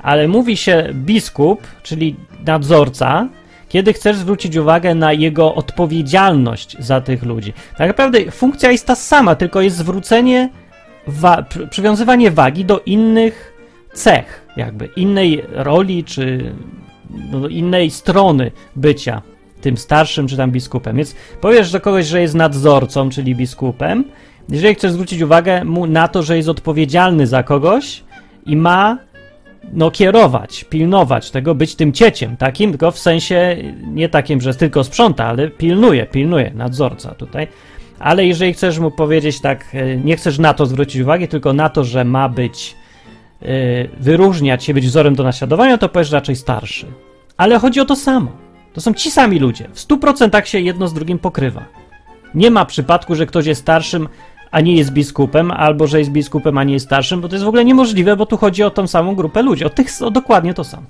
Ale 0.03 0.29
mówi 0.29 0.57
się 0.57 0.89
biskup, 0.95 1.67
czyli 1.83 2.17
nadzorca, 2.47 3.29
kiedy 3.71 3.93
chcesz 3.93 4.17
zwrócić 4.17 4.57
uwagę 4.57 4.95
na 4.95 5.13
jego 5.13 5.55
odpowiedzialność 5.55 6.77
za 6.79 7.01
tych 7.01 7.23
ludzi. 7.23 7.53
Tak 7.79 7.89
naprawdę 7.89 8.31
funkcja 8.31 8.71
jest 8.71 8.87
ta 8.87 8.95
sama, 8.95 9.35
tylko 9.35 9.61
jest 9.61 9.77
zwrócenie, 9.77 10.51
wa 11.07 11.45
przywiązywanie 11.71 12.31
wagi 12.31 12.65
do 12.65 12.81
innych 12.87 13.53
cech, 13.93 14.47
jakby 14.57 14.87
innej 14.97 15.45
roli, 15.53 16.05
czy 16.05 16.55
no, 17.31 17.49
innej 17.49 17.91
strony 17.91 18.51
bycia 18.77 19.23
tym 19.61 19.77
starszym, 19.77 20.29
czy 20.29 20.37
tam 20.37 20.51
biskupem. 20.51 20.97
Więc 20.97 21.15
powiesz 21.41 21.73
do 21.73 21.81
kogoś, 21.81 22.07
że 22.07 22.21
jest 22.21 22.35
nadzorcą, 22.35 23.11
czyli 23.11 23.35
biskupem, 23.35 24.05
jeżeli 24.49 24.75
chcesz 24.75 24.93
zwrócić 24.93 25.23
uwagę 25.23 25.65
mu 25.65 25.87
na 25.87 26.09
to, 26.09 26.23
że 26.23 26.37
jest 26.37 26.49
odpowiedzialny 26.49 27.27
za 27.27 27.43
kogoś 27.43 28.05
i 28.47 28.57
ma 28.57 28.99
no, 29.73 29.91
kierować, 29.91 30.65
pilnować 30.65 31.31
tego, 31.31 31.55
być 31.55 31.75
tym 31.75 31.93
cieciem 31.93 32.37
takim, 32.37 32.71
tylko 32.71 32.91
w 32.91 32.99
sensie 32.99 33.57
nie 33.87 34.09
takim, 34.09 34.41
że 34.41 34.55
tylko 34.55 34.85
sprząta, 34.85 35.27
ale 35.27 35.49
pilnuje, 35.49 36.07
pilnuje, 36.07 36.53
nadzorca 36.55 37.15
tutaj. 37.15 37.49
Ale 37.99 38.27
jeżeli 38.27 38.53
chcesz 38.53 38.79
mu 38.79 38.91
powiedzieć 38.91 39.41
tak, 39.41 39.65
e, 39.75 39.97
nie 39.97 40.17
chcesz 40.17 40.39
na 40.39 40.55
to 40.55 40.67
zwrócić 40.67 41.03
uwagi, 41.03 41.29
tylko 41.29 41.53
na 41.53 41.69
to, 41.69 41.85
że 41.85 42.05
ma 42.05 42.29
być, 42.29 42.77
yy, 43.43 43.49
wyróżniać 44.01 44.65
się, 44.65 44.75
być 44.75 44.87
wzorem 44.87 45.15
do 45.15 45.23
naśladowania, 45.23 45.79
to 45.79 45.89
powiesz 45.89 46.11
raczej 46.11 46.37
starszy. 46.37 46.87
Ale 47.37 47.59
chodzi 47.59 47.81
o 47.81 47.85
to 47.85 47.97
samo. 47.97 48.31
To 48.73 48.81
są 48.81 48.95
ci 48.95 49.11
sami 49.11 49.39
ludzie. 49.39 49.69
W 49.73 49.81
100% 49.81 50.45
się 50.45 50.61
jedno 50.61 50.89
z 50.89 50.95
drugim 50.95 51.19
pokrywa. 51.19 51.65
Nie 52.35 52.51
ma 52.51 52.65
przypadku, 52.65 53.15
że 53.15 53.27
ktoś 53.27 53.47
jest 53.47 53.61
starszym, 53.61 54.09
a 54.51 54.61
nie 54.61 54.75
jest 54.75 54.93
biskupem, 54.93 55.51
albo 55.51 55.87
że 55.87 55.99
jest 55.99 56.11
biskupem, 56.11 56.59
a 56.59 56.65
nie 56.65 56.73
jest 56.73 56.87
starszym, 56.87 57.21
bo 57.21 57.29
to 57.29 57.35
jest 57.35 57.45
w 57.45 57.49
ogóle 57.49 57.65
niemożliwe, 57.65 58.17
bo 58.17 58.27
tu 58.27 58.37
chodzi 58.37 58.63
o 58.63 58.71
tą 58.71 58.87
samą 58.87 59.15
grupę 59.15 59.43
ludzi, 59.43 59.65
o 59.65 59.71
tych, 59.71 59.89
o 60.03 60.11
dokładnie 60.11 60.55
to 60.55 60.65
samo. 60.65 60.87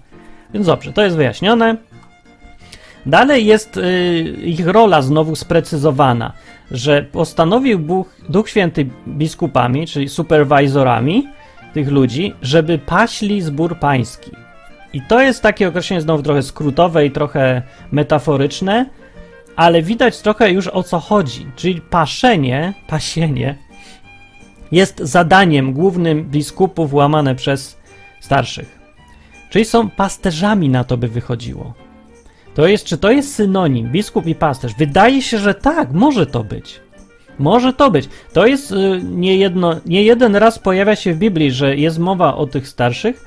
Więc 0.55 0.67
dobrze, 0.67 0.93
to 0.93 1.03
jest 1.05 1.17
wyjaśnione. 1.17 1.77
Dalej 3.07 3.47
jest 3.47 3.77
y, 3.77 4.21
ich 4.45 4.67
rola 4.67 5.03
znowu 5.03 5.37
sprecyzowana, 5.37 6.33
że 6.71 7.03
postanowił 7.03 7.79
Bóg, 7.79 8.09
Duch 8.29 8.49
Święty 8.49 8.87
biskupami, 9.09 9.87
czyli 9.87 10.09
superwajzorami 10.09 11.29
tych 11.75 11.89
ludzi, 11.89 12.35
żeby 12.43 12.79
paśli 12.79 13.43
zbór 13.43 13.79
pański. 13.79 14.31
I 14.93 15.03
to 15.03 15.21
jest 15.21 15.43
takie 15.43 15.69
określenie 15.69 16.01
znowu 16.01 16.23
trochę 16.23 16.43
skrótowe 16.43 17.07
i 17.07 17.11
trochę 17.11 17.63
metaforyczne, 17.93 18.87
ale 19.61 19.83
widać 19.83 20.21
trochę 20.21 20.53
już 20.53 20.67
o 20.67 20.83
co 20.83 20.99
chodzi. 20.99 21.47
Czyli 21.57 21.81
paszenie, 21.81 22.75
pasienie 22.87 23.59
jest 24.73 24.99
zadaniem 24.99 25.73
głównym 25.73 26.25
biskupów 26.25 26.95
łamane 26.95 27.35
przez 27.35 27.79
starszych. 28.21 28.79
Czyli 29.51 29.65
są 29.65 29.91
pasterzami 29.91 30.69
na 30.69 30.85
to 30.85 30.97
by 30.97 31.09
wychodziło. 31.09 31.75
To 32.55 32.67
jest, 32.67 32.85
czy 32.85 32.99
to 32.99 33.11
jest 33.11 33.35
synonim, 33.35 33.93
biskup 33.93 34.27
i 34.27 34.35
pasterz? 34.35 34.75
Wydaje 34.79 35.23
się, 35.23 35.39
że 35.39 35.55
tak, 35.55 35.93
może 35.93 36.27
to 36.27 36.45
być. 36.45 36.81
Może 37.39 37.73
to 37.73 37.91
być. 37.91 38.09
To 38.33 38.47
jest 38.47 38.73
y, 38.73 39.01
nie, 39.05 39.37
jedno, 39.37 39.81
nie 39.87 40.03
jeden 40.03 40.37
raz 40.37 40.59
pojawia 40.59 40.97
się 40.97 41.15
w 41.15 41.19
Biblii, 41.19 41.51
że 41.51 41.77
jest 41.77 41.99
mowa 41.99 42.37
o 42.37 42.47
tych 42.47 42.69
starszych 42.69 43.27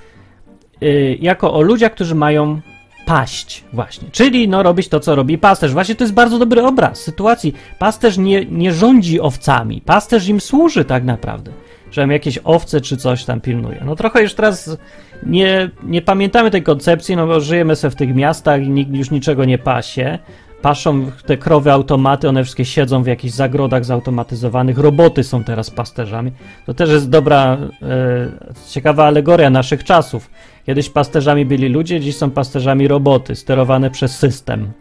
y, 0.84 1.18
jako 1.22 1.54
o 1.54 1.62
ludziach, 1.62 1.92
którzy 1.92 2.16
mają 2.16 2.62
paść 3.06 3.64
właśnie. 3.74 4.08
Czyli 4.12 4.48
no 4.48 4.64
robić 4.64 4.88
to, 4.88 5.00
co 5.00 5.16
robi 5.16 5.38
pasterz. 5.38 5.74
Właśnie 5.74 5.96
to 5.96 6.04
jest 6.04 6.14
bardzo 6.14 6.40
dobry 6.40 6.64
obraz 6.64 7.00
sytuacji. 7.00 7.54
Pasterz 7.80 8.18
nie, 8.18 8.46
nie 8.46 8.74
rządzi 8.74 9.20
owcami. 9.20 9.82
Pasterz 9.82 10.28
im 10.28 10.42
służy 10.42 10.86
tak 10.86 11.04
naprawdę. 11.04 11.52
Że 11.92 12.08
jakieś 12.08 12.40
owce 12.44 12.82
czy 12.82 12.98
coś 12.98 13.26
tam 13.26 13.42
pilnuje. 13.42 13.82
No 13.86 13.96
trochę 13.96 14.22
już 14.22 14.34
teraz 14.34 14.78
nie, 15.26 15.70
nie 15.84 16.02
pamiętamy 16.02 16.52
tej 16.52 16.64
koncepcji, 16.64 17.16
no 17.16 17.28
bo 17.28 17.42
żyjemy 17.42 17.76
sobie 17.76 17.92
w 17.92 17.96
tych 17.96 18.16
miastach 18.16 18.64
i 18.64 18.70
nikt 18.70 18.94
już 18.94 19.12
niczego 19.12 19.46
nie 19.46 19.58
pasie. 19.58 20.20
Paszą 20.62 21.12
te 21.26 21.38
krowy 21.38 21.72
automaty, 21.72 22.30
one 22.30 22.44
wszystkie 22.44 22.66
siedzą 22.66 23.04
w 23.04 23.08
jakichś 23.08 23.34
zagrodach 23.34 23.86
zautomatyzowanych. 23.86 24.78
Roboty 24.78 25.24
są 25.24 25.44
teraz 25.44 25.70
pasterzami. 25.70 26.32
To 26.66 26.74
też 26.74 26.90
jest 26.90 27.10
dobra, 27.10 27.58
e, 27.82 28.28
ciekawa 28.70 29.06
alegoria 29.06 29.50
naszych 29.50 29.84
czasów 29.84 30.30
Kiedyś 30.66 30.90
pasterzami 30.90 31.46
byli 31.46 31.70
ludzie, 31.70 32.00
dziś 32.00 32.18
są 32.18 32.32
pasterzami 32.32 32.88
roboty 32.88 33.36
sterowane 33.36 33.92
przez 33.92 34.18
system. 34.18 34.72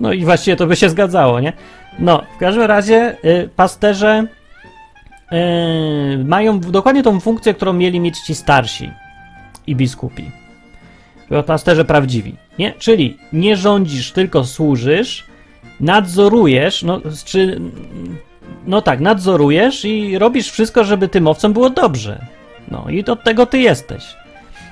No 0.00 0.12
i 0.12 0.24
właściwie 0.24 0.56
to 0.56 0.66
by 0.66 0.76
się 0.76 0.90
zgadzało, 0.90 1.40
nie? 1.40 1.52
No, 1.98 2.22
w 2.36 2.38
każdym 2.38 2.62
razie 2.62 3.16
y, 3.24 3.48
pasterze 3.56 4.26
y, 5.32 6.24
mają 6.24 6.60
dokładnie 6.60 7.02
tą 7.02 7.20
funkcję, 7.20 7.54
którą 7.54 7.72
mieli 7.72 8.00
mieć 8.00 8.18
ci 8.18 8.34
starsi 8.34 8.90
i 9.66 9.76
biskupi. 9.76 10.30
Pasterze 11.46 11.84
prawdziwi, 11.84 12.34
nie? 12.58 12.72
Czyli 12.72 13.18
nie 13.32 13.56
rządzisz, 13.56 14.12
tylko 14.12 14.44
służysz, 14.44 15.26
nadzorujesz, 15.80 16.82
no, 16.82 17.00
czy, 17.24 17.60
no 18.66 18.82
tak, 18.82 19.00
nadzorujesz 19.00 19.84
i 19.84 20.18
robisz 20.18 20.50
wszystko, 20.50 20.84
żeby 20.84 21.08
tym 21.08 21.26
owcom 21.26 21.52
było 21.52 21.70
dobrze. 21.70 22.26
No 22.70 22.86
i 22.90 23.04
od 23.04 23.24
tego 23.24 23.46
ty 23.46 23.58
jesteś. 23.58 24.19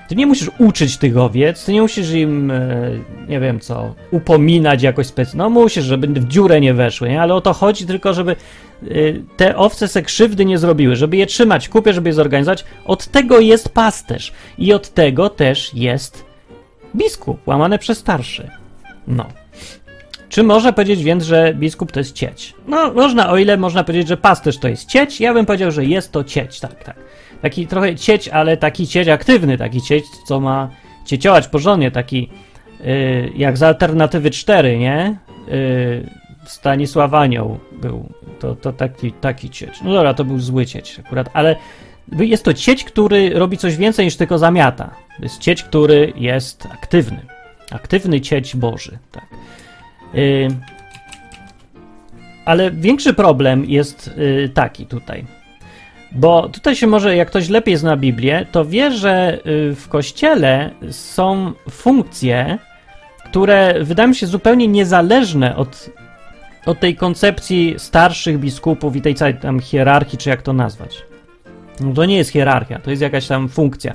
Ty 0.09 0.17
nie 0.17 0.27
musisz 0.27 0.51
uczyć 0.59 0.97
tych 0.97 1.17
owiec, 1.17 1.65
ty 1.65 1.73
nie 1.73 1.83
musisz 1.83 2.11
im, 2.11 2.51
e, 2.51 2.91
nie 3.29 3.41
wiem 3.41 3.61
co, 3.61 3.95
upominać 4.11 4.83
jakoś 4.83 5.07
specjalnie. 5.07 5.39
No 5.39 5.51
musisz, 5.51 5.85
żeby 5.85 6.07
w 6.07 6.29
dziurę 6.29 6.61
nie 6.61 6.75
weszły, 6.75 7.09
nie? 7.09 7.23
Ale 7.23 7.35
o 7.35 7.41
to 7.41 7.53
chodzi 7.53 7.87
tylko, 7.87 8.15
żeby 8.15 8.33
e, 8.33 8.87
te 9.37 9.57
owce 9.57 9.89
se 9.89 10.03
krzywdy 10.03 10.45
nie 10.45 10.59
zrobiły, 10.59 10.97
żeby 10.97 11.17
je 11.17 11.27
trzymać 11.27 11.69
kupie, 11.69 11.93
żeby 11.93 12.09
je 12.09 12.13
zorganizować. 12.13 12.65
Od 12.85 13.07
tego 13.07 13.41
jest 13.41 13.69
pasterz 13.69 14.33
i 14.59 14.73
od 14.73 14.89
tego 14.89 15.31
też 15.31 15.75
jest 15.75 16.25
biskup, 16.97 17.49
łamane 17.49 17.79
przez 17.79 17.99
starszy. 17.99 18.51
No. 19.09 19.27
Czy 20.29 20.43
można 20.43 20.73
powiedzieć 20.73 21.03
więc, 21.03 21.25
że 21.25 21.55
biskup 21.55 21.93
to 21.93 22.01
jest 22.01 22.13
cieć? 22.13 22.55
No, 22.67 22.93
można, 22.93 23.31
o 23.31 23.39
ile 23.39 23.57
można 23.57 23.85
powiedzieć, 23.85 24.09
że 24.09 24.17
pasterz 24.17 24.59
to 24.59 24.69
jest 24.69 24.87
cieć, 24.87 25.21
ja 25.21 25.35
bym 25.35 25.47
powiedział, 25.47 25.71
że 25.71 25.85
jest 25.85 26.13
to 26.13 26.25
cieć, 26.25 26.61
tak, 26.61 26.85
tak. 26.85 26.97
Taki 27.43 27.67
trochę 27.67 27.97
cieć, 27.97 28.29
ale 28.29 28.57
taki 28.57 28.87
cieć 28.87 29.09
aktywny, 29.09 29.59
taki 29.59 29.83
cieć, 29.83 30.05
co 30.27 30.41
ma 30.41 30.71
cieciołać 31.05 31.49
porządnie, 31.49 31.91
taki 31.91 32.31
yy, 32.81 33.33
jak 33.37 33.59
z 33.59 33.63
Alternatywy 33.63 34.31
4, 34.31 34.79
nie? 34.79 35.17
Yy, 35.49 36.11
Stanisław 36.47 37.15
Anioł 37.15 37.59
był, 37.73 38.09
to, 38.41 38.57
to 38.57 38.73
taki, 38.73 39.13
taki 39.13 39.51
cieć. 39.51 39.83
No 39.85 39.93
dobra, 39.93 40.15
to 40.15 40.25
był 40.25 40.41
zły 40.41 40.67
cieć 40.67 41.01
akurat, 41.07 41.31
ale 41.33 41.57
jest 42.19 42.45
to 42.45 42.55
cieć, 42.55 42.85
który 42.85 43.31
robi 43.31 43.59
coś 43.59 43.77
więcej 43.77 44.05
niż 44.05 44.17
tylko 44.17 44.39
zamiata. 44.39 44.95
To 45.17 45.23
jest 45.23 45.39
cieć, 45.39 45.63
który 45.63 46.13
jest 46.17 46.67
aktywny. 46.67 47.21
Aktywny 47.71 48.21
cieć 48.21 48.57
Boży, 48.57 48.99
tak. 49.13 49.27
Yy, 50.15 50.49
ale 52.45 52.71
większy 52.71 53.15
problem 53.15 53.65
jest 53.65 54.11
yy, 54.17 54.49
taki 54.49 54.87
tutaj. 54.87 55.38
Bo 56.13 56.49
tutaj 56.49 56.77
się 56.77 56.87
może, 56.87 57.17
jak 57.17 57.29
ktoś 57.29 57.49
lepiej 57.49 57.77
zna 57.77 57.97
Biblię, 57.97 58.47
to 58.53 58.65
wie, 58.65 58.91
że 58.91 59.39
yy, 59.45 59.75
w 59.75 59.89
kościele 59.89 60.71
są 60.91 61.53
funkcje, 61.71 62.59
które 63.25 63.85
wydają 63.85 64.13
się 64.13 64.27
zupełnie 64.27 64.69
niezależne 64.69 65.57
od, 65.57 65.91
od 66.67 66.81
tej 66.81 66.97
koncepcji 66.97 67.75
starszych 67.79 68.39
biskupów 68.39 68.97
i 68.97 69.03
tej 69.03 69.15
całej 69.15 69.35
tam 69.35 69.61
hierarchii, 69.61 70.19
czy 70.19 70.31
jak 70.31 70.43
to 70.43 70.53
nazwać. 70.53 71.03
No 71.81 71.93
to 71.93 72.05
nie 72.05 72.17
jest 72.17 72.31
hierarchia, 72.31 72.79
to 72.79 72.91
jest 72.91 73.03
jakaś 73.03 73.27
tam 73.27 73.49
funkcja. 73.49 73.95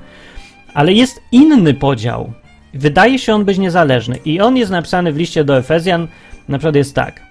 Ale 0.74 0.94
jest 0.94 1.22
inny 1.32 1.74
podział 1.74 2.34
Wydaje 2.74 3.20
się 3.20 3.36
on 3.36 3.46
być 3.46 3.58
niezależny 3.58 4.20
i 4.26 4.42
on 4.42 4.58
jest 4.58 4.72
napisany 4.72 5.14
w 5.14 5.18
liście 5.18 5.44
do 5.44 5.58
Efezjan, 5.58 6.08
na 6.48 6.58
przykład 6.58 6.76
jest 6.76 6.96
tak, 6.96 7.20
y, 7.20 7.24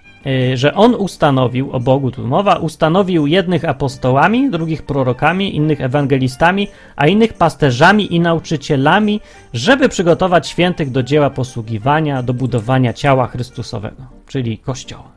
że 0.55 0.75
on 0.75 0.95
ustanowił, 0.95 1.73
o 1.73 1.81
Bogu 1.81 2.11
tu 2.11 2.27
mowa, 2.27 2.57
ustanowił 2.57 3.27
jednych 3.27 3.65
apostołami, 3.65 4.51
drugich 4.51 4.83
prorokami, 4.83 5.57
innych 5.57 5.81
ewangelistami, 5.81 6.69
a 6.97 7.07
innych 7.07 7.33
pasterzami 7.33 8.15
i 8.15 8.21
nauczycielami, 8.21 9.21
żeby 9.53 9.89
przygotować 9.89 10.49
świętych 10.49 10.91
do 10.91 11.03
dzieła 11.03 11.31
posługiwania, 11.31 12.23
do 12.23 12.35
budowania 12.35 12.93
ciała 12.93 13.27
Chrystusowego, 13.27 14.03
czyli 14.27 14.59
Kościoła. 14.59 15.13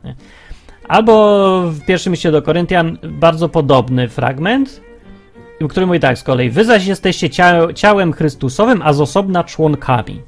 Albo 0.88 1.62
w 1.70 1.84
pierwszym 1.84 2.12
liście 2.12 2.32
do 2.32 2.42
Koryntian 2.42 2.98
bardzo 3.02 3.48
podobny 3.48 4.08
fragment, 4.08 4.80
który 5.68 5.86
mówi 5.86 6.00
tak 6.00 6.18
z 6.18 6.22
kolei, 6.22 6.50
wy 6.50 6.64
zaś 6.64 6.86
jesteście 6.86 7.30
ciałem 7.74 8.12
Chrystusowym, 8.12 8.82
a 8.84 8.92
z 8.92 9.00
osobna 9.00 9.44
członkami. 9.44 10.22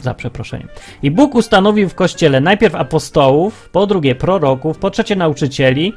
Za 0.00 0.14
przeproszeniem. 0.14 0.68
I 1.02 1.10
Bóg 1.10 1.34
ustanowił 1.34 1.88
w 1.88 1.94
Kościele 1.94 2.40
najpierw 2.40 2.74
apostołów, 2.74 3.68
po 3.72 3.86
drugie 3.86 4.14
proroków, 4.14 4.78
po 4.78 4.90
trzecie 4.90 5.16
nauczycieli, 5.16 5.92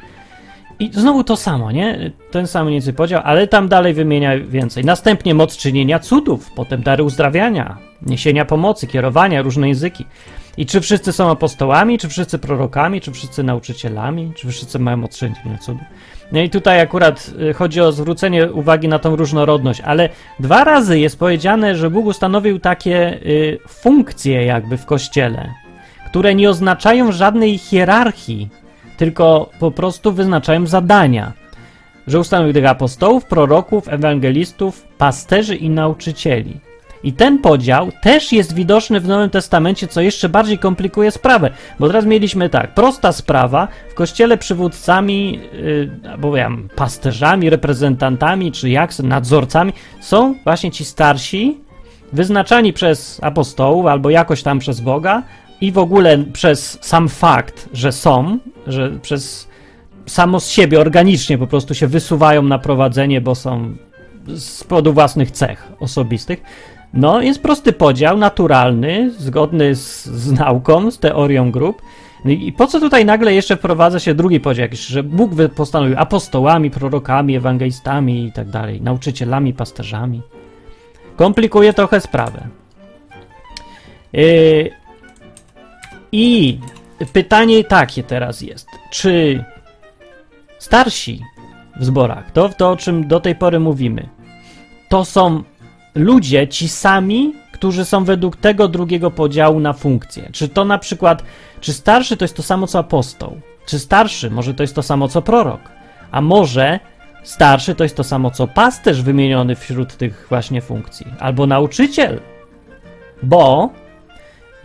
i 0.80 0.90
znowu 0.94 1.24
to 1.24 1.36
samo, 1.36 1.72
nie? 1.72 2.12
Ten 2.32 2.48
sam 2.48 2.66
mniej 2.66 2.76
więcej 2.76 2.94
podział, 2.94 3.22
ale 3.26 3.48
tam 3.48 3.68
dalej 3.68 3.94
wymienia 3.94 4.40
więcej. 4.40 4.86
Następnie 4.86 5.34
moc 5.34 5.58
czynienia 5.58 6.00
cudów, 6.00 6.52
potem 6.56 6.84
dary 6.84 7.04
uzdrawiania, 7.04 7.78
niesienia 8.02 8.46
pomocy, 8.46 8.88
kierowania, 8.88 9.42
różne 9.42 9.68
języki. 9.68 10.06
I 10.58 10.66
czy 10.66 10.82
wszyscy 10.82 11.12
są 11.12 11.32
apostołami, 11.32 11.98
czy 11.98 12.10
wszyscy 12.10 12.40
prorokami, 12.40 13.02
czy 13.02 13.12
wszyscy 13.12 13.44
nauczycielami, 13.44 14.32
czy 14.36 14.48
wszyscy 14.52 14.80
mają 14.80 14.98
moc 14.98 15.18
czynienia 15.18 15.58
cudów? 15.62 15.84
No 16.32 16.40
i 16.40 16.50
tutaj 16.50 16.82
akurat 16.82 17.32
y, 17.50 17.54
chodzi 17.54 17.82
o 17.82 17.92
zwrócenie 17.92 18.52
uwagi 18.52 18.88
na 18.88 19.00
tą 19.00 19.16
różnorodność, 19.16 19.82
ale 19.82 20.10
dwa 20.40 20.64
razy 20.64 21.00
jest 21.00 21.20
powiedziane, 21.20 21.76
że 21.76 21.90
Bóg 21.90 22.06
ustanowił 22.06 22.60
takie 22.60 23.14
y, 23.14 23.60
funkcje 23.68 24.46
jakby 24.46 24.78
w 24.78 24.86
kościele, 24.86 25.54
które 26.10 26.36
nie 26.36 26.50
oznaczają 26.50 27.12
żadnej 27.12 27.58
hierarchii, 27.58 28.50
tylko 28.98 29.50
po 29.60 29.72
prostu 29.72 30.12
wyznaczają 30.14 30.68
zadania. 30.68 31.34
Że 32.08 32.20
ustanowił 32.20 32.54
tych 32.54 32.66
apostołów, 32.66 33.26
proroków, 33.26 33.88
ewangelistów, 33.88 34.88
pasterzy 34.98 35.56
i 35.56 35.70
nauczycieli. 35.70 36.69
I 37.04 37.14
ten 37.14 37.40
podział 37.40 37.92
też 38.02 38.32
jest 38.32 38.54
widoczny 38.54 39.00
w 39.00 39.08
Nowym 39.08 39.30
Testamencie, 39.30 39.88
co 39.88 40.02
jeszcze 40.02 40.30
bardziej 40.30 40.58
komplikuje 40.58 41.12
sprawę. 41.12 41.52
Bo 41.80 41.88
teraz 41.88 42.06
mieliśmy 42.06 42.50
tak, 42.50 42.74
prosta 42.74 43.12
sprawa, 43.12 43.68
w 43.90 43.94
kościele 43.94 44.38
przywódcami, 44.38 45.40
yy, 45.54 46.12
albo 46.12 46.38
ja 46.38 46.52
pasterzami, 46.76 47.50
reprezentantami, 47.50 48.52
czy 48.52 48.70
jak, 48.70 49.00
nadzorcami 49.00 49.74
są 50.00 50.36
właśnie 50.44 50.72
ci 50.72 50.86
starsi, 50.86 51.58
wyznaczani 52.14 52.74
przez 52.74 53.20
apostołów 53.24 53.86
albo 53.86 54.10
jakoś 54.10 54.44
tam 54.44 54.60
przez 54.60 54.82
Boga 54.82 55.24
i 55.62 55.72
w 55.72 55.78
ogóle 55.78 56.18
przez 56.18 56.78
sam 56.82 57.10
fakt, 57.10 57.70
że 57.74 57.92
są, 57.92 58.40
że 58.68 58.92
przez 59.02 59.50
samo 60.06 60.40
z 60.40 60.50
siebie 60.50 60.80
organicznie 60.80 61.38
po 61.38 61.48
prostu 61.48 61.74
się 61.74 61.88
wysuwają 61.88 62.42
na 62.42 62.60
prowadzenie, 62.60 63.22
bo 63.22 63.36
są 63.36 63.76
z 64.28 64.64
powodu 64.64 64.94
własnych 64.94 65.32
cech 65.32 65.72
osobistych. 65.80 66.42
No, 66.94 67.22
jest 67.22 67.42
prosty 67.42 67.74
podział, 67.74 68.18
naturalny, 68.18 69.12
zgodny 69.18 69.76
z, 69.76 70.06
z 70.06 70.32
nauką, 70.32 70.92
z 70.92 71.00
teorią 71.00 71.52
grup. 71.52 71.82
No 72.26 72.32
i 72.32 72.54
po 72.54 72.68
co 72.68 72.80
tutaj 72.80 73.06
nagle 73.06 73.34
jeszcze 73.34 73.58
wprowadza 73.58 74.00
się 74.00 74.16
drugi 74.16 74.40
podział, 74.40 74.62
jakiś, 74.62 74.86
że 74.86 75.04
Bóg 75.04 75.32
postanowił 75.56 75.96
apostołami, 75.98 76.72
prorokami, 76.72 77.36
ewangelistami 77.36 78.26
i 78.26 78.32
tak 78.32 78.50
dalej, 78.50 78.82
nauczycielami, 78.82 79.54
pasterzami. 79.54 80.22
Komplikuje 81.16 81.74
trochę 81.74 82.02
sprawę. 82.02 82.48
Yy, 84.14 84.70
I 86.12 86.60
pytanie 87.14 87.64
takie 87.64 88.04
teraz 88.04 88.42
jest, 88.42 88.68
czy 88.92 89.44
starsi 90.58 91.22
w 91.80 91.86
zborach, 91.86 92.32
to, 92.32 92.50
to 92.50 92.70
o 92.70 92.78
czym 92.78 93.08
do 93.08 93.20
tej 93.20 93.36
pory 93.36 93.60
mówimy, 93.60 94.10
to 94.90 95.06
są 95.06 95.44
ludzie, 95.96 96.48
ci 96.48 96.70
sami, 96.70 97.34
którzy 97.52 97.86
są 97.86 98.04
według 98.04 98.36
tego 98.36 98.68
drugiego 98.68 99.12
podziału 99.12 99.60
na 99.60 99.74
funkcje. 99.74 100.30
Czy 100.32 100.48
to 100.48 100.66
na 100.66 100.78
przykład, 100.78 101.24
czy 101.62 101.74
starszy 101.74 102.18
to 102.18 102.26
jest 102.26 102.36
to 102.36 102.44
samo 102.44 102.68
co 102.68 102.80
apostoł? 102.80 103.42
Czy 103.66 103.80
starszy 103.80 104.30
może 104.30 104.54
to 104.54 104.64
jest 104.64 104.76
to 104.76 104.84
samo 104.84 105.08
co 105.08 105.22
prorok? 105.22 105.62
A 106.12 106.22
może 106.22 106.80
starszy 107.24 107.76
to 107.76 107.84
jest 107.84 107.96
to 107.96 108.04
samo 108.04 108.32
co 108.32 108.48
pasterz 108.48 109.02
wymieniony 109.02 109.56
wśród 109.56 109.98
tych 109.98 110.26
właśnie 110.30 110.62
funkcji? 110.62 111.08
Albo 111.20 111.48
nauczyciel? 111.48 112.20
Bo 113.24 113.70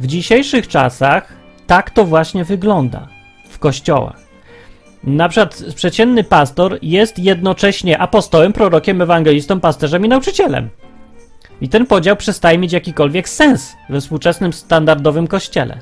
w 0.01 0.07
dzisiejszych 0.07 0.69
czasach 0.69 1.33
tak 1.67 1.91
to 1.91 2.05
właśnie 2.05 2.45
wygląda 2.45 3.09
w 3.49 3.59
kościołach. 3.59 4.17
Na 5.05 5.29
przykład 5.29 5.65
przeciętny 5.75 6.25
pastor 6.25 6.79
jest 6.83 7.19
jednocześnie 7.19 7.99
apostołem, 7.99 8.53
prorokiem, 8.53 9.03
ewangelistą, 9.03 9.61
pasterzem 9.61 10.05
i 10.05 10.09
nauczycielem. 10.09 10.69
I 11.61 11.69
ten 11.69 11.87
podział 11.87 12.17
przestaje 12.17 12.59
mieć 12.59 12.73
jakikolwiek 12.73 13.29
sens 13.29 13.77
we 13.89 14.01
współczesnym 14.01 14.53
standardowym 14.53 15.27
kościele. 15.27 15.81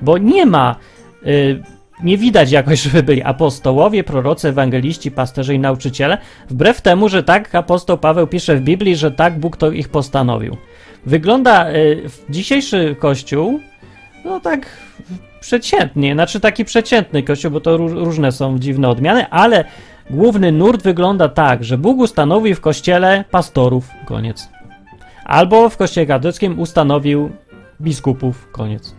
Bo 0.00 0.18
nie 0.18 0.46
ma, 0.46 0.76
yy, 1.22 1.62
nie 2.02 2.18
widać 2.18 2.50
jakoś, 2.50 2.82
żeby 2.82 3.02
byli 3.02 3.22
apostołowie, 3.22 4.04
prorocy, 4.04 4.48
ewangeliści, 4.48 5.10
pasterze 5.10 5.54
i 5.54 5.58
nauczyciele, 5.58 6.18
wbrew 6.48 6.80
temu, 6.80 7.08
że 7.08 7.22
tak 7.22 7.54
apostoł 7.54 7.98
Paweł 7.98 8.26
pisze 8.26 8.56
w 8.56 8.60
Biblii, 8.60 8.96
że 8.96 9.10
tak 9.10 9.38
Bóg 9.38 9.56
to 9.56 9.70
ich 9.70 9.88
postanowił. 9.88 10.56
Wygląda 11.06 11.70
yy, 11.70 12.02
dzisiejszy 12.30 12.96
kościół, 12.98 13.60
no 14.24 14.40
tak 14.40 14.66
przeciętnie, 15.40 16.14
znaczy 16.14 16.40
taki 16.40 16.64
przeciętny 16.64 17.22
kościół, 17.22 17.50
bo 17.50 17.60
to 17.60 17.76
różne 17.76 18.32
są 18.32 18.58
dziwne 18.58 18.88
odmiany, 18.88 19.30
ale 19.30 19.64
główny 20.10 20.52
nurt 20.52 20.82
wygląda 20.82 21.28
tak, 21.28 21.64
że 21.64 21.78
Bóg 21.78 21.98
ustanowił 21.98 22.54
w 22.54 22.60
kościele 22.60 23.24
pastorów, 23.30 23.88
koniec. 24.06 24.48
Albo 25.26 25.68
w 25.68 25.76
kościele 25.76 26.06
katolickim 26.06 26.60
ustanowił 26.60 27.30
biskupów, 27.80 28.48
koniec. 28.52 28.94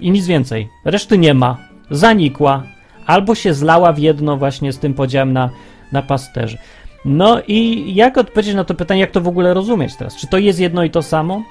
I 0.00 0.10
nic 0.10 0.26
więcej. 0.26 0.68
Reszty 0.84 1.18
nie 1.18 1.34
ma. 1.34 1.56
Zanikła. 1.90 2.62
Albo 3.06 3.34
się 3.34 3.54
zlała 3.54 3.92
w 3.92 3.98
jedno 3.98 4.36
właśnie 4.36 4.72
z 4.72 4.78
tym 4.78 4.94
podziałem 4.94 5.32
na, 5.32 5.50
na 5.92 6.02
pasterzy. 6.02 6.58
No 7.04 7.42
i 7.46 7.84
jak 7.94 8.18
odpowiedzieć 8.18 8.54
na 8.54 8.64
to 8.64 8.74
pytanie, 8.74 9.00
jak 9.00 9.10
to 9.10 9.20
w 9.20 9.28
ogóle 9.28 9.54
rozumieć 9.54 9.96
teraz? 9.96 10.16
Czy 10.16 10.26
to 10.26 10.38
jest 10.38 10.60
jedno 10.60 10.84
i 10.84 10.90
to 10.90 11.02
samo? 11.02 11.42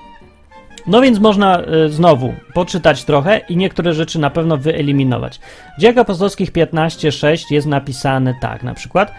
No 0.87 1.01
więc 1.01 1.19
można 1.19 1.61
y, 1.61 1.89
znowu 1.89 2.33
poczytać 2.53 3.03
trochę 3.03 3.41
i 3.49 3.57
niektóre 3.57 3.93
rzeczy 3.93 4.19
na 4.19 4.29
pewno 4.29 4.57
wyeliminować. 4.57 5.39
W 5.77 5.81
dziejach 5.81 5.97
apostolskich 5.97 6.51
15.6 6.51 7.51
jest 7.51 7.67
napisane 7.67 8.35
tak, 8.41 8.63
na 8.63 8.73
przykład 8.73 9.11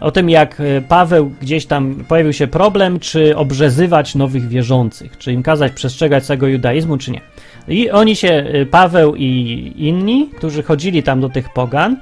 o 0.00 0.10
tym, 0.10 0.30
jak 0.30 0.60
e, 0.60 0.80
Paweł 0.80 1.32
gdzieś 1.40 1.66
tam 1.66 2.04
pojawił 2.08 2.32
się 2.32 2.46
problem, 2.46 3.00
czy 3.00 3.36
obrzezywać 3.36 4.14
nowych 4.14 4.48
wierzących, 4.48 5.18
czy 5.18 5.32
im 5.32 5.42
kazać 5.42 5.72
przestrzegać 5.72 6.24
całego 6.24 6.46
judaizmu, 6.46 6.98
czy 6.98 7.10
nie. 7.10 7.20
I 7.68 7.90
oni 7.90 8.16
się, 8.16 8.28
e, 8.28 8.66
Paweł 8.66 9.14
i 9.16 9.72
inni, 9.76 10.28
którzy 10.36 10.62
chodzili 10.62 11.02
tam 11.02 11.20
do 11.20 11.28
tych 11.28 11.52
pogan, 11.52 11.96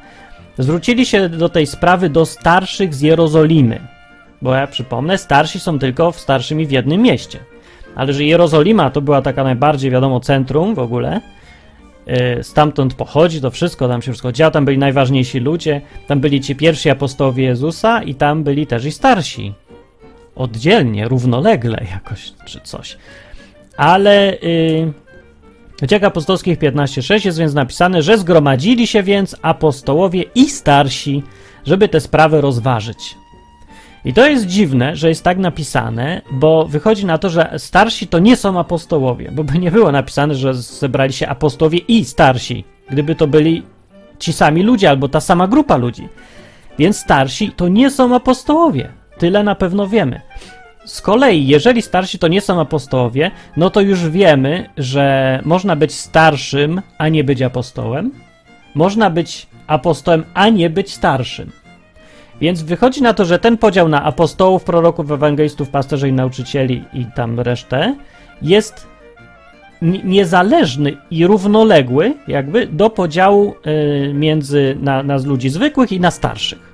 zwrócili 0.59 1.07
się 1.07 1.29
do 1.29 1.49
tej 1.49 1.67
sprawy 1.67 2.11
do 2.11 2.27
starszych 2.27 2.95
z 2.95 3.01
Jerozolimy. 3.01 3.81
Bo 4.43 4.55
ja 4.55 4.67
przypomnę, 4.67 5.19
starsi 5.19 5.61
są 5.61 5.79
tylko 5.79 6.13
w 6.13 6.21
starszym 6.21 6.61
i 6.61 6.67
w 6.67 6.71
jednym 6.71 7.03
mieście. 7.03 7.39
Ale 7.95 8.13
że 8.13 8.25
Jerozolima 8.25 8.91
to 8.91 9.01
była 9.01 9.23
taka 9.23 9.45
najbardziej, 9.45 9.91
wiadomo, 9.91 10.21
centrum 10.21 10.75
w 10.75 10.79
ogóle, 10.79 11.21
stamtąd 12.43 12.95
pochodzi 12.95 13.41
to 13.41 13.51
wszystko, 13.51 13.89
tam 13.89 14.03
się 14.03 14.13
wszystko 14.13 14.33
działo, 14.33 14.51
tam 14.51 14.65
byli 14.65 14.79
najważniejsi 14.79 15.41
ludzie, 15.41 15.81
tam 16.07 16.21
byli 16.21 16.41
ci 16.41 16.57
pierwsi 16.57 16.91
apostołowie 16.91 17.45
Jezusa 17.45 18.03
i 18.03 18.15
tam 18.15 18.45
byli 18.45 18.67
też 18.67 18.85
i 18.85 18.93
starsi. 18.93 19.55
Oddzielnie, 20.37 21.09
równolegle 21.09 21.87
jakoś, 21.93 22.33
czy 22.47 22.61
coś. 22.61 22.97
Ale 23.77 24.37
yy, 24.43 24.93
w 25.83 25.87
Dziejach 25.87 26.05
Apostolskich 26.05 26.59
15.6 26.59 27.27
jest 27.27 27.39
więc 27.39 27.55
napisane, 27.55 28.03
że 28.03 28.19
zgromadzili 28.19 28.87
się 28.87 29.03
więc 29.03 29.37
apostołowie 29.43 30.25
i 30.35 30.51
starsi, 30.51 31.23
żeby 31.67 31.89
te 31.89 32.01
sprawy 32.01 32.41
rozważyć. 32.41 33.17
I 34.05 34.13
to 34.13 34.27
jest 34.27 34.47
dziwne, 34.47 34.97
że 34.97 35.09
jest 35.09 35.25
tak 35.25 35.39
napisane, 35.39 36.23
bo 36.31 36.65
wychodzi 36.65 37.07
na 37.07 37.19
to, 37.19 37.31
że 37.31 37.55
starsi 37.59 38.07
to 38.07 38.19
nie 38.19 38.37
są 38.37 38.61
apostołowie, 38.61 39.31
bo 39.33 39.45
by 39.45 39.59
nie 39.59 39.71
było 39.71 39.93
napisane, 39.93 40.35
że 40.35 40.55
zebrali 40.55 41.13
się 41.13 41.29
apostołowie 41.29 41.79
i 41.79 42.05
starsi, 42.05 42.65
gdyby 42.91 43.15
to 43.15 43.27
byli 43.27 43.63
ci 44.19 44.33
sami 44.33 44.63
ludzie 44.63 44.91
albo 44.91 45.09
ta 45.09 45.21
sama 45.21 45.49
grupa 45.49 45.77
ludzi. 45.77 46.09
Więc 46.79 46.99
starsi 46.99 47.51
to 47.51 47.69
nie 47.69 47.91
są 47.91 48.15
apostołowie. 48.15 48.89
Tyle 49.19 49.43
na 49.43 49.55
pewno 49.55 49.87
wiemy. 49.87 50.21
Z 50.85 51.01
kolei, 51.01 51.47
jeżeli 51.47 51.83
starsi 51.83 52.19
to 52.19 52.29
nie 52.29 52.41
są 52.41 52.61
apostołowie, 52.61 53.31
no 53.57 53.71
to 53.71 53.81
już 53.81 54.09
wiemy, 54.09 54.69
że 54.77 55.41
można 55.45 55.77
być 55.77 55.95
starszym, 55.95 56.83
a 56.99 57.09
nie 57.09 57.25
być 57.25 57.43
apostołem. 57.43 58.11
Można 58.75 59.11
być 59.11 59.47
apostołem, 59.67 60.25
a 60.35 60.49
nie 60.49 60.71
być 60.71 60.95
starszym. 60.95 61.53
Więc 62.41 62.63
wychodzi 62.63 63.03
na 63.03 63.15
to, 63.15 63.25
że 63.25 63.39
ten 63.39 63.59
podział 63.59 63.89
na 63.89 64.05
apostołów, 64.05 64.65
proroków, 64.65 65.11
ewangelistów, 65.11 65.69
pasterzy 65.69 66.09
i 66.09 66.13
nauczycieli 66.13 66.85
i 66.93 67.07
tam 67.17 67.41
resztę 67.41 67.97
jest 68.43 68.87
niezależny 69.83 70.97
i 71.11 71.27
równoległy 71.27 72.15
jakby 72.29 72.67
do 72.67 72.91
podziału 72.91 73.55
y, 74.11 74.15
między 74.15 74.77
na, 74.81 75.03
na 75.03 75.17
ludzi 75.17 75.51
zwykłych 75.51 75.93
i 75.93 76.01
na 76.01 76.11
starszych. 76.11 76.73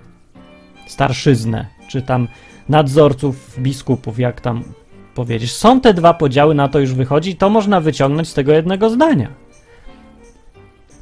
Starszyznę, 0.86 1.66
czy 1.88 2.02
tam 2.02 2.28
nadzorców, 2.68 3.60
biskupów, 3.60 4.18
jak 4.18 4.40
tam 4.40 4.64
powiedzieć. 5.14 5.52
Są 5.52 5.80
te 5.80 5.94
dwa 5.94 6.14
podziały, 6.14 6.54
na 6.54 6.68
to 6.68 6.80
już 6.80 6.94
wychodzi, 6.94 7.36
to 7.36 7.50
można 7.50 7.80
wyciągnąć 7.80 8.28
z 8.28 8.34
tego 8.34 8.52
jednego 8.52 8.90
zdania. 8.90 9.43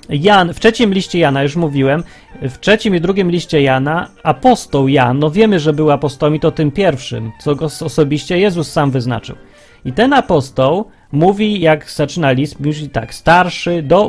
Jan, 0.08 0.54
w 0.54 0.60
trzecim 0.60 0.92
liście 0.92 1.18
Jana, 1.18 1.42
już 1.42 1.56
mówiłem, 1.56 2.04
w 2.42 2.58
trzecim 2.58 2.94
i 2.94 3.00
drugim 3.00 3.30
liście 3.30 3.62
Jana, 3.62 4.08
apostoł 4.22 4.88
Jan, 4.88 5.18
no 5.18 5.30
wiemy, 5.30 5.60
że 5.60 5.72
był 5.72 5.90
apostołem 5.90 6.34
i 6.34 6.40
to 6.40 6.50
tym 6.50 6.70
pierwszym, 6.70 7.32
co 7.40 7.54
go 7.54 7.64
osobiście 7.64 8.38
Jezus 8.38 8.72
sam 8.72 8.90
wyznaczył. 8.90 9.36
I 9.84 9.92
ten 9.92 10.12
apostoł 10.12 10.84
mówi, 11.12 11.60
jak 11.60 11.90
zaczyna 11.90 12.32
list, 12.32 12.60
mówi 12.60 12.88
tak, 12.88 13.14
starszy 13.14 13.82
do 13.82 14.06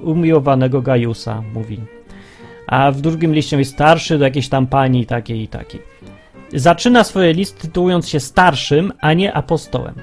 umiłowanego 0.00 0.82
Gajusa, 0.82 1.42
mówi. 1.54 1.80
A 2.66 2.90
w 2.90 3.00
drugim 3.00 3.34
liście 3.34 3.58
jest 3.58 3.72
starszy 3.72 4.18
do 4.18 4.24
jakiejś 4.24 4.48
tam 4.48 4.66
pani 4.66 5.06
takiej 5.06 5.42
i 5.42 5.48
takiej. 5.48 5.80
Zaczyna 6.54 7.04
swoje 7.04 7.32
list 7.32 7.58
tytułując 7.60 8.08
się 8.08 8.20
starszym, 8.20 8.92
a 9.00 9.12
nie 9.12 9.32
apostołem 9.32 9.94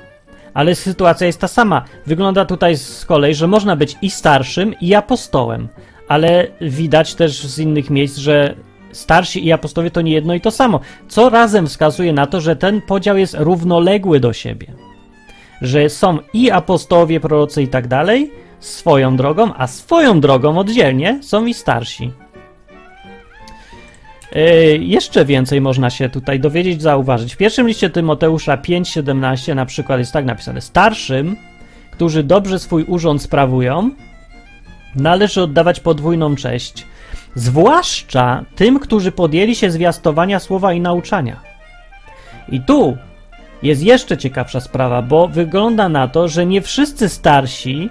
ale 0.58 0.76
sytuacja 0.76 1.28
jest 1.28 1.42
ta 1.42 1.48
sama. 1.48 1.84
Wygląda 2.06 2.46
tutaj 2.46 2.78
z 2.78 3.06
kolei, 3.06 3.36
że 3.36 3.48
można 3.48 3.76
być 3.76 3.96
i 4.02 4.10
starszym, 4.10 4.74
i 4.82 4.96
apostołem, 4.96 5.68
ale 6.08 6.48
widać 6.62 7.16
też 7.16 7.44
z 7.44 7.60
innych 7.60 7.90
miejsc, 7.90 8.18
że 8.18 8.56
starsi 8.92 9.46
i 9.46 9.52
apostowie 9.52 9.92
to 9.92 10.02
nie 10.02 10.12
jedno 10.12 10.34
i 10.34 10.42
to 10.42 10.52
samo, 10.52 10.80
co 11.08 11.30
razem 11.30 11.68
wskazuje 11.68 12.14
na 12.14 12.28
to, 12.28 12.42
że 12.42 12.56
ten 12.56 12.82
podział 12.82 13.18
jest 13.18 13.36
równoległy 13.40 14.20
do 14.20 14.34
siebie. 14.34 14.68
Że 15.62 15.90
są 15.90 16.18
i 16.34 16.52
apostowie, 16.52 17.20
prorocy 17.20 17.64
i 17.64 17.68
tak 17.68 17.88
dalej, 17.88 18.32
swoją 18.60 19.18
drogą, 19.18 19.54
a 19.58 19.68
swoją 19.68 20.20
drogą 20.20 20.58
oddzielnie 20.58 21.20
są 21.24 21.46
i 21.46 21.54
starsi. 21.54 22.12
Jeszcze 24.80 25.26
więcej 25.26 25.62
można 25.62 25.90
się 25.90 26.10
tutaj 26.10 26.40
dowiedzieć, 26.40 26.82
zauważyć. 26.82 27.34
W 27.34 27.38
pierwszym 27.38 27.68
liście 27.68 27.90
Tymoteusza 27.90 28.58
5:17 28.58 29.56
na 29.56 29.66
przykład 29.66 30.00
jest 30.00 30.14
tak 30.14 30.26
napisane: 30.26 30.62
Starszym, 30.62 31.36
którzy 31.92 32.24
dobrze 32.24 32.60
swój 32.60 32.84
urząd 32.84 33.22
sprawują, 33.22 33.92
należy 34.96 35.42
oddawać 35.42 35.80
podwójną 35.80 36.36
cześć, 36.36 36.86
zwłaszcza 37.36 38.46
tym, 38.56 38.80
którzy 38.80 39.12
podjęli 39.12 39.56
się 39.56 39.72
zwiastowania 39.72 40.40
słowa 40.40 40.74
i 40.74 40.82
nauczania. 40.82 41.40
I 42.50 42.62
tu 42.62 42.98
jest 43.64 43.84
jeszcze 43.84 44.18
ciekawsza 44.18 44.60
sprawa, 44.60 45.02
bo 45.02 45.28
wygląda 45.28 45.90
na 45.90 46.08
to, 46.08 46.28
że 46.28 46.46
nie 46.46 46.62
wszyscy 46.62 47.10
starsi 47.10 47.90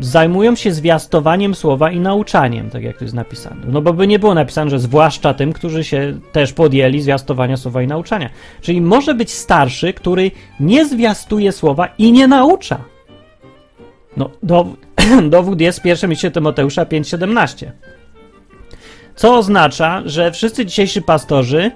zajmują 0.00 0.56
się 0.56 0.72
zwiastowaniem 0.72 1.54
słowa 1.54 1.90
i 1.90 2.00
nauczaniem, 2.00 2.70
tak 2.70 2.82
jak 2.82 2.98
to 2.98 3.04
jest 3.04 3.14
napisane. 3.14 3.66
No 3.66 3.82
bo 3.82 3.92
by 3.92 4.06
nie 4.06 4.18
było 4.18 4.34
napisane, 4.34 4.70
że 4.70 4.78
zwłaszcza 4.78 5.34
tym, 5.34 5.52
którzy 5.52 5.84
się 5.84 6.18
też 6.32 6.52
podjęli 6.52 7.00
zwiastowania 7.00 7.56
słowa 7.56 7.82
i 7.82 7.86
nauczania. 7.86 8.30
Czyli 8.60 8.80
może 8.80 9.14
być 9.14 9.32
starszy, 9.32 9.92
który 9.92 10.30
nie 10.60 10.86
zwiastuje 10.86 11.52
słowa 11.52 11.88
i 11.98 12.12
nie 12.12 12.28
naucza. 12.28 12.78
No, 14.16 14.30
dowód, 14.42 14.86
dowód 15.30 15.60
jest 15.60 15.78
w 15.78 15.82
pierwszym 15.82 16.10
liście 16.10 16.30
Tymoteusza 16.30 16.84
5,17. 16.84 17.66
Co 19.16 19.36
oznacza, 19.36 20.02
że 20.04 20.32
wszyscy 20.32 20.66
dzisiejsi 20.66 21.02
pastorzy, 21.02 21.70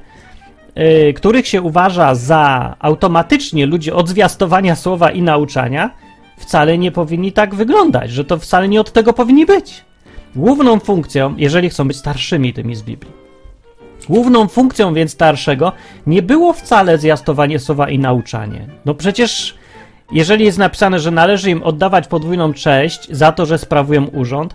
yy, 0.76 1.12
których 1.12 1.46
się 1.46 1.62
uważa 1.62 2.14
za 2.14 2.76
automatycznie 2.79 3.66
ludzi 3.66 3.92
od 3.92 4.09
zwiastowania 4.09 4.76
słowa 4.76 5.11
i 5.11 5.22
nauczania, 5.22 5.90
wcale 6.37 6.79
nie 6.79 6.92
powinni 6.92 7.33
tak 7.33 7.55
wyglądać, 7.55 8.11
że 8.11 8.25
to 8.25 8.38
wcale 8.38 8.68
nie 8.68 8.81
od 8.81 8.92
tego 8.92 9.12
powinni 9.12 9.46
być. 9.46 9.85
Główną 10.37 10.81
funkcją, 10.81 11.35
jeżeli 11.37 11.70
chcą 11.70 11.88
być 11.88 11.96
starszymi 11.96 12.53
tymi 12.53 12.77
z 12.77 12.83
Biblii, 12.83 13.12
główną 14.09 14.49
funkcją 14.49 14.94
więc 14.94 15.12
starszego 15.12 15.72
nie 16.07 16.22
było 16.22 16.53
wcale 16.53 16.99
zjastowanie 16.99 17.59
słowa 17.59 17.88
i 17.88 17.99
nauczanie. 17.99 18.66
No 18.85 18.94
przecież, 18.94 19.55
jeżeli 20.12 20.44
jest 20.44 20.59
napisane, 20.59 21.01
że 21.01 21.11
należy 21.11 21.51
im 21.51 21.62
oddawać 21.62 22.09
podwójną 22.09 22.53
cześć 22.53 23.09
za 23.11 23.33
to, 23.33 23.46
że 23.46 23.59
sprawują 23.59 24.05
urząd, 24.07 24.55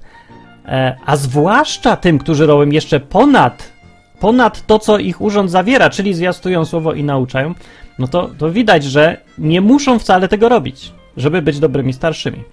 e, 0.66 0.96
a 1.06 1.16
zwłaszcza 1.16 1.96
tym, 1.96 2.20
którzy 2.20 2.46
robią 2.46 2.72
jeszcze 2.72 3.00
ponad, 3.00 3.72
ponad 4.20 4.66
to, 4.66 4.80
co 4.80 4.98
ich 4.98 5.22
urząd 5.22 5.52
zawiera, 5.52 5.90
czyli 5.90 6.14
zwiastują 6.14 6.66
słowo 6.66 6.94
i 6.94 7.04
nauczają, 7.04 7.54
no 8.00 8.08
to, 8.08 8.30
to 8.38 8.52
widać, 8.52 8.84
że 8.84 9.18
nie 9.38 9.62
muszą 9.62 10.00
wcale 10.00 10.28
tego 10.28 10.50
robić 10.50 10.92
żeby 11.18 11.42
być 11.42 11.60
dobrymi 11.60 11.94
starszymi. 11.94 12.44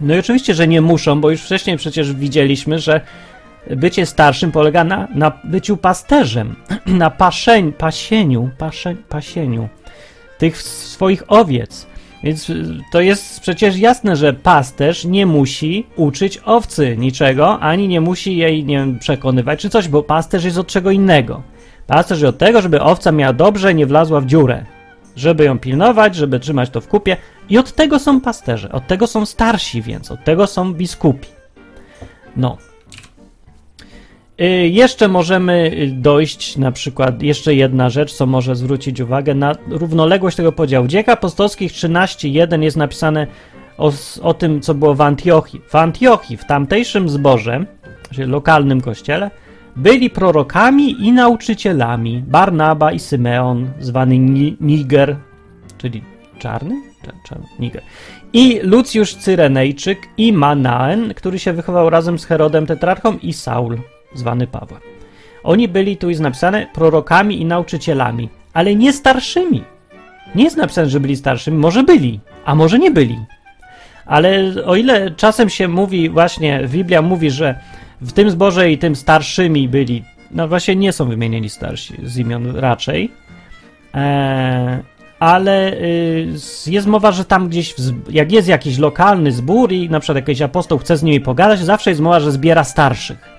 No 0.00 0.14
i 0.14 0.18
oczywiście, 0.18 0.54
że 0.54 0.68
nie 0.68 0.80
muszą, 0.80 1.20
bo 1.20 1.30
już 1.30 1.42
wcześniej 1.42 1.76
przecież 1.76 2.12
widzieliśmy, 2.12 2.78
że 2.78 3.00
bycie 3.70 4.06
starszym 4.06 4.52
polega 4.52 4.84
na, 4.84 5.08
na 5.14 5.32
byciu 5.44 5.76
pasterzem, 5.76 6.56
na 6.86 7.10
paszeń, 7.10 7.72
pasieniu, 7.72 8.50
pasze, 8.58 8.94
pasieniu 9.08 9.68
tych 10.38 10.62
swoich 10.62 11.22
owiec. 11.28 11.86
Więc 12.22 12.52
to 12.92 13.00
jest 13.00 13.40
przecież 13.40 13.76
jasne, 13.76 14.16
że 14.16 14.32
pasterz 14.32 15.04
nie 15.04 15.26
musi 15.26 15.86
uczyć 15.96 16.40
owcy 16.44 16.96
niczego, 16.96 17.60
ani 17.60 17.88
nie 17.88 18.00
musi 18.00 18.36
jej 18.36 18.64
nie 18.64 18.76
wiem, 18.76 18.98
przekonywać 18.98 19.60
czy 19.60 19.70
coś, 19.70 19.88
bo 19.88 20.02
pasterz 20.02 20.44
jest 20.44 20.58
od 20.58 20.66
czego 20.66 20.90
innego. 20.90 21.42
Pasterz 21.86 22.20
jest 22.20 22.34
od 22.34 22.38
tego, 22.38 22.62
żeby 22.62 22.80
owca 22.80 23.12
miała 23.12 23.32
dobrze, 23.32 23.74
nie 23.74 23.86
wlazła 23.86 24.20
w 24.20 24.26
dziurę 24.26 24.64
żeby 25.16 25.44
ją 25.44 25.58
pilnować, 25.58 26.14
żeby 26.14 26.40
trzymać 26.40 26.70
to 26.70 26.80
w 26.80 26.88
kupie. 26.88 27.16
I 27.48 27.58
od 27.58 27.72
tego 27.72 27.98
są 27.98 28.20
pasterze, 28.20 28.72
od 28.72 28.86
tego 28.86 29.06
są 29.06 29.26
starsi, 29.26 29.82
więc 29.82 30.10
od 30.10 30.24
tego 30.24 30.46
są 30.46 30.74
biskupi. 30.74 31.28
No. 32.36 32.58
Y, 34.40 34.44
jeszcze 34.68 35.08
możemy 35.08 35.72
dojść, 35.92 36.56
na 36.56 36.72
przykład, 36.72 37.22
jeszcze 37.22 37.54
jedna 37.54 37.90
rzecz, 37.90 38.12
co 38.12 38.26
może 38.26 38.56
zwrócić 38.56 39.00
uwagę 39.00 39.34
na 39.34 39.54
równoległość 39.68 40.36
tego 40.36 40.52
podziału. 40.52 40.86
W 40.86 40.88
dziejach 40.88 41.08
apostolskich 41.08 41.72
13.1 41.72 42.62
jest 42.62 42.76
napisane 42.76 43.26
o, 43.78 43.92
o 44.22 44.34
tym, 44.34 44.60
co 44.60 44.74
było 44.74 44.94
w 44.94 45.00
Antiochii. 45.00 45.60
W 45.68 45.74
Antiochii, 45.74 46.36
w 46.36 46.44
tamtejszym 46.44 47.08
zborze, 47.08 47.64
czyli 48.10 48.30
lokalnym 48.30 48.80
kościele, 48.80 49.30
byli 49.76 50.10
prorokami 50.10 51.06
i 51.06 51.12
nauczycielami 51.12 52.22
Barnaba 52.26 52.92
i 52.92 52.98
Symeon, 52.98 53.70
zwany 53.80 54.18
Niger, 54.60 55.16
czyli 55.78 56.02
czarny? 56.38 56.74
Czarny, 57.24 57.46
Niger. 57.58 57.82
I 58.32 58.60
Lucjusz 58.62 59.14
Cyrenejczyk 59.14 59.98
i 60.16 60.32
Manaen, 60.32 61.14
który 61.14 61.38
się 61.38 61.52
wychował 61.52 61.90
razem 61.90 62.18
z 62.18 62.24
Herodem 62.24 62.66
Tetrarchą 62.66 63.18
i 63.22 63.32
Saul, 63.32 63.78
zwany 64.14 64.46
Pawłem. 64.46 64.80
Oni 65.42 65.68
byli, 65.68 65.96
tu 65.96 66.08
jest 66.08 66.20
napisane, 66.20 66.66
prorokami 66.74 67.40
i 67.40 67.44
nauczycielami, 67.44 68.28
ale 68.52 68.74
nie 68.74 68.92
starszymi. 68.92 69.64
Nie 70.34 70.44
jest 70.44 70.56
napisane, 70.56 70.88
że 70.88 71.00
byli 71.00 71.16
starszymi, 71.16 71.58
może 71.58 71.82
byli, 71.82 72.20
a 72.44 72.54
może 72.54 72.78
nie 72.78 72.90
byli. 72.90 73.18
Ale 74.06 74.54
o 74.66 74.76
ile 74.76 75.10
czasem 75.10 75.50
się 75.50 75.68
mówi, 75.68 76.10
właśnie 76.10 76.68
Biblia 76.68 77.02
mówi, 77.02 77.30
że 77.30 77.58
w 78.00 78.12
tym 78.12 78.30
zborze 78.30 78.70
i 78.70 78.78
tym 78.78 78.96
starszymi 78.96 79.68
byli, 79.68 80.04
no 80.30 80.48
właśnie 80.48 80.76
nie 80.76 80.92
są 80.92 81.08
wymienieni 81.08 81.50
starsi 81.50 81.94
z 82.04 82.18
imion 82.18 82.56
raczej, 82.56 83.10
e, 83.94 84.82
ale 85.20 85.72
y, 85.72 86.28
jest 86.66 86.86
mowa, 86.86 87.12
że 87.12 87.24
tam 87.24 87.48
gdzieś, 87.48 87.74
jak 88.10 88.32
jest 88.32 88.48
jakiś 88.48 88.78
lokalny 88.78 89.32
zbór 89.32 89.72
i 89.72 89.90
na 89.90 90.00
przykład 90.00 90.16
jakiś 90.16 90.42
apostoł 90.42 90.78
chce 90.78 90.96
z 90.96 91.02
nimi 91.02 91.20
pogadać, 91.20 91.60
zawsze 91.60 91.90
jest 91.90 92.02
mowa, 92.02 92.20
że 92.20 92.32
zbiera 92.32 92.64
starszych. 92.64 93.34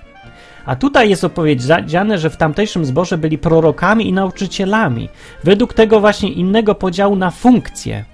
A 0.66 0.76
tutaj 0.76 1.10
jest 1.10 1.24
opowiedziane, 1.24 2.18
że 2.18 2.30
w 2.30 2.36
tamtejszym 2.36 2.84
zborze 2.84 3.18
byli 3.18 3.38
prorokami 3.38 4.08
i 4.08 4.12
nauczycielami, 4.12 5.08
według 5.44 5.74
tego 5.74 6.00
właśnie 6.00 6.32
innego 6.32 6.74
podziału 6.74 7.16
na 7.16 7.30
funkcje. 7.30 8.04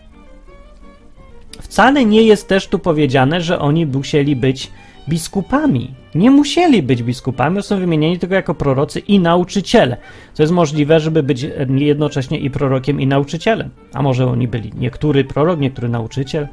Wcale 1.60 2.04
nie 2.04 2.22
jest 2.22 2.48
też 2.48 2.66
tu 2.66 2.78
powiedziane, 2.78 3.40
że 3.40 3.58
oni 3.58 3.86
musieli 3.86 4.36
być 4.36 4.70
biskupami. 5.08 5.94
Nie 6.14 6.30
musieli 6.30 6.82
być 6.82 7.02
biskupami, 7.02 7.62
są 7.62 7.78
wymienieni 7.78 8.18
tylko 8.18 8.34
jako 8.34 8.54
prorocy 8.54 9.00
i 9.00 9.20
nauczyciele. 9.20 9.96
Co 10.32 10.42
jest 10.42 10.52
możliwe, 10.52 11.00
żeby 11.00 11.22
być 11.22 11.46
jednocześnie 11.68 12.38
i 12.38 12.50
prorokiem, 12.50 13.00
i 13.00 13.06
nauczycielem. 13.06 13.70
A 13.92 14.02
może 14.02 14.26
oni 14.26 14.48
byli 14.48 14.72
niektóry 14.78 15.24
prorok, 15.24 15.60
niektóry 15.60 15.88
nauczyciel. 15.88 16.48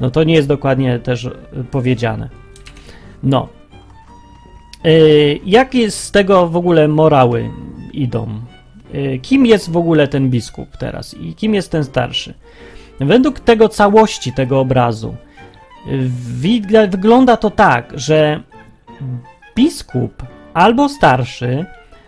No 0.00 0.10
to 0.10 0.24
nie 0.24 0.34
jest 0.34 0.48
dokładnie 0.48 0.98
też 0.98 1.24
e, 1.24 1.30
powiedziane. 1.70 2.28
No. 3.22 3.48
Yy, 4.84 5.40
jakie 5.46 5.90
z 5.90 6.10
tego 6.10 6.48
w 6.48 6.56
ogóle 6.56 6.88
morały 6.88 7.50
idą? 7.92 8.28
Yy, 8.92 9.18
kim 9.18 9.46
jest 9.46 9.70
w 9.70 9.76
ogóle 9.76 10.08
ten 10.08 10.30
biskup 10.30 10.76
teraz 10.76 11.14
i 11.14 11.34
kim 11.34 11.54
jest 11.54 11.70
ten 11.70 11.84
starszy? 11.84 12.34
Według 13.00 13.40
tego 13.40 13.68
całości 13.68 14.32
tego 14.32 14.60
obrazu, 14.60 15.14
Wygląda 16.90 17.36
to 17.36 17.50
tak, 17.50 17.92
że 17.94 18.42
biskup 19.56 20.22
albo 20.54 20.88
starszy 20.88 21.64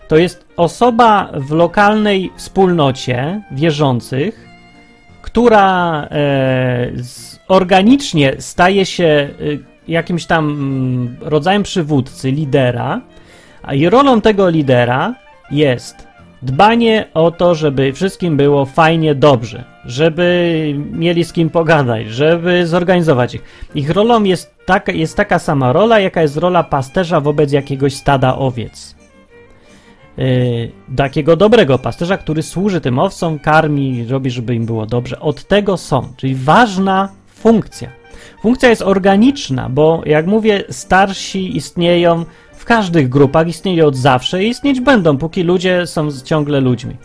to 0.09 0.17
jest 0.17 0.47
osoba 0.57 1.31
w 1.35 1.51
lokalnej 1.51 2.33
wspólnocie 2.37 3.43
wierzących, 3.51 4.49
która 5.23 6.03
e, 6.11 6.91
organicznie 7.49 8.35
staje 8.39 8.87
się 8.87 9.05
e, 9.05 9.29
jakimś 9.89 10.27
tam 10.27 10.51
mm, 10.51 11.17
rodzajem 11.21 11.63
przywódcy, 11.63 12.31
lidera, 12.31 13.01
i 13.73 13.91
rolą 13.91 14.21
tego 14.21 14.49
lidera 14.49 15.15
jest 15.51 16.12
dbanie 16.43 17.09
o 17.15 17.31
to, 17.31 17.55
żeby 17.55 17.93
wszystkim 17.93 18.37
było 18.37 18.65
fajnie, 18.65 19.15
dobrze, 19.15 19.65
żeby 19.85 20.75
mieli 20.93 21.25
z 21.25 21.33
kim 21.33 21.51
pogadać, 21.51 22.07
żeby 22.07 22.67
zorganizować 22.67 23.35
ich. 23.35 23.43
Ich 23.75 23.91
rolą 23.91 24.23
jest 24.23 24.55
taka, 24.67 24.93
jest 24.93 25.17
taka 25.17 25.39
sama 25.39 25.73
rola, 25.73 26.01
jaka 26.01 26.23
jest 26.23 26.37
rola 26.37 26.65
pasterza 26.65 27.21
wobec 27.21 27.53
jakiegoś 27.53 27.95
stada 27.95 28.37
owiec. 28.37 28.97
Yy, 30.17 30.73
takiego 30.97 31.37
dobrego 31.37 31.79
pasterza, 31.79 32.17
który 32.17 32.43
służy 32.43 32.81
tym 32.81 32.99
owcom, 32.99 33.39
karmi, 33.39 34.07
robi, 34.09 34.31
żeby 34.31 34.55
im 34.55 34.67
było 34.67 34.87
dobrze. 34.87 35.21
Od 35.21 35.45
tego 35.45 35.77
są, 35.77 36.13
czyli 36.17 36.35
ważna 36.35 37.09
funkcja. 37.27 37.89
Funkcja 38.43 38.69
jest 38.69 38.83
organiczna, 38.83 39.69
bo 39.69 40.03
jak 40.07 40.27
mówię, 40.27 40.65
starsi 40.71 41.57
istnieją 41.57 42.25
w 42.63 42.65
każdych 42.65 43.09
grupach, 43.09 43.49
istnieją 43.49 43.87
od 43.87 43.97
zawsze 43.97 44.45
i 44.45 44.49
istnieć 44.49 44.81
będą, 44.81 45.19
póki 45.19 45.43
ludzie 45.43 45.87
są 45.87 46.09
ciągle 46.25 46.61
ludźmi. 46.61 46.97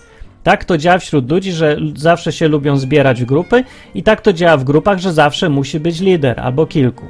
Tak 0.43 0.65
to 0.65 0.77
działa 0.77 0.97
wśród 0.97 1.31
ludzi, 1.31 1.51
że 1.51 1.77
zawsze 1.95 2.31
się 2.31 2.47
lubią 2.47 2.77
zbierać 2.77 3.21
w 3.21 3.25
grupy, 3.25 3.63
i 3.95 4.03
tak 4.03 4.21
to 4.21 4.33
działa 4.33 4.57
w 4.57 4.63
grupach, 4.63 4.99
że 4.99 5.13
zawsze 5.13 5.49
musi 5.49 5.79
być 5.79 5.99
lider 5.99 6.39
albo 6.39 6.65
kilku. 6.65 7.05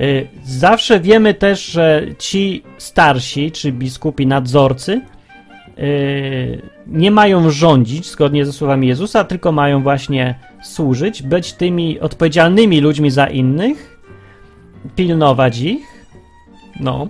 Y, 0.00 0.28
zawsze 0.44 1.00
wiemy 1.00 1.34
też, 1.34 1.64
że 1.64 2.06
ci 2.18 2.62
starsi, 2.78 3.52
czy 3.52 3.72
biskupi, 3.72 4.26
nadzorcy, 4.26 5.00
y, 5.78 6.62
nie 6.86 7.10
mają 7.10 7.50
rządzić 7.50 8.06
zgodnie 8.06 8.46
ze 8.46 8.52
słowami 8.52 8.88
Jezusa, 8.88 9.24
tylko 9.24 9.52
mają 9.52 9.82
właśnie 9.82 10.34
służyć, 10.62 11.22
być 11.22 11.52
tymi 11.52 12.00
odpowiedzialnymi 12.00 12.80
ludźmi 12.80 13.10
za 13.10 13.26
innych, 13.26 14.00
pilnować 14.96 15.58
ich. 15.58 15.99
No. 16.80 17.08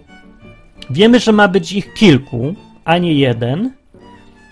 Wiemy, 0.91 1.21
że 1.21 1.33
ma 1.33 1.49
być 1.49 1.73
ich 1.73 1.95
kilku, 1.95 2.55
a 2.85 2.99
nie 2.99 3.15
jeden 3.15 3.73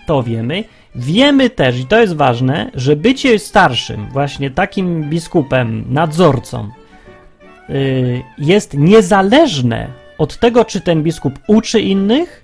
to 0.07 0.23
wiemy. 0.23 0.63
Wiemy 0.95 1.49
też, 1.49 1.79
i 1.79 1.85
to 1.85 1.99
jest 2.01 2.15
ważne, 2.15 2.71
że 2.73 2.95
bycie 2.95 3.39
starszym, 3.39 4.09
właśnie 4.11 4.51
takim 4.51 5.09
biskupem, 5.09 5.85
nadzorcą, 5.89 6.69
yy, 7.69 8.23
jest 8.37 8.73
niezależne 8.73 9.87
od 10.17 10.37
tego, 10.37 10.65
czy 10.65 10.81
ten 10.81 11.03
biskup 11.03 11.39
uczy 11.47 11.81
innych, 11.81 12.43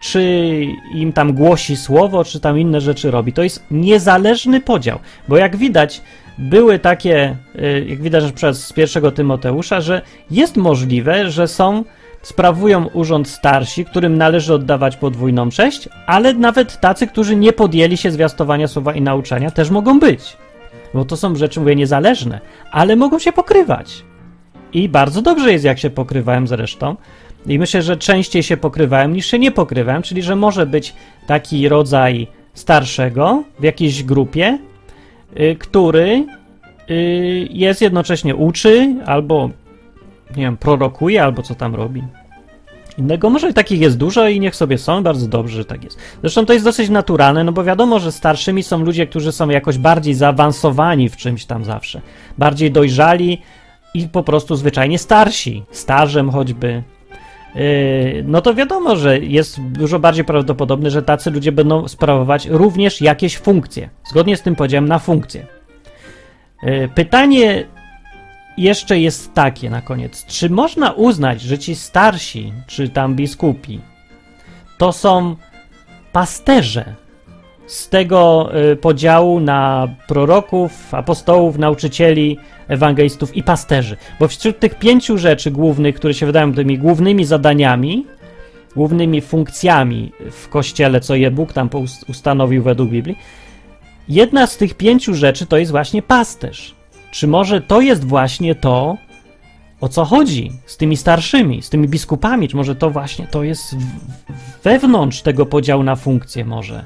czy 0.00 0.60
im 0.94 1.12
tam 1.12 1.32
głosi 1.32 1.76
słowo, 1.76 2.24
czy 2.24 2.40
tam 2.40 2.58
inne 2.58 2.80
rzeczy 2.80 3.10
robi. 3.10 3.32
To 3.32 3.42
jest 3.42 3.64
niezależny 3.70 4.60
podział, 4.60 4.98
bo 5.28 5.36
jak 5.36 5.56
widać, 5.56 6.02
były 6.38 6.78
takie, 6.78 7.36
yy, 7.54 7.84
jak 7.88 8.02
widać 8.02 8.32
przez 8.32 8.72
pierwszego 8.72 9.12
Tymoteusza, 9.12 9.80
że 9.80 10.02
jest 10.30 10.56
możliwe, 10.56 11.30
że 11.30 11.48
są 11.48 11.84
sprawują 12.22 12.86
urząd 12.86 13.28
starsi, 13.28 13.84
którym 13.84 14.18
należy 14.18 14.54
oddawać 14.54 14.96
podwójną 14.96 15.50
cześć, 15.50 15.88
ale 16.06 16.34
nawet 16.34 16.80
tacy, 16.80 17.06
którzy 17.06 17.36
nie 17.36 17.52
podjęli 17.52 17.96
się 17.96 18.10
zwiastowania 18.10 18.68
słowa 18.68 18.94
i 18.94 19.02
nauczania, 19.02 19.50
też 19.50 19.70
mogą 19.70 20.00
być. 20.00 20.36
Bo 20.94 21.04
to 21.04 21.16
są 21.16 21.36
rzeczy, 21.36 21.60
mówię, 21.60 21.76
niezależne, 21.76 22.40
ale 22.72 22.96
mogą 22.96 23.18
się 23.18 23.32
pokrywać. 23.32 24.04
I 24.72 24.88
bardzo 24.88 25.22
dobrze 25.22 25.52
jest, 25.52 25.64
jak 25.64 25.78
się 25.78 25.90
pokrywałem 25.90 26.46
zresztą. 26.46 26.96
I 27.46 27.58
myślę, 27.58 27.82
że 27.82 27.96
częściej 27.96 28.42
się 28.42 28.56
pokrywałem 28.56 29.12
niż 29.12 29.26
się 29.26 29.38
nie 29.38 29.50
pokrywałem, 29.50 30.02
czyli 30.02 30.22
że 30.22 30.36
może 30.36 30.66
być 30.66 30.94
taki 31.26 31.68
rodzaj 31.68 32.26
starszego 32.54 33.44
w 33.60 33.62
jakiejś 33.62 34.02
grupie, 34.02 34.58
yy, 35.36 35.56
który 35.56 36.26
yy, 36.88 36.96
jest 37.50 37.82
jednocześnie 37.82 38.36
uczy 38.36 38.96
albo 39.06 39.50
nie 40.36 40.42
wiem, 40.42 40.56
prorokuje 40.56 41.22
albo 41.22 41.42
co 41.42 41.54
tam 41.54 41.74
robi. 41.74 42.02
Innego 42.98 43.30
może 43.30 43.52
takich 43.52 43.80
jest 43.80 43.98
dużo 43.98 44.28
i 44.28 44.40
niech 44.40 44.56
sobie 44.56 44.78
są, 44.78 45.02
bardzo 45.02 45.28
dobrze, 45.28 45.56
że 45.56 45.64
tak 45.64 45.84
jest. 45.84 45.98
Zresztą 46.20 46.46
to 46.46 46.52
jest 46.52 46.64
dosyć 46.64 46.88
naturalne, 46.90 47.44
no 47.44 47.52
bo 47.52 47.64
wiadomo, 47.64 48.00
że 48.00 48.12
starszymi 48.12 48.62
są 48.62 48.84
ludzie, 48.84 49.06
którzy 49.06 49.32
są 49.32 49.48
jakoś 49.48 49.78
bardziej 49.78 50.14
zaawansowani 50.14 51.08
w 51.08 51.16
czymś 51.16 51.44
tam 51.44 51.64
zawsze. 51.64 52.00
Bardziej 52.38 52.70
dojrzali 52.70 53.42
i 53.94 54.08
po 54.08 54.22
prostu 54.22 54.56
zwyczajnie 54.56 54.98
starsi, 54.98 55.62
starzem 55.70 56.30
choćby. 56.30 56.82
Yy, 57.56 58.24
no 58.26 58.40
to 58.40 58.54
wiadomo, 58.54 58.96
że 58.96 59.18
jest 59.18 59.60
dużo 59.60 59.98
bardziej 59.98 60.24
prawdopodobne, 60.24 60.90
że 60.90 61.02
tacy 61.02 61.30
ludzie 61.30 61.52
będą 61.52 61.88
sprawować 61.88 62.46
również 62.46 63.00
jakieś 63.00 63.38
funkcje, 63.38 63.88
zgodnie 64.10 64.36
z 64.36 64.42
tym 64.42 64.56
podziałem 64.56 64.88
na 64.88 64.98
funkcje. 64.98 65.46
Yy, 66.62 66.88
pytanie 66.94 67.64
jeszcze 68.56 68.98
jest 68.98 69.34
takie 69.34 69.70
na 69.70 69.82
koniec. 69.82 70.26
Czy 70.26 70.50
można 70.50 70.92
uznać, 70.92 71.40
że 71.40 71.58
ci 71.58 71.74
starsi, 71.74 72.52
czy 72.66 72.88
tam 72.88 73.14
biskupi, 73.14 73.80
to 74.78 74.92
są 74.92 75.36
pasterze 76.12 76.94
z 77.66 77.88
tego 77.88 78.50
y, 78.72 78.76
podziału 78.76 79.40
na 79.40 79.88
proroków, 80.08 80.94
apostołów, 80.94 81.58
nauczycieli, 81.58 82.38
ewangelistów 82.68 83.36
i 83.36 83.42
pasterzy? 83.42 83.96
Bo 84.20 84.28
wśród 84.28 84.58
tych 84.58 84.78
pięciu 84.78 85.18
rzeczy 85.18 85.50
głównych, 85.50 85.94
które 85.94 86.14
się 86.14 86.26
wydają 86.26 86.54
tymi 86.54 86.78
głównymi 86.78 87.24
zadaniami, 87.24 88.06
głównymi 88.76 89.20
funkcjami 89.20 90.12
w 90.30 90.48
kościele, 90.48 91.00
co 91.00 91.14
je 91.14 91.30
Bóg 91.30 91.52
tam 91.52 91.70
ustanowił 92.08 92.62
według 92.62 92.90
Biblii, 92.90 93.18
jedna 94.08 94.46
z 94.46 94.56
tych 94.56 94.74
pięciu 94.74 95.14
rzeczy 95.14 95.46
to 95.46 95.56
jest 95.56 95.70
właśnie 95.70 96.02
pasterz. 96.02 96.74
Czy 97.10 97.26
może 97.26 97.60
to 97.60 97.80
jest 97.80 98.04
właśnie 98.04 98.54
to, 98.54 98.96
o 99.80 99.88
co 99.88 100.04
chodzi 100.04 100.52
z 100.66 100.76
tymi 100.76 100.96
starszymi, 100.96 101.62
z 101.62 101.70
tymi 101.70 101.88
biskupami? 101.88 102.48
Czy 102.48 102.56
może 102.56 102.76
to 102.76 102.90
właśnie 102.90 103.26
to 103.26 103.42
jest 103.42 103.76
wewnątrz 104.64 105.22
tego 105.22 105.46
podziału 105.46 105.82
na 105.82 105.96
funkcje 105.96 106.44
może? 106.44 106.84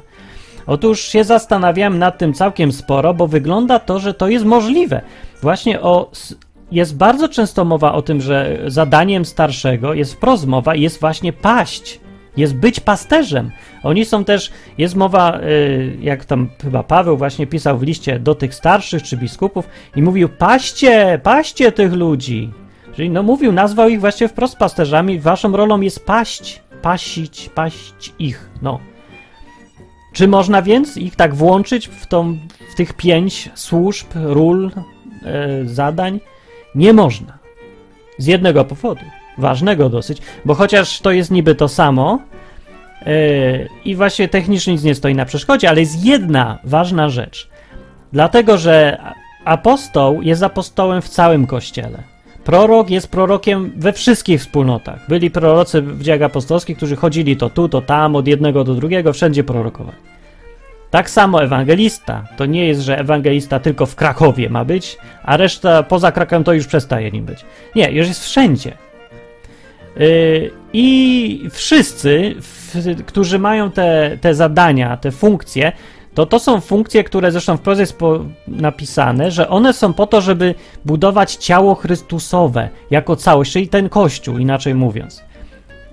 Otóż 0.71 1.01
się 1.01 1.25
zastanawiałem 1.25 1.99
nad 1.99 2.19
tym 2.19 2.35
całkiem 2.35 2.73
sporo, 2.73 3.15
bo 3.15 3.27
wygląda 3.27 3.79
to, 3.79 3.99
że 3.99 4.15
to 4.15 4.29
jest 4.29 4.45
możliwe. 4.45 5.03
Właśnie 5.43 5.81
o 5.81 6.11
jest 6.73 6.97
bardzo 6.97 7.29
często 7.29 7.65
mowa 7.65 7.93
o 7.93 8.03
tym, 8.03 8.21
że 8.21 8.59
zadaniem 8.67 9.25
starszego 9.25 9.95
jest 9.95 10.15
wprost 10.15 10.47
mowa, 10.47 10.75
jest 10.75 11.01
właśnie 11.01 11.33
paść 11.33 12.01
jest 12.37 12.55
być 12.55 12.81
pasterzem. 12.81 13.51
Oni 13.83 14.05
są 14.05 14.25
też, 14.25 14.51
jest 14.79 14.97
mowa, 14.97 15.41
y, 15.41 15.97
jak 16.01 16.25
tam 16.25 16.49
chyba 16.63 16.83
Paweł 16.83 17.17
właśnie 17.17 17.47
pisał 17.47 17.79
w 17.79 17.83
liście 17.83 18.19
do 18.19 18.35
tych 18.35 18.55
starszych 18.55 19.03
czy 19.03 19.17
biskupów 19.17 19.69
i 19.97 20.03
mówił, 20.03 20.29
paście, 20.29 21.21
paście 21.23 21.73
tych 21.73 21.93
ludzi. 21.93 22.51
Czyli 22.93 23.11
no 23.11 23.23
mówił, 23.23 23.53
nazwał 23.53 23.89
ich 23.89 24.01
właśnie 24.01 24.29
wprost 24.29 24.57
pasterzami, 24.57 25.21
waszą 25.21 25.57
rolą 25.57 25.81
jest 25.81 26.07
paść 26.07 26.63
pasić, 26.83 27.51
paść 27.55 28.13
ich, 28.19 28.51
no. 28.63 28.90
Czy 30.13 30.29
można 30.29 30.63
więc 30.63 30.97
ich 30.97 31.17
tak 31.17 31.35
włączyć 31.35 31.89
w, 31.89 32.07
tą, 32.07 32.39
w 32.73 32.75
tych 32.75 32.93
pięć 32.93 33.51
służb, 33.55 34.07
ról, 34.15 34.71
e, 35.25 35.65
zadań? 35.65 36.21
Nie 36.75 36.93
można. 36.93 37.39
Z 38.19 38.27
jednego 38.27 38.65
powodu, 38.65 39.05
ważnego 39.39 39.89
dosyć, 39.89 40.23
bo 40.45 40.55
chociaż 40.55 41.01
to 41.01 41.11
jest 41.11 41.31
niby 41.31 41.55
to 41.55 41.69
samo 41.69 42.19
e, 43.03 43.13
i 43.85 43.97
właśnie 43.97 44.29
technicznie 44.29 44.73
nic 44.73 44.83
nie 44.83 44.95
stoi 44.95 45.15
na 45.15 45.25
przeszkodzie, 45.25 45.69
ale 45.69 45.81
jest 45.81 46.05
jedna 46.05 46.59
ważna 46.65 47.09
rzecz. 47.09 47.49
Dlatego, 48.13 48.59
że 48.59 48.99
apostoł 49.45 50.23
jest 50.23 50.43
apostołem 50.43 51.03
w 51.03 51.09
całym 51.09 51.47
kościele. 51.47 52.10
Prorok 52.45 52.91
jest 52.91 53.09
prorokiem 53.09 53.73
we 53.77 53.93
wszystkich 53.93 54.41
wspólnotach. 54.41 55.09
Byli 55.09 55.31
prorocy 55.31 55.83
w 55.83 56.03
dziejach 56.03 56.23
apostolskich, 56.23 56.77
którzy 56.77 56.97
chodzili 56.97 57.37
to 57.37 57.51
tu, 57.51 57.69
to 57.69 57.81
tam, 57.81 58.17
od 58.17 58.27
jednego 58.27 58.65
do 58.65 58.75
drugiego, 58.75 59.13
wszędzie 59.13 59.45
prorokowali. 59.45 59.97
Tak 60.91 61.11
samo 61.11 61.43
ewangelista. 61.43 62.25
To 62.37 62.47
nie 62.47 62.67
jest, 62.69 62.81
że 62.81 62.99
ewangelista 62.99 63.61
tylko 63.61 63.87
w 63.87 63.97
Krakowie 63.97 64.51
ma 64.51 64.65
być, 64.65 64.99
a 65.23 65.37
reszta 65.37 65.83
poza 65.83 66.13
Krakowem 66.13 66.45
to 66.45 66.53
już 66.53 66.67
przestaje 66.67 67.11
nim 67.11 67.25
być. 67.25 67.45
Nie, 67.77 67.93
już 67.93 68.09
jest 68.09 68.25
wszędzie. 68.25 68.73
Yy, 69.97 70.51
I 70.73 71.49
wszyscy, 71.51 72.35
którzy 73.07 73.39
mają 73.39 73.71
te, 73.71 74.19
te 74.21 74.35
zadania, 74.35 74.97
te 74.97 75.11
funkcje, 75.11 75.73
to 76.15 76.27
to 76.27 76.39
są 76.39 76.61
funkcje, 76.61 77.05
które 77.05 77.33
zresztą 77.33 77.57
w 77.57 77.61
prozie 77.61 77.81
jest 77.81 77.99
napisane, 78.49 79.31
że 79.31 79.49
one 79.49 79.73
są 79.73 79.93
po 79.93 80.07
to, 80.07 80.21
żeby 80.21 80.55
budować 80.85 81.35
ciało 81.35 81.75
Chrystusowe 81.75 82.69
jako 82.91 83.17
całość, 83.17 83.53
czyli 83.53 83.69
ten 83.69 83.89
Kościół, 83.89 84.39
inaczej 84.39 84.75
mówiąc. 84.75 85.23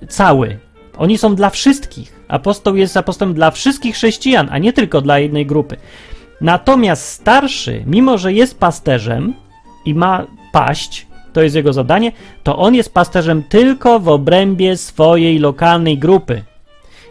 Cały. 0.10 0.60
Oni 0.98 1.18
są 1.18 1.36
dla 1.36 1.50
wszystkich. 1.50 2.18
Apostoł 2.28 2.76
jest 2.76 2.98
apostołem 2.98 3.34
dla 3.34 3.52
wszystkich 3.52 3.96
chrześcijan, 3.96 4.48
a 4.52 4.58
nie 4.58 4.74
tylko 4.74 5.02
dla 5.02 5.20
jednej 5.20 5.46
grupy. 5.46 5.78
Natomiast 6.42 7.10
starszy, 7.10 7.84
mimo 7.86 8.18
że 8.18 8.34
jest 8.34 8.60
pasterzem 8.60 9.34
i 9.86 9.96
ma 9.96 10.26
paść, 10.52 11.08
to 11.34 11.42
jest 11.42 11.56
jego 11.56 11.74
zadanie, 11.74 12.12
to 12.44 12.58
on 12.58 12.76
jest 12.76 12.94
pasterzem 12.94 13.44
tylko 13.44 14.00
w 14.00 14.08
obrębie 14.08 14.78
swojej 14.78 15.40
lokalnej 15.40 15.98
grupy. 15.98 16.44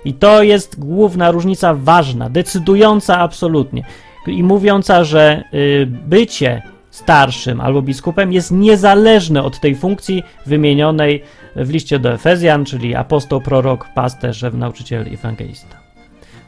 I 0.07 0.15
to 0.15 0.43
jest 0.43 0.79
główna 0.79 1.31
różnica 1.31 1.75
ważna, 1.75 2.31
decydująca 2.31 3.19
absolutnie. 3.19 3.85
I 4.27 4.43
mówiąca, 4.43 5.05
że 5.05 5.45
y, 5.55 5.87
bycie 5.87 6.63
starszym 6.91 7.61
albo 7.61 7.83
biskupem 7.83 8.33
jest 8.33 8.51
niezależne 8.51 9.43
od 9.43 9.61
tej 9.61 9.75
funkcji 9.75 10.23
wymienionej 10.47 11.23
w 11.57 11.71
liście 11.71 11.99
do 11.99 12.13
Efezjan, 12.13 12.65
czyli 12.65 12.95
apostoł, 12.95 13.41
prorok, 13.41 13.89
pasterz, 13.95 14.45
nauczyciel, 14.53 15.07
ewangelista. 15.15 15.86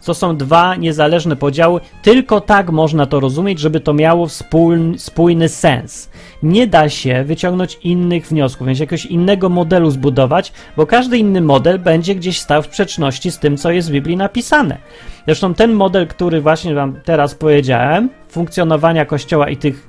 To 0.04 0.14
są 0.14 0.36
dwa 0.36 0.76
niezależne 0.76 1.36
podziały. 1.36 1.80
Tylko 2.02 2.40
tak 2.40 2.70
można 2.70 3.06
to 3.06 3.20
rozumieć, 3.20 3.58
żeby 3.58 3.80
to 3.80 3.94
miało 3.94 4.26
wspólny, 4.26 4.98
spójny 4.98 5.48
sens. 5.48 6.10
Nie 6.42 6.66
da 6.66 6.88
się 6.88 7.24
wyciągnąć 7.24 7.78
innych 7.84 8.26
wniosków, 8.26 8.66
więc 8.66 8.78
jakiegoś 8.78 9.06
innego 9.06 9.48
modelu 9.48 9.90
zbudować, 9.90 10.52
bo 10.76 10.86
każdy 10.86 11.18
inny 11.18 11.40
model 11.40 11.78
będzie 11.78 12.14
gdzieś 12.14 12.40
stał 12.40 12.62
w 12.62 12.66
sprzeczności 12.66 13.30
z 13.30 13.38
tym, 13.38 13.56
co 13.56 13.70
jest 13.70 13.88
w 13.88 13.92
Biblii 13.92 14.16
napisane. 14.16 14.78
Zresztą 15.26 15.54
ten 15.54 15.72
model, 15.72 16.06
który 16.06 16.40
właśnie 16.40 16.74
Wam 16.74 16.96
teraz 17.04 17.34
powiedziałem, 17.34 18.10
funkcjonowania 18.28 19.04
Kościoła 19.04 19.48
i 19.48 19.56
tych 19.56 19.88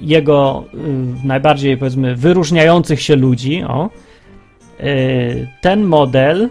jego 0.00 0.64
y, 0.74 1.26
najbardziej, 1.26 1.76
powiedzmy, 1.76 2.16
wyróżniających 2.16 3.02
się 3.02 3.16
ludzi, 3.16 3.62
o, 3.62 3.90
y, 4.80 5.48
ten 5.60 5.84
model 5.84 6.48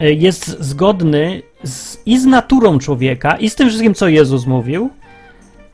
jest 0.00 0.60
zgodny 0.60 1.42
z, 1.64 1.98
i 2.06 2.18
z 2.18 2.24
naturą 2.24 2.78
człowieka, 2.78 3.36
i 3.36 3.50
z 3.50 3.54
tym 3.54 3.68
wszystkim, 3.68 3.94
co 3.94 4.08
Jezus 4.08 4.46
mówił, 4.46 4.90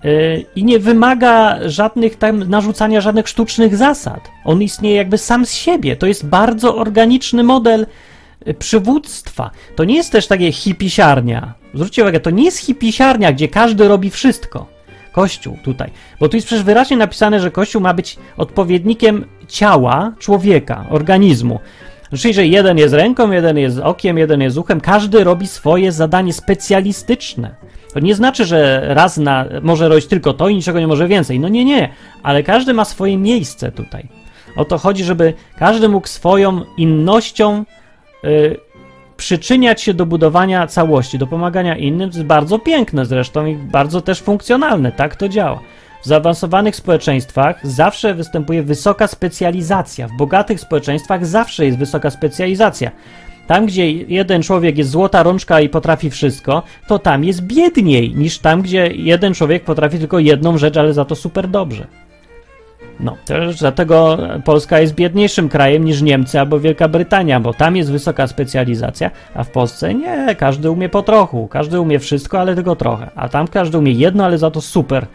yy, 0.05 0.45
i 0.57 0.65
nie 0.65 0.79
wymaga 0.79 1.59
żadnych 1.69 2.17
tam 2.17 2.49
narzucania 2.49 3.01
żadnych 3.01 3.29
sztucznych 3.29 3.77
zasad. 3.77 4.29
On 4.45 4.63
istnieje 4.63 4.97
jakby 4.97 5.19
sam 5.19 5.47
z 5.47 5.53
siebie. 5.53 5.97
To 5.97 6.07
jest 6.07 6.27
bardzo 6.27 6.77
organiczny 6.77 7.43
model 7.43 7.87
y, 8.49 8.55
przywództwa. 8.55 9.51
To 9.77 9.85
nie 9.85 9.95
jest 9.95 10.13
też 10.13 10.27
takie 10.27 10.53
hipisiarnia. 10.53 11.55
Zwróćcie 11.75 12.03
uwagę, 12.03 12.21
to 12.21 12.31
nie 12.31 12.45
jest 12.45 12.59
hipisiarnia, 12.59 13.33
gdzie 13.33 13.49
każdy 13.49 13.89
robi 13.89 14.11
wszystko. 14.11 14.67
Kościół 15.13 15.59
tutaj. 15.63 15.91
Bo 16.21 16.29
tu 16.29 16.37
jest 16.37 16.47
przecież 16.47 16.65
wyraźnie 16.65 16.97
napisane, 16.97 17.41
że 17.41 17.51
Kościół 17.51 17.83
ma 17.83 17.95
być 17.95 18.19
odpowiednikiem 18.37 19.25
ciała 19.49 20.13
człowieka, 20.19 20.87
organizmu. 20.91 21.61
Czyli, 22.19 22.35
że 22.35 22.47
jeden 22.47 22.79
jest 22.79 22.95
ręką, 22.95 23.31
jeden 23.31 23.59
jest 23.59 23.79
okiem, 23.79 24.19
jeden 24.19 24.41
jest 24.41 24.57
uchem, 24.59 24.81
każdy 24.81 25.25
robi 25.25 25.47
swoje 25.47 25.93
zadanie 25.93 26.33
specjalistyczne. 26.33 27.55
To 27.95 28.01
nie 28.01 28.15
znaczy, 28.15 28.45
że 28.45 28.83
raz 28.89 29.17
na, 29.17 29.45
może 29.63 29.89
robić 29.89 30.07
tylko 30.07 30.33
to 30.33 30.49
i 30.49 30.55
niczego 30.55 30.81
nie 30.81 30.87
może 30.87 31.09
więcej. 31.09 31.41
No 31.41 31.49
nie, 31.49 31.65
nie, 31.65 31.89
ale 32.23 32.43
każdy 32.43 32.75
ma 32.75 32.85
swoje 32.85 33.17
miejsce 33.17 33.73
tutaj. 33.73 34.09
O 34.57 34.65
to 34.65 34.79
chodzi, 34.79 35.05
żeby 35.05 35.35
każdy 35.59 35.89
mógł 35.89 36.07
swoją 36.07 36.61
innością 36.77 37.65
y, 38.25 38.57
przyczyniać 39.17 39.83
się 39.83 39.95
do 39.95 40.07
budowania 40.07 40.67
całości, 40.67 41.19
do 41.19 41.27
pomagania 41.27 41.77
innym. 41.77 42.11
To 42.11 42.17
jest 42.17 42.27
bardzo 42.27 42.59
piękne 42.59 43.07
zresztą 43.07 43.47
i 43.47 43.57
bardzo 43.57 44.01
też 44.01 44.21
funkcjonalne. 44.21 44.93
Tak 44.93 45.17
to 45.17 45.29
działa. 45.29 45.61
W 46.03 46.07
zaawansowanych 46.07 46.77
społeczeństwach 46.77 47.67
zawsze 47.67 48.15
występuje 48.15 48.63
wysoka 48.63 49.07
specjalizacja. 49.07 50.09
W 50.09 50.17
bogatych 50.17 50.61
społeczeństwach 50.61 51.27
zawsze 51.27 51.67
jest 51.67 51.79
wysoka 51.79 52.11
specjalizacja. 52.11 52.91
Tam, 53.47 53.67
gdzie 53.67 53.93
jeden 53.93 54.43
człowiek 54.43 54.79
jest 54.79 54.91
złota 54.91 55.23
rączka 55.23 55.61
i 55.61 55.69
potrafi 55.69 56.11
wszystko, 56.11 56.63
to 56.89 56.99
tam 56.99 57.25
jest 57.25 57.43
biedniej 57.43 58.15
niż 58.15 58.39
tam, 58.39 58.63
gdzie 58.63 58.87
jeden 58.87 59.35
człowiek 59.35 59.65
potrafi 59.65 59.99
tylko 59.99 60.19
jedną 60.19 60.59
rzecz, 60.59 60.77
ale 60.77 60.93
za 60.93 61.05
to 61.05 61.17
super 61.17 61.49
dobrze. 61.49 61.87
No, 63.01 63.17
też 63.25 63.59
dlatego 63.59 64.19
Polska 64.45 64.81
jest 64.81 64.95
biedniejszym 64.95 65.49
krajem 65.49 65.85
niż 65.85 66.03
Niemcy 66.03 66.41
albo 66.41 66.61
Wielka 66.61 66.89
Brytania, 66.89 67.41
bo 67.41 67.55
tam 67.55 67.77
jest 67.77 67.93
wysoka 67.93 68.27
specjalizacja, 68.27 69.11
a 69.35 69.45
w 69.45 69.51
Polsce 69.51 69.95
nie, 69.95 70.35
każdy 70.39 70.71
umie 70.71 70.89
po 70.89 71.03
trochu, 71.03 71.49
każdy 71.49 71.81
umie 71.81 71.99
wszystko, 71.99 72.41
ale 72.41 72.55
tylko 72.55 72.77
trochę, 72.77 73.11
a 73.15 73.29
tam 73.29 73.49
każdy 73.49 73.79
umie 73.79 73.93
jedno, 73.93 74.25
ale 74.25 74.39
za 74.39 74.51
to 74.51 74.61
super 74.61 75.07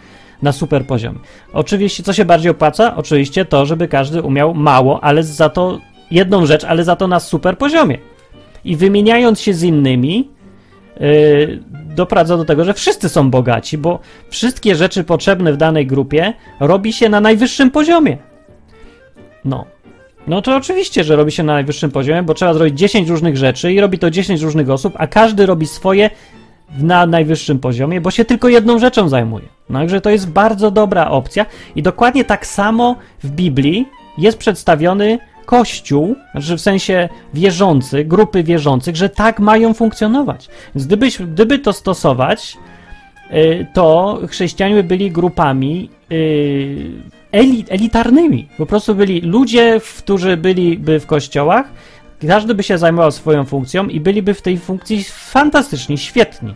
na 0.42 0.52
super 0.52 0.86
poziomie. 0.86 1.20
Oczywiście, 1.54 2.04
co 2.04 2.14
się 2.14 2.26
bardziej 2.26 2.52
opłaca? 2.52 2.96
Oczywiście 2.96 3.46
to, 3.46 3.66
żeby 3.66 3.88
każdy 3.88 4.22
umiał 4.22 4.54
mało, 4.54 5.04
ale 5.04 5.24
za 5.24 5.50
to 5.50 5.80
jedną 6.12 6.46
rzecz, 6.46 6.64
ale 6.64 6.84
za 6.84 6.96
to 6.96 7.08
na 7.08 7.20
super 7.20 7.58
poziomie. 7.58 7.98
I 8.66 8.76
wymieniając 8.76 9.40
się 9.40 9.54
z 9.54 9.64
innymi, 9.64 10.30
yy, 11.00 11.64
doprowadza 11.96 12.38
do 12.38 12.46
tego, 12.46 12.64
że 12.64 12.74
wszyscy 12.74 13.10
są 13.10 13.32
bogaci, 13.32 13.78
bo 13.78 14.00
wszystkie 14.30 14.76
rzeczy 14.76 15.04
potrzebne 15.04 15.54
w 15.54 15.58
danej 15.58 15.88
grupie 15.88 16.34
robi 16.60 16.94
się 16.94 17.10
na 17.10 17.22
najwyższym 17.22 17.72
poziomie. 17.72 18.18
No. 19.46 19.66
No 20.28 20.42
to 20.42 20.56
oczywiście, 20.56 21.04
że 21.04 21.16
robi 21.16 21.32
się 21.32 21.44
na 21.44 21.54
najwyższym 21.54 21.92
poziomie, 21.92 22.24
bo 22.24 22.34
trzeba 22.34 22.54
zrobić 22.54 22.80
10 22.80 23.10
różnych 23.10 23.38
rzeczy 23.38 23.74
i 23.74 23.82
robi 23.82 24.00
to 24.00 24.10
10 24.10 24.42
różnych 24.42 24.70
osób, 24.70 24.94
a 24.98 25.08
każdy 25.08 25.46
robi 25.46 25.68
swoje 25.68 26.10
na 26.80 27.06
najwyższym 27.06 27.60
poziomie, 27.60 28.02
bo 28.02 28.12
się 28.12 28.26
tylko 28.26 28.50
jedną 28.50 28.80
rzeczą 28.80 29.10
zajmuje. 29.10 29.46
Także 29.74 30.02
to 30.02 30.10
jest 30.10 30.30
bardzo 30.30 30.72
dobra 30.72 31.10
opcja 31.10 31.46
i 31.76 31.84
dokładnie 31.84 32.26
tak 32.26 32.46
samo 32.46 32.96
w 33.24 33.30
Biblii 33.30 33.86
jest 34.18 34.38
przedstawiony 34.38 35.20
Kościół, 35.46 36.16
znaczy 36.32 36.58
w 36.58 36.62
sensie 36.62 37.10
wierzący, 37.34 38.06
grupy 38.06 38.44
wierzących, 38.44 38.96
że 38.96 39.10
tak 39.10 39.40
mają 39.40 39.74
funkcjonować. 39.74 40.48
Więc 40.76 40.88
gdybyś, 40.88 41.18
gdyby 41.18 41.60
to 41.60 41.74
stosować, 41.74 42.58
y, 43.32 43.68
to 43.74 44.20
chrześcijanie 44.28 44.84
byli 44.84 45.12
grupami 45.12 45.90
y, 46.12 46.92
elitarnymi. 47.70 48.48
Po 48.58 48.66
prostu 48.66 48.96
byli 48.96 49.22
ludzie, 49.22 49.82
którzy 49.98 50.38
byliby 50.38 51.00
w 51.00 51.06
kościołach, 51.06 51.72
każdy 52.28 52.56
by 52.56 52.64
się 52.64 52.78
zajmował 52.78 53.12
swoją 53.12 53.46
funkcją 53.46 53.88
i 53.88 54.00
byliby 54.00 54.34
w 54.34 54.42
tej 54.42 54.58
funkcji 54.58 55.04
fantastyczni, 55.04 55.98
świetni. 55.98 56.54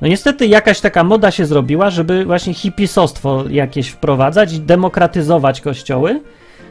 No 0.00 0.08
niestety 0.08 0.46
jakaś 0.46 0.80
taka 0.80 1.04
moda 1.04 1.30
się 1.30 1.46
zrobiła, 1.46 1.90
żeby 1.90 2.24
właśnie 2.24 2.54
hipisostwo 2.54 3.44
jakieś 3.50 3.88
wprowadzać 3.88 4.52
i 4.52 4.60
demokratyzować 4.60 5.60
kościoły, 5.60 6.20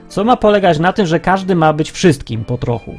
co 0.07 0.23
ma 0.23 0.37
polegać 0.37 0.79
na 0.79 0.93
tym, 0.93 1.05
że 1.05 1.19
każdy 1.19 1.55
ma 1.55 1.73
być 1.73 1.91
wszystkim 1.91 2.45
po 2.45 2.57
trochu. 2.57 2.93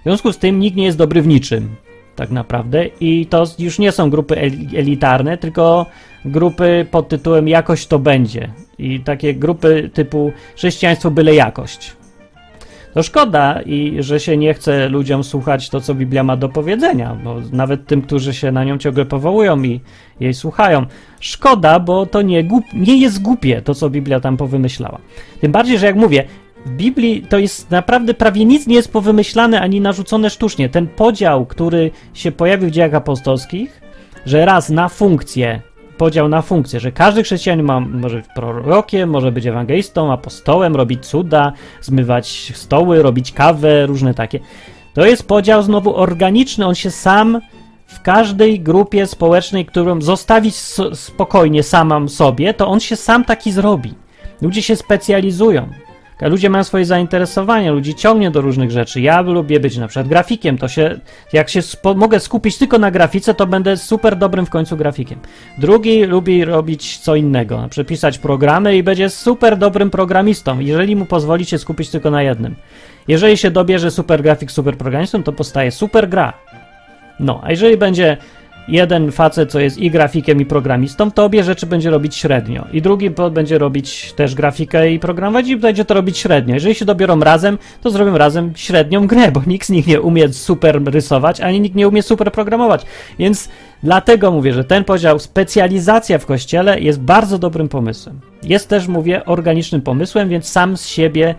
W 0.00 0.02
związku 0.02 0.32
z 0.32 0.38
tym 0.38 0.60
nikt 0.60 0.76
nie 0.76 0.84
jest 0.84 0.98
dobry 0.98 1.22
w 1.22 1.26
niczym, 1.26 1.76
tak 2.16 2.30
naprawdę, 2.30 2.86
i 3.00 3.26
to 3.26 3.44
już 3.58 3.78
nie 3.78 3.92
są 3.92 4.10
grupy 4.10 4.36
elitarne, 4.76 5.38
tylko 5.38 5.86
grupy 6.24 6.86
pod 6.90 7.08
tytułem 7.08 7.48
jakość 7.48 7.86
to 7.86 7.98
będzie. 7.98 8.48
I 8.78 9.00
takie 9.00 9.34
grupy 9.34 9.90
typu 9.94 10.32
chrześcijaństwo 10.56 11.10
byle 11.10 11.34
jakość. 11.34 11.96
To 12.94 13.02
szkoda 13.02 13.60
i 13.62 13.96
że 14.00 14.20
się 14.20 14.36
nie 14.36 14.54
chce 14.54 14.88
ludziom 14.88 15.24
słuchać 15.24 15.68
to, 15.68 15.80
co 15.80 15.94
Biblia 15.94 16.22
ma 16.22 16.36
do 16.36 16.48
powiedzenia, 16.48 17.16
bo 17.24 17.36
nawet 17.52 17.86
tym, 17.86 18.02
którzy 18.02 18.34
się 18.34 18.52
na 18.52 18.64
nią 18.64 18.78
ciągle 18.78 19.04
powołują 19.04 19.62
i 19.62 19.80
jej 20.20 20.34
słuchają. 20.34 20.86
Szkoda, 21.20 21.80
bo 21.80 22.06
to 22.06 22.22
nie, 22.22 22.48
nie 22.74 22.96
jest 22.96 23.22
głupie 23.22 23.62
to, 23.62 23.74
co 23.74 23.90
Biblia 23.90 24.20
tam 24.20 24.36
powymyślała. 24.36 24.98
Tym 25.40 25.52
bardziej, 25.52 25.78
że 25.78 25.86
jak 25.86 25.96
mówię, 25.96 26.24
w 26.66 26.70
Biblii 26.70 27.26
to 27.28 27.38
jest 27.38 27.70
naprawdę 27.70 28.14
prawie 28.14 28.44
nic 28.44 28.66
nie 28.66 28.74
jest 28.74 28.92
powymyślane 28.92 29.60
ani 29.60 29.80
narzucone 29.80 30.30
sztucznie. 30.30 30.68
Ten 30.68 30.86
podział, 30.86 31.46
który 31.46 31.90
się 32.14 32.32
pojawił 32.32 32.68
w 32.68 32.72
dziejach 32.72 32.94
apostolskich, 32.94 33.80
że 34.26 34.44
raz 34.44 34.70
na 34.70 34.88
funkcję, 34.88 35.60
podział 35.98 36.28
na 36.28 36.42
funkcję, 36.42 36.80
że 36.80 36.92
każdy 36.92 37.22
chrześcijanin 37.22 37.66
ma, 37.66 37.80
może 37.80 38.16
być 38.16 38.26
prorokiem, 38.34 39.10
może 39.10 39.32
być 39.32 39.46
ewangelistą, 39.46 40.12
apostołem, 40.12 40.76
robić 40.76 41.06
cuda, 41.06 41.52
zmywać 41.80 42.52
stoły, 42.54 43.02
robić 43.02 43.32
kawę, 43.32 43.86
różne 43.86 44.14
takie. 44.14 44.40
To 44.94 45.06
jest 45.06 45.28
podział 45.28 45.62
znowu 45.62 45.96
organiczny, 45.96 46.66
on 46.66 46.74
się 46.74 46.90
sam 46.90 47.40
w 47.86 48.02
każdej 48.02 48.60
grupie 48.60 49.06
społecznej, 49.06 49.66
którą 49.66 50.00
zostawić 50.00 50.56
spokojnie 50.94 51.62
samam 51.62 52.08
sobie, 52.08 52.54
to 52.54 52.68
on 52.68 52.80
się 52.80 52.96
sam 52.96 53.24
taki 53.24 53.52
zrobi. 53.52 53.94
Ludzie 54.42 54.62
się 54.62 54.76
specjalizują. 54.76 55.68
Ludzie 56.28 56.50
mają 56.50 56.64
swoje 56.64 56.84
zainteresowania, 56.84 57.72
ludzi 57.72 57.94
ciągnie 57.94 58.30
do 58.30 58.40
różnych 58.40 58.70
rzeczy. 58.70 59.00
Ja 59.00 59.20
lubię 59.20 59.60
być 59.60 59.76
na 59.76 59.88
przykład 59.88 60.08
grafikiem, 60.08 60.58
to 60.58 60.68
się, 60.68 61.00
jak 61.32 61.50
się 61.50 61.62
spo, 61.62 61.94
mogę 61.94 62.20
skupić 62.20 62.58
tylko 62.58 62.78
na 62.78 62.90
grafice, 62.90 63.34
to 63.34 63.46
będę 63.46 63.76
super 63.76 64.16
dobrym 64.16 64.46
w 64.46 64.50
końcu 64.50 64.76
grafikiem. 64.76 65.18
Drugi 65.58 66.04
lubi 66.04 66.44
robić 66.44 66.98
co 66.98 67.16
innego, 67.16 67.60
na 67.60 67.68
przykład 67.68 67.88
pisać 67.88 68.18
programy 68.18 68.76
i 68.76 68.82
będzie 68.82 69.10
super 69.10 69.58
dobrym 69.58 69.90
programistą, 69.90 70.60
jeżeli 70.60 70.96
mu 70.96 71.06
pozwolicie 71.06 71.58
skupić 71.58 71.90
tylko 71.90 72.10
na 72.10 72.22
jednym. 72.22 72.54
Jeżeli 73.08 73.36
się 73.36 73.50
dobierze 73.50 73.90
super 73.90 74.22
grafik, 74.22 74.50
super 74.50 74.76
programistą, 74.78 75.22
to 75.22 75.32
powstaje 75.32 75.70
super 75.70 76.08
gra. 76.08 76.32
No, 77.20 77.40
a 77.44 77.50
jeżeli 77.50 77.76
będzie 77.76 78.16
jeden 78.68 79.12
facet, 79.12 79.50
co 79.50 79.60
jest 79.60 79.78
i 79.78 79.90
grafikiem, 79.90 80.40
i 80.40 80.46
programistą, 80.46 81.10
to 81.10 81.24
obie 81.24 81.44
rzeczy 81.44 81.66
będzie 81.66 81.90
robić 81.90 82.16
średnio. 82.16 82.66
I 82.72 82.82
drugi 82.82 83.10
będzie 83.30 83.58
robić 83.58 84.12
też 84.12 84.34
grafikę 84.34 84.92
i 84.92 84.98
programować 84.98 85.48
i 85.48 85.56
będzie 85.56 85.84
to 85.84 85.94
robić 85.94 86.18
średnio. 86.18 86.54
Jeżeli 86.54 86.74
się 86.74 86.84
dobiorą 86.84 87.20
razem, 87.20 87.58
to 87.82 87.90
zrobią 87.90 88.18
razem 88.18 88.52
średnią 88.56 89.06
grę, 89.06 89.32
bo 89.32 89.42
nikt 89.46 89.66
z 89.66 89.70
nich 89.70 89.86
nie 89.86 90.00
umie 90.00 90.32
super 90.32 90.82
rysować, 90.84 91.40
ani 91.40 91.60
nikt 91.60 91.76
nie 91.76 91.88
umie 91.88 92.02
super 92.02 92.32
programować. 92.32 92.86
Więc 93.18 93.48
dlatego 93.82 94.30
mówię, 94.30 94.52
że 94.52 94.64
ten 94.64 94.84
podział, 94.84 95.18
specjalizacja 95.18 96.18
w 96.18 96.26
kościele 96.26 96.80
jest 96.80 97.00
bardzo 97.00 97.38
dobrym 97.38 97.68
pomysłem. 97.68 98.20
Jest 98.42 98.68
też, 98.68 98.88
mówię, 98.88 99.24
organicznym 99.24 99.80
pomysłem, 99.80 100.28
więc 100.28 100.48
sam 100.48 100.76
z 100.76 100.86
siebie, 100.86 101.34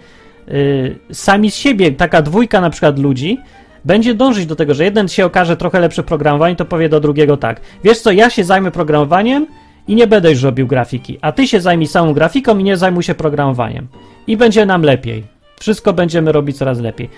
yy, 0.48 0.96
sami 1.12 1.52
z 1.52 1.56
siebie, 1.56 1.92
taka 1.92 2.22
dwójka 2.22 2.62
na 2.62 2.70
przykład 2.70 3.00
ludzi, 3.00 3.40
będzie 3.86 4.14
dążyć 4.14 4.46
do 4.46 4.56
tego, 4.56 4.74
że 4.74 4.84
jeden 4.84 5.08
się 5.08 5.26
okaże 5.26 5.58
trochę 5.58 5.80
lepszy 5.80 6.04
w 6.04 6.06
programowaniu, 6.06 6.56
to 6.56 6.66
powie 6.66 6.90
do 6.90 7.00
drugiego 7.00 7.38
tak. 7.38 7.62
Wiesz 7.84 8.00
co, 8.00 8.12
ja 8.12 8.30
się 8.30 8.44
zajmę 8.44 8.72
programowaniem 8.72 9.48
i 9.88 9.96
nie 9.96 10.08
będę 10.08 10.32
już 10.32 10.44
robił 10.44 10.68
grafiki, 10.68 11.18
a 11.22 11.32
ty 11.32 11.48
się 11.48 11.62
zajmij 11.62 11.88
samą 11.88 12.14
grafiką 12.14 12.58
i 12.58 12.64
nie 12.64 12.78
zajmuj 12.78 13.04
się 13.04 13.16
programowaniem. 13.16 13.88
I 14.28 14.38
będzie 14.38 14.66
nam 14.66 14.82
lepiej. 14.82 15.24
Wszystko 15.60 15.94
będziemy 15.94 16.32
robić 16.32 16.58
coraz 16.58 16.80
lepiej. 16.80 17.10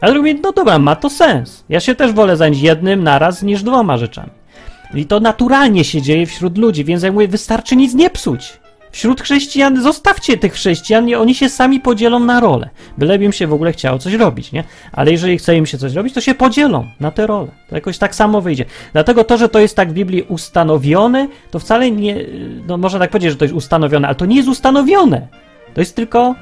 A 0.00 0.10
drugi 0.10 0.34
no 0.34 0.52
dobra, 0.52 0.78
ma 0.78 0.96
to 0.96 1.10
sens. 1.10 1.64
Ja 1.68 1.80
się 1.80 1.94
też 1.94 2.12
wolę 2.12 2.36
zająć 2.36 2.60
jednym 2.60 3.02
naraz 3.02 3.42
niż 3.42 3.62
dwoma 3.62 3.98
rzeczami. 3.98 4.30
I 4.94 5.06
to 5.06 5.20
naturalnie 5.20 5.84
się 5.84 6.02
dzieje 6.02 6.26
wśród 6.26 6.58
ludzi, 6.58 6.84
więc 6.84 7.02
ja 7.02 7.12
mówię, 7.12 7.28
wystarczy 7.28 7.76
nic 7.76 7.94
nie 7.94 8.10
psuć. 8.10 8.61
Wśród 8.92 9.20
chrześcijan, 9.20 9.82
zostawcie 9.82 10.36
tych 10.36 10.52
chrześcijan, 10.52 11.14
oni 11.14 11.34
się 11.34 11.48
sami 11.48 11.80
podzielą 11.80 12.20
na 12.20 12.40
role. 12.40 12.70
Byleby 12.98 13.24
im 13.24 13.32
się 13.32 13.46
w 13.46 13.52
ogóle 13.52 13.72
chciało 13.72 13.98
coś 13.98 14.14
robić, 14.14 14.52
nie? 14.52 14.64
Ale 14.92 15.10
jeżeli 15.10 15.38
chce 15.38 15.56
im 15.56 15.66
się 15.66 15.78
coś 15.78 15.94
robić, 15.94 16.14
to 16.14 16.20
się 16.20 16.34
podzielą 16.34 16.86
na 17.00 17.10
te 17.10 17.26
role. 17.26 17.48
To 17.68 17.74
jakoś 17.74 17.98
tak 17.98 18.14
samo 18.14 18.40
wyjdzie. 18.40 18.64
Dlatego 18.92 19.24
to, 19.24 19.36
że 19.38 19.48
to 19.48 19.58
jest 19.58 19.76
tak 19.76 19.90
w 19.90 19.92
Biblii 19.92 20.22
ustanowione, 20.22 21.28
to 21.50 21.58
wcale 21.58 21.90
nie, 21.90 22.16
no 22.66 22.76
można 22.76 22.98
tak 22.98 23.10
powiedzieć, 23.10 23.30
że 23.30 23.36
to 23.36 23.44
jest 23.44 23.54
ustanowione, 23.54 24.08
ale 24.08 24.14
to 24.14 24.26
nie 24.26 24.36
jest 24.36 24.48
ustanowione. 24.48 25.28
To 25.74 25.80
jest 25.80 25.96
tylko 25.96 26.34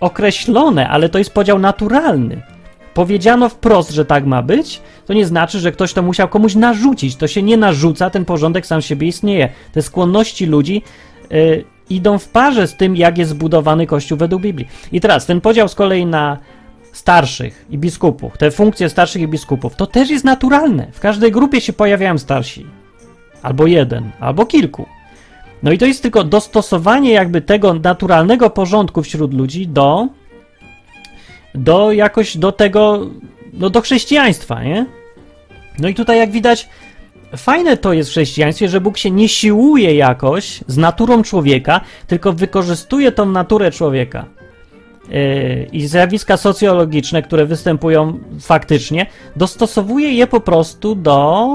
określone, 0.00 0.88
ale 0.88 1.08
to 1.08 1.18
jest 1.18 1.34
podział 1.34 1.58
naturalny. 1.58 2.53
Powiedziano 2.94 3.48
wprost, 3.48 3.90
że 3.90 4.04
tak 4.04 4.26
ma 4.26 4.42
być, 4.42 4.80
to 5.06 5.12
nie 5.12 5.26
znaczy, 5.26 5.60
że 5.60 5.72
ktoś 5.72 5.92
to 5.92 6.02
musiał 6.02 6.28
komuś 6.28 6.54
narzucić. 6.54 7.16
To 7.16 7.26
się 7.26 7.42
nie 7.42 7.56
narzuca, 7.56 8.10
ten 8.10 8.24
porządek 8.24 8.66
sam 8.66 8.82
siebie 8.82 9.06
istnieje. 9.06 9.48
Te 9.72 9.82
skłonności 9.82 10.46
ludzi 10.46 10.82
yy, 11.30 11.64
idą 11.90 12.18
w 12.18 12.28
parze 12.28 12.66
z 12.66 12.76
tym, 12.76 12.96
jak 12.96 13.18
jest 13.18 13.30
zbudowany 13.30 13.86
Kościół 13.86 14.18
według 14.18 14.42
Biblii. 14.42 14.68
I 14.92 15.00
teraz 15.00 15.26
ten 15.26 15.40
podział 15.40 15.68
z 15.68 15.74
kolei 15.74 16.06
na 16.06 16.38
starszych 16.92 17.66
i 17.70 17.78
biskupów, 17.78 18.38
te 18.38 18.50
funkcje 18.50 18.88
starszych 18.88 19.22
i 19.22 19.28
biskupów, 19.28 19.76
to 19.76 19.86
też 19.86 20.10
jest 20.10 20.24
naturalne. 20.24 20.86
W 20.92 21.00
każdej 21.00 21.32
grupie 21.32 21.60
się 21.60 21.72
pojawiają 21.72 22.18
starsi. 22.18 22.66
Albo 23.42 23.66
jeden, 23.66 24.10
albo 24.20 24.46
kilku. 24.46 24.86
No 25.62 25.72
i 25.72 25.78
to 25.78 25.86
jest 25.86 26.02
tylko 26.02 26.24
dostosowanie 26.24 27.12
jakby 27.12 27.40
tego 27.40 27.74
naturalnego 27.74 28.50
porządku 28.50 29.02
wśród 29.02 29.34
ludzi 29.34 29.68
do 29.68 30.08
do 31.54 31.92
jakoś 31.92 32.36
do 32.36 32.52
tego, 32.52 33.06
no 33.52 33.70
do 33.70 33.80
chrześcijaństwa, 33.80 34.62
nie? 34.62 34.86
No 35.78 35.88
i 35.88 35.94
tutaj 35.94 36.18
jak 36.18 36.30
widać, 36.30 36.68
fajne 37.36 37.76
to 37.76 37.92
jest 37.92 38.10
w 38.10 38.12
chrześcijaństwie, 38.12 38.68
że 38.68 38.80
Bóg 38.80 38.98
się 38.98 39.10
nie 39.10 39.28
siłuje 39.28 39.94
jakoś 39.94 40.60
z 40.66 40.76
naturą 40.76 41.22
człowieka, 41.22 41.80
tylko 42.06 42.32
wykorzystuje 42.32 43.12
tą 43.12 43.26
naturę 43.26 43.70
człowieka. 43.70 44.24
Yy, 45.08 45.68
I 45.72 45.86
zjawiska 45.86 46.36
socjologiczne, 46.36 47.22
które 47.22 47.46
występują 47.46 48.18
faktycznie, 48.40 49.06
dostosowuje 49.36 50.12
je 50.12 50.26
po 50.26 50.40
prostu 50.40 50.94
do, 50.94 51.48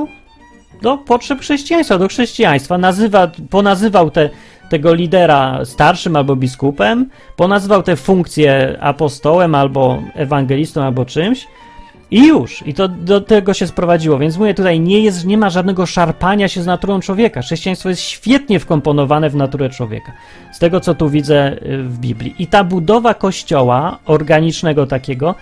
do 0.81 0.97
potrzeb 0.97 1.39
chrześcijaństwa, 1.39 1.97
do 1.97 2.07
chrześcijaństwa. 2.07 2.77
Nazywa, 2.77 3.31
ponazywał 3.49 4.11
te 4.11 4.29
tego 4.69 4.93
lidera 4.93 5.65
starszym 5.65 6.15
albo 6.15 6.35
biskupem, 6.35 7.09
ponazwał 7.35 7.83
tę 7.83 7.95
funkcję 7.95 8.77
apostołem 8.81 9.55
albo 9.55 10.01
ewangelistą 10.15 10.83
albo 10.83 11.05
czymś 11.05 11.47
i 12.11 12.27
już. 12.27 12.67
I 12.67 12.73
to 12.73 12.87
do 12.87 13.21
tego 13.21 13.53
się 13.53 13.67
sprowadziło. 13.67 14.19
Więc 14.19 14.37
mówię, 14.37 14.53
tutaj 14.53 14.79
nie, 14.79 14.99
jest, 14.99 15.25
nie 15.25 15.37
ma 15.37 15.49
żadnego 15.49 15.85
szarpania 15.85 16.47
się 16.47 16.63
z 16.63 16.65
naturą 16.65 16.99
człowieka. 16.99 17.41
Chrześcijaństwo 17.41 17.89
jest 17.89 18.01
świetnie 18.01 18.59
wkomponowane 18.59 19.29
w 19.29 19.35
naturę 19.35 19.69
człowieka. 19.69 20.11
Z 20.51 20.59
tego, 20.59 20.79
co 20.79 20.95
tu 20.95 21.09
widzę 21.09 21.51
y, 21.53 21.83
w 21.83 21.99
Biblii. 21.99 22.35
I 22.39 22.47
ta 22.47 22.63
budowa 22.63 23.13
kościoła 23.13 23.99
organicznego 24.05 24.87
takiego, 24.87 25.35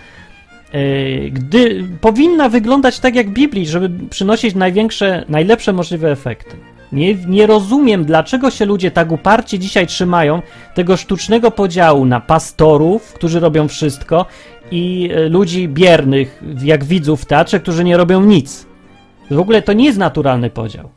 yy, 0.73 1.29
gdy 1.31 1.83
powinna 2.01 2.49
wyglądać 2.49 2.99
tak 2.99 3.15
jak 3.15 3.29
w 3.29 3.33
Biblii, 3.33 3.67
żeby 3.67 3.89
przynosić 4.09 4.55
największe, 4.55 5.25
najlepsze 5.29 5.73
możliwe 5.73 6.11
efekty. 6.11 6.57
Nie, 6.91 7.15
nie 7.15 7.47
rozumiem, 7.47 8.05
dlaczego 8.05 8.51
się 8.51 8.65
ludzie 8.65 8.91
tak 8.91 9.11
uparcie 9.11 9.59
dzisiaj 9.59 9.87
trzymają 9.87 10.41
tego 10.75 10.97
sztucznego 10.97 11.51
podziału 11.51 12.05
na 12.05 12.19
pastorów, 12.21 13.13
którzy 13.13 13.39
robią 13.39 13.67
wszystko, 13.67 14.25
i 14.71 15.09
e, 15.13 15.29
ludzi 15.29 15.67
biernych, 15.67 16.43
jak 16.63 16.83
widzów 16.83 17.21
w 17.21 17.25
teatrze, 17.25 17.59
którzy 17.59 17.83
nie 17.83 17.97
robią 17.97 18.21
nic. 18.21 18.65
W 19.31 19.39
ogóle 19.39 19.61
to 19.61 19.73
nie 19.73 19.85
jest 19.85 19.97
naturalny 19.97 20.49
podział. 20.49 20.89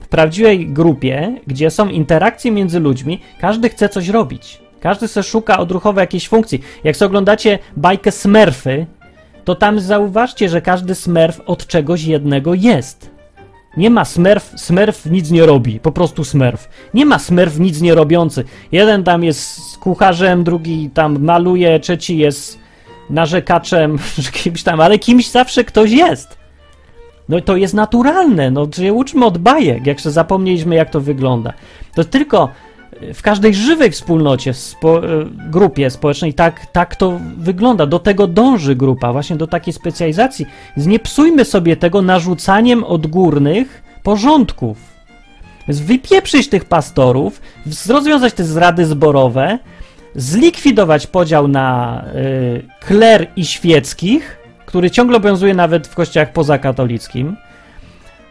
W 0.00 0.08
prawdziwej 0.08 0.66
grupie, 0.66 1.40
gdzie 1.46 1.70
są 1.70 1.88
interakcje 1.88 2.50
między 2.50 2.80
ludźmi, 2.80 3.20
każdy 3.40 3.68
chce 3.68 3.88
coś 3.88 4.08
robić. 4.08 4.60
Każdy 4.80 5.08
se 5.08 5.22
szuka 5.22 5.58
odruchowo 5.58 6.00
jakiejś 6.00 6.28
funkcji. 6.28 6.62
Jak 6.84 6.96
sobie 6.96 7.06
oglądacie 7.06 7.58
bajkę 7.76 8.12
Smurfy, 8.12 8.86
to 9.44 9.54
tam 9.54 9.80
zauważcie, 9.80 10.48
że 10.48 10.62
każdy 10.62 10.94
Smurf 10.94 11.40
od 11.46 11.66
czegoś 11.66 12.04
jednego 12.04 12.54
jest. 12.54 13.13
Nie 13.76 13.90
ma 13.90 14.04
smurf, 14.04 14.52
smurf 14.56 15.06
nic 15.06 15.30
nie 15.30 15.46
robi, 15.46 15.80
po 15.80 15.92
prostu 15.92 16.24
smurf. 16.24 16.68
Nie 16.94 17.06
ma 17.06 17.18
smurf 17.18 17.58
nic 17.58 17.80
nie 17.80 17.94
robiący. 17.94 18.44
Jeden 18.72 19.04
tam 19.04 19.24
jest 19.24 19.78
kucharzem, 19.78 20.44
drugi 20.44 20.90
tam 20.94 21.24
maluje, 21.24 21.80
trzeci 21.80 22.18
jest 22.18 22.58
narzekaczem, 23.10 23.98
kimś 24.42 24.62
tam, 24.62 24.80
ale 24.80 24.98
kimś 24.98 25.30
zawsze 25.30 25.64
ktoś 25.64 25.90
jest. 25.90 26.38
No 27.28 27.40
to 27.40 27.56
jest 27.56 27.74
naturalne, 27.74 28.50
no 28.50 28.66
czy 28.66 28.92
uczmy 28.92 29.26
od 29.26 29.38
bajek, 29.38 29.86
jak 29.86 30.00
się 30.00 30.10
zapomnieliśmy 30.10 30.74
jak 30.74 30.90
to 30.90 31.00
wygląda. 31.00 31.52
To 31.94 32.04
tylko 32.04 32.48
w 33.14 33.22
każdej 33.22 33.54
żywej 33.54 33.90
wspólnocie, 33.90 34.54
spo, 34.54 34.98
e, 34.98 35.24
grupie 35.50 35.90
społecznej 35.90 36.34
tak, 36.34 36.66
tak 36.72 36.96
to 36.96 37.20
wygląda. 37.36 37.86
Do 37.86 37.98
tego 37.98 38.26
dąży 38.26 38.76
grupa, 38.76 39.12
właśnie 39.12 39.36
do 39.36 39.46
takiej 39.46 39.72
specjalizacji. 39.72 40.46
Więc 40.76 40.86
nie 40.88 40.98
psujmy 40.98 41.44
sobie 41.44 41.76
tego 41.76 42.02
narzucaniem 42.02 42.84
odgórnych 42.84 43.82
porządków. 44.02 44.78
Więc 45.68 45.80
wypieprzyć 45.80 46.48
tych 46.48 46.64
pastorów, 46.64 47.40
rozwiązać 47.88 48.32
te 48.32 48.44
zrady 48.44 48.86
zborowe, 48.86 49.58
zlikwidować 50.14 51.06
podział 51.06 51.48
na 51.48 52.04
y, 52.14 52.62
kler 52.80 53.26
i 53.36 53.46
świeckich, 53.46 54.36
który 54.66 54.90
ciągle 54.90 55.16
obowiązuje 55.16 55.54
nawet 55.54 55.88
w 55.88 55.94
kościołach 55.94 56.32
pozakatolickim. 56.32 57.36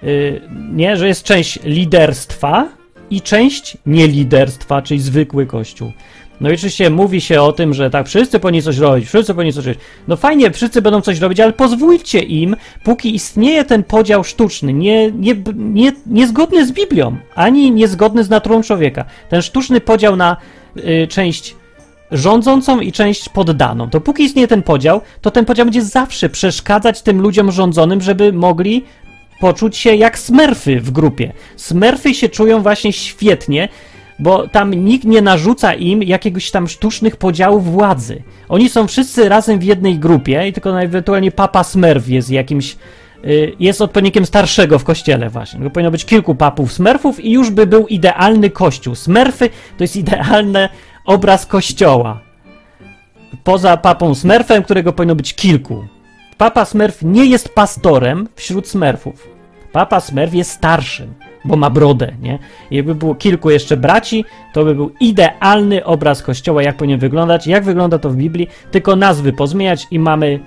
Y, 0.03 0.41
nie, 0.71 0.97
że 0.97 1.07
jest 1.07 1.23
część 1.23 1.59
liderstwa, 1.63 2.67
i 3.15 3.21
część 3.21 3.77
nieliderstwa, 3.85 4.81
czyli 4.81 4.99
zwykły 4.99 5.45
kościół. 5.45 5.91
No 6.41 6.49
i 6.49 6.53
oczywiście 6.53 6.89
mówi 6.89 7.21
się 7.21 7.41
o 7.41 7.51
tym, 7.51 7.73
że 7.73 7.89
tak, 7.89 8.07
wszyscy 8.07 8.39
powinni 8.39 8.61
coś 8.61 8.77
robić, 8.77 9.07
wszyscy 9.07 9.33
powinni 9.33 9.53
coś 9.53 9.65
robić. 9.65 9.81
No 10.07 10.15
fajnie, 10.15 10.51
wszyscy 10.51 10.81
będą 10.81 11.01
coś 11.01 11.19
robić, 11.19 11.39
ale 11.39 11.53
pozwólcie 11.53 12.19
im, 12.19 12.55
póki 12.83 13.15
istnieje 13.15 13.65
ten 13.65 13.83
podział 13.83 14.23
sztuczny, 14.23 14.73
nie, 14.73 15.11
nie, 15.11 15.35
nie, 15.55 15.91
niezgodny 16.05 16.67
z 16.67 16.71
Biblią, 16.71 17.17
ani 17.35 17.71
niezgodny 17.71 18.23
z 18.23 18.29
naturą 18.29 18.61
człowieka. 18.61 19.05
Ten 19.29 19.41
sztuczny 19.41 19.81
podział 19.81 20.15
na 20.15 20.37
y, 20.77 21.07
część 21.07 21.55
rządzącą 22.11 22.79
i 22.79 22.91
część 22.91 23.29
poddaną. 23.29 23.89
Dopóki 23.89 24.23
istnieje 24.23 24.47
ten 24.47 24.63
podział, 24.63 25.01
to 25.21 25.31
ten 25.31 25.45
podział 25.45 25.65
będzie 25.65 25.81
zawsze 25.81 26.29
przeszkadzać 26.29 27.01
tym 27.01 27.21
ludziom 27.21 27.51
rządzonym, 27.51 28.01
żeby 28.01 28.33
mogli 28.33 28.83
poczuć 29.43 29.77
się 29.77 29.95
jak 29.95 30.19
smerfy 30.19 30.79
w 30.79 30.91
grupie. 30.91 31.33
Smerfy 31.55 32.13
się 32.13 32.29
czują 32.29 32.61
właśnie 32.61 32.93
świetnie, 32.93 33.69
bo 34.19 34.47
tam 34.47 34.73
nikt 34.73 35.05
nie 35.05 35.21
narzuca 35.21 35.73
im 35.73 36.03
jakiegoś 36.03 36.51
tam 36.51 36.67
sztucznych 36.67 37.15
podziałów 37.15 37.71
władzy. 37.71 38.23
Oni 38.49 38.69
są 38.69 38.87
wszyscy 38.87 39.29
razem 39.29 39.59
w 39.59 39.63
jednej 39.63 39.99
grupie 39.99 40.47
i 40.47 40.53
tylko 40.53 40.81
ewentualnie 40.81 41.31
papa 41.31 41.63
Smurf 41.63 42.09
jest 42.09 42.29
jakimś 42.29 42.75
y, 43.25 43.51
jest 43.59 43.81
odpowiednikiem 43.81 44.25
starszego 44.25 44.79
w 44.79 44.83
kościele 44.83 45.29
właśnie. 45.29 45.59
Bo 45.59 45.69
powinno 45.69 45.91
być 45.91 46.05
kilku 46.05 46.35
papów 46.35 46.73
Smurfów 46.73 47.19
i 47.19 47.31
już 47.31 47.49
by 47.49 47.67
był 47.67 47.87
idealny 47.87 48.49
kościół. 48.49 48.95
Smurfy 48.95 49.49
to 49.77 49.83
jest 49.83 49.95
idealny 49.95 50.69
obraz 51.05 51.45
kościoła. 51.45 52.19
Poza 53.43 53.77
papą 53.77 54.15
Smurfem, 54.15 54.63
którego 54.63 54.93
powinno 54.93 55.15
być 55.15 55.33
kilku. 55.33 55.87
Papa 56.37 56.65
Smurf 56.65 57.01
nie 57.01 57.25
jest 57.25 57.49
pastorem 57.49 58.27
wśród 58.35 58.67
Smurfów. 58.67 59.32
Papa 59.73 59.99
Smurf 59.99 60.33
jest 60.33 60.51
starszym 60.51 61.13
bo 61.45 61.55
ma 61.55 61.69
brodę, 61.69 62.11
nie? 62.21 62.39
I 62.71 62.75
jakby 62.75 62.95
było 62.95 63.15
kilku 63.15 63.49
jeszcze 63.49 63.77
braci, 63.77 64.25
to 64.53 64.65
by 64.65 64.75
był 64.75 64.91
idealny 64.99 65.85
obraz 65.85 66.23
kościoła, 66.23 66.63
jak 66.63 66.77
powinien 66.77 66.99
wyglądać, 66.99 67.47
jak 67.47 67.63
wygląda 67.63 67.99
to 67.99 68.09
w 68.09 68.15
Biblii, 68.15 68.47
tylko 68.71 68.95
nazwy 68.95 69.33
pozmieniać 69.33 69.87
i 69.91 69.99
mamy 69.99 70.39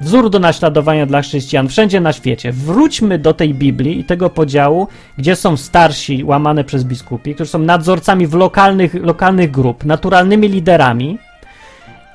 wzór 0.00 0.30
do 0.30 0.38
naśladowania 0.38 1.06
dla 1.06 1.22
chrześcijan 1.22 1.68
wszędzie 1.68 2.00
na 2.00 2.12
świecie. 2.12 2.52
Wróćmy 2.52 3.18
do 3.18 3.34
tej 3.34 3.54
Biblii 3.54 4.00
i 4.00 4.04
tego 4.04 4.30
podziału, 4.30 4.88
gdzie 5.18 5.36
są 5.36 5.56
starsi 5.56 6.24
łamane 6.24 6.64
przez 6.64 6.84
biskupi, 6.84 7.34
którzy 7.34 7.50
są 7.50 7.58
nadzorcami 7.58 8.26
w 8.26 8.34
lokalnych, 8.34 8.94
lokalnych 8.94 9.50
grup, 9.50 9.84
naturalnymi 9.84 10.48
liderami 10.48 11.18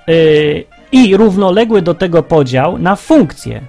yy, 0.07 0.63
i 0.91 1.17
równoległy 1.17 1.81
do 1.81 1.93
tego 1.93 2.23
podział 2.23 2.77
na 2.77 2.95
funkcje. 2.95 3.61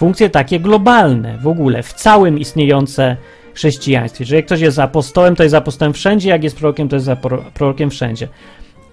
Funkcje 0.00 0.30
takie 0.30 0.60
globalne 0.60 1.38
w 1.38 1.46
ogóle, 1.46 1.82
w 1.82 1.92
całym 1.92 2.38
istniejące 2.38 3.16
chrześcijaństwie. 3.54 4.24
Że 4.24 4.36
jak 4.36 4.46
ktoś 4.46 4.60
jest 4.60 4.78
apostołem, 4.78 5.36
to 5.36 5.42
jest 5.42 5.54
apostołem 5.54 5.92
wszędzie, 5.92 6.28
jak 6.28 6.44
jest 6.44 6.56
prorokiem, 6.56 6.88
to 6.88 6.96
jest 6.96 7.10
prorokiem 7.54 7.90
wszędzie. 7.90 8.28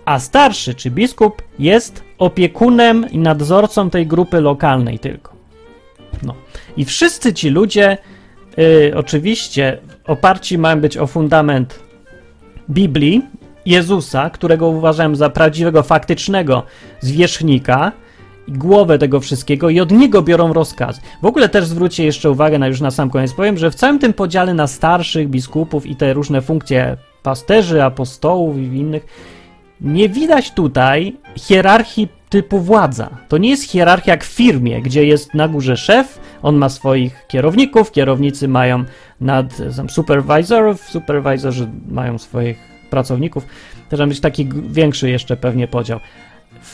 A 0.06 0.20
starszy, 0.20 0.76
czy 0.76 0.92
biskup, 0.92 1.42
jest 1.60 2.04
opiekunem 2.18 3.06
i 3.12 3.18
nadzorcą 3.18 3.90
tej 3.90 4.08
grupy 4.08 4.42
lokalnej 4.42 5.00
tylko. 5.00 5.34
No. 6.24 6.36
I 6.78 6.86
wszyscy 6.86 7.34
ci 7.34 7.50
ludzie, 7.50 7.98
yy, 8.58 8.92
oczywiście, 8.96 9.78
oparci 10.06 10.58
mają 10.58 10.82
być 10.82 10.98
o 10.98 11.08
fundament 11.08 11.80
Biblii, 12.70 13.22
Jezusa, 13.66 14.30
którego 14.30 14.68
uważałem 14.68 15.16
za 15.16 15.30
prawdziwego, 15.30 15.84
faktycznego 15.84 16.64
zwierzchnika, 17.00 17.92
głowę 18.48 18.98
tego 18.98 19.20
wszystkiego 19.20 19.70
i 19.70 19.80
od 19.80 19.92
niego 19.92 20.22
biorą 20.22 20.54
rozkazy. 20.54 21.02
W 21.22 21.26
ogóle 21.26 21.50
też 21.50 21.66
zwróćcie 21.66 22.06
jeszcze 22.06 22.32
uwagę 22.32 22.60
na 22.60 22.68
już 22.68 22.82
na 22.82 22.92
sam 22.92 23.10
koniec 23.10 23.34
powiem, 23.34 23.58
że 23.58 23.72
w 23.72 23.76
całym 23.76 24.00
tym 24.00 24.14
podziale 24.14 24.54
na 24.54 24.68
starszych 24.68 25.30
biskupów 25.30 25.86
i 25.86 25.96
te 25.96 26.14
różne 26.14 26.42
funkcje 26.42 26.98
pasterzy, 27.24 27.84
apostołów 27.84 28.58
i 28.58 28.62
innych 28.62 29.06
nie 29.82 30.10
widać 30.10 30.52
tutaj 30.52 31.18
hierarchii 31.36 32.08
typu 32.30 32.60
władza. 32.60 33.10
To 33.28 33.38
nie 33.38 33.50
jest 33.50 33.72
hierarchia 33.72 34.12
jak 34.12 34.24
w 34.24 34.34
firmie, 34.34 34.82
gdzie 34.82 35.06
jest 35.06 35.34
na 35.34 35.48
górze 35.48 35.78
szef, 35.78 36.20
on 36.42 36.56
ma 36.56 36.70
swoich 36.70 37.28
kierowników, 37.28 37.92
kierownicy 37.92 38.48
mają 38.48 38.84
nad 39.22 39.58
supervisorów, 39.90 40.82
supervisorzy 40.82 41.68
mają 41.90 42.18
swoich 42.18 42.58
pracowników. 42.90 43.46
Ma 44.00 44.08
być 44.08 44.20
taki 44.20 44.50
większy 44.70 45.10
jeszcze 45.10 45.38
pewnie 45.38 45.68
podział. 45.68 46.00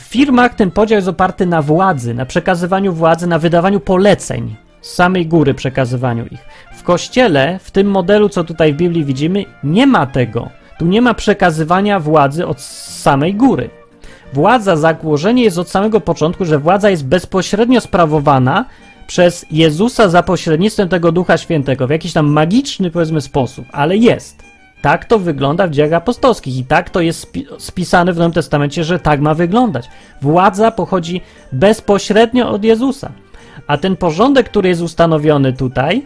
W 0.00 0.06
firmach 0.16 0.54
ten 0.54 0.70
podział 0.70 0.96
jest 0.96 1.08
oparty 1.08 1.46
na 1.46 1.62
władzy, 1.62 2.14
na 2.14 2.26
przekazywaniu 2.26 2.92
władzy, 2.92 3.26
na 3.26 3.38
wydawaniu 3.38 3.80
poleceń, 3.80 4.56
z 4.80 4.94
samej 4.94 5.26
góry 5.26 5.54
przekazywaniu 5.54 6.26
ich. 6.26 6.40
W 6.76 6.82
kościele, 6.82 7.58
w 7.62 7.70
tym 7.70 7.90
modelu, 7.90 8.28
co 8.28 8.44
tutaj 8.44 8.72
w 8.72 8.76
Biblii 8.76 9.04
widzimy, 9.04 9.44
nie 9.64 9.86
ma 9.86 10.06
tego. 10.06 10.48
Tu 10.78 10.86
nie 10.86 11.02
ma 11.02 11.14
przekazywania 11.14 12.00
władzy 12.00 12.46
od 12.46 12.60
samej 12.60 13.34
góry. 13.34 13.70
Władza, 14.32 14.76
założenie 14.76 15.42
jest 15.42 15.58
od 15.58 15.68
samego 15.68 16.00
początku, 16.00 16.44
że 16.44 16.58
władza 16.58 16.90
jest 16.90 17.06
bezpośrednio 17.06 17.80
sprawowana 17.80 18.64
przez 19.06 19.46
Jezusa 19.50 20.08
za 20.08 20.22
pośrednictwem 20.22 20.88
tego 20.88 21.12
Ducha 21.12 21.38
Świętego 21.38 21.86
w 21.86 21.90
jakiś 21.90 22.12
tam 22.12 22.26
magiczny, 22.26 22.90
powiedzmy, 22.90 23.20
sposób, 23.20 23.66
ale 23.72 23.96
jest. 23.96 24.53
Tak 24.84 25.04
to 25.04 25.18
wygląda 25.18 25.66
w 25.66 25.70
dziejach 25.70 25.92
apostolskich 25.92 26.56
i 26.56 26.64
tak 26.64 26.90
to 26.90 27.00
jest 27.00 27.20
spi 27.20 27.46
spisane 27.58 28.12
w 28.12 28.16
Nowym 28.16 28.32
Testamencie, 28.32 28.84
że 28.84 28.98
tak 28.98 29.20
ma 29.20 29.34
wyglądać. 29.34 29.88
Władza 30.22 30.70
pochodzi 30.70 31.20
bezpośrednio 31.52 32.50
od 32.50 32.64
Jezusa. 32.64 33.12
A 33.66 33.78
ten 33.78 33.96
porządek, 33.96 34.48
który 34.48 34.68
jest 34.68 34.82
ustanowiony 34.82 35.52
tutaj, 35.52 36.02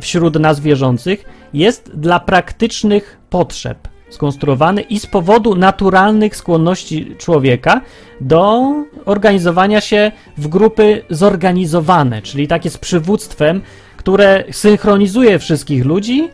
wśród 0.00 0.38
nas 0.38 0.60
wierzących, 0.60 1.24
jest 1.54 1.90
dla 1.94 2.20
praktycznych 2.20 3.18
potrzeb 3.30 3.88
skonstruowany 4.10 4.80
i 4.80 4.98
z 5.00 5.06
powodu 5.06 5.54
naturalnych 5.54 6.36
skłonności 6.36 7.16
człowieka 7.18 7.80
do 8.20 8.72
organizowania 9.04 9.80
się 9.80 10.12
w 10.36 10.48
grupy 10.48 11.02
zorganizowane, 11.10 12.22
czyli 12.22 12.48
takie 12.48 12.70
z 12.70 12.78
przywództwem, 12.78 13.62
które 13.96 14.44
synchronizuje 14.50 15.38
wszystkich 15.38 15.84
ludzi 15.84 16.28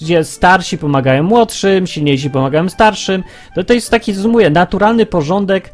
gdzie 0.00 0.24
starsi 0.24 0.78
pomagają 0.78 1.22
młodszym, 1.22 1.86
silniejsi 1.86 2.30
pomagają 2.30 2.68
starszym. 2.68 3.22
To, 3.54 3.64
to 3.64 3.74
jest 3.74 3.90
taki, 3.90 4.12
zumuję, 4.12 4.50
naturalny 4.50 5.06
porządek, 5.06 5.72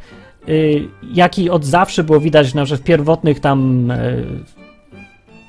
y, 0.49 0.89
jaki 1.13 1.51
od 1.51 1.65
zawsze 1.65 2.05
było 2.05 2.21
widać 2.21 2.55
na 2.55 2.65
w 2.65 2.81
pierwotnych 2.83 3.41
tam 3.41 3.91
y, 3.91 4.25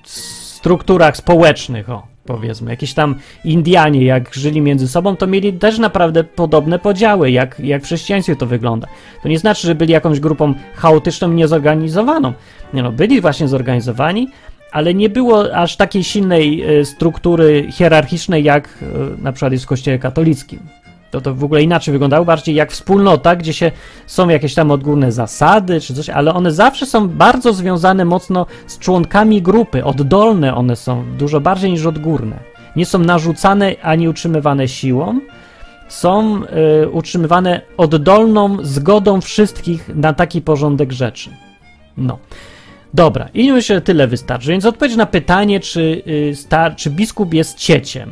strukturach 0.04 1.18
społecznych, 1.18 1.90
o, 1.90 2.08
powiedzmy. 2.26 2.72
Jakieś 2.72 2.94
tam 2.94 3.16
Indianie, 3.46 4.06
jak 4.06 4.34
żyli 4.34 4.62
między 4.62 4.88
sobą, 4.88 5.16
to 5.16 5.28
mieli 5.28 5.54
też 5.54 5.78
naprawdę 5.78 6.24
podobne 6.24 6.80
podziały, 6.80 7.32
jak, 7.32 7.60
jak 7.60 7.82
w 7.82 7.86
chrześcijaństwie 7.86 8.36
to 8.36 8.46
wygląda. 8.46 8.88
To 9.24 9.30
nie 9.30 9.40
znaczy, 9.40 9.68
że 9.68 9.76
byli 9.76 9.94
jakąś 9.94 10.20
grupą 10.20 10.54
chaotyczną, 10.76 11.28
niezorganizowaną. 11.28 12.34
Nie 12.74 12.84
no, 12.84 12.92
byli 12.92 13.22
właśnie 13.22 13.48
zorganizowani, 13.48 14.28
ale 14.72 14.94
nie 14.94 15.10
było 15.10 15.56
aż 15.56 15.76
takiej 15.76 16.04
silnej 16.04 16.64
e, 16.64 16.86
struktury 16.86 17.68
hierarchicznej, 17.72 18.44
jak 18.44 18.68
e, 18.82 19.22
na 19.24 19.32
przykład 19.32 19.52
jest 19.52 19.66
w 19.66 19.68
kościele 19.68 20.00
katolickim. 20.00 20.60
To 21.12 21.22
to 21.22 21.36
w 21.36 21.44
ogóle 21.44 21.64
inaczej 21.64 21.92
wyglądało, 21.92 22.26
bardziej 22.26 22.56
jak 22.56 22.72
wspólnota, 22.72 23.36
gdzie 23.36 23.54
się 23.54 23.72
są 24.08 24.30
jakieś 24.30 24.54
tam 24.54 24.72
odgórne 24.72 25.12
zasady 25.12 25.82
czy 25.82 25.94
coś, 25.94 26.10
ale 26.10 26.34
one 26.34 26.52
zawsze 26.52 26.86
są 26.86 27.08
bardzo 27.08 27.54
związane 27.54 28.06
mocno 28.06 28.46
z 28.68 28.80
członkami 28.80 29.42
grupy. 29.42 29.84
Oddolne 29.84 30.56
one 30.56 30.76
są, 30.76 31.04
dużo 31.18 31.40
bardziej 31.42 31.72
niż 31.72 31.86
odgórne. 31.86 32.40
Nie 32.76 32.86
są 32.86 33.00
narzucane 33.00 33.76
ani 33.82 34.10
utrzymywane 34.10 34.68
siłą, 34.68 35.20
są 35.88 36.42
y, 36.84 36.90
utrzymywane 36.90 37.62
oddolną 37.78 38.58
zgodą 38.62 39.22
wszystkich 39.22 39.90
na 39.96 40.14
taki 40.14 40.42
porządek 40.42 40.92
rzeczy. 40.92 41.30
No. 41.98 42.18
Dobra, 42.94 43.30
i 43.34 43.52
myślę, 43.52 43.76
że 43.76 43.82
tyle 43.82 44.08
wystarczy. 44.08 44.50
Więc 44.50 44.66
odpowiedź 44.66 44.96
na 44.96 45.06
pytanie, 45.06 45.60
czy, 45.60 46.04
y, 46.08 46.36
star, 46.36 46.76
czy 46.76 46.90
biskup 46.90 47.34
jest 47.34 47.58
cieciem. 47.58 48.10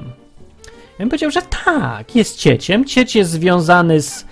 Ja 0.66 1.04
bym 1.04 1.10
powiedział, 1.10 1.32
że 1.32 1.42
tak, 1.66 2.16
jest 2.16 2.38
cieciem. 2.38 2.86
Cieć 2.86 3.16
jest 3.16 3.32
związany 3.32 4.02
z, 4.02 4.26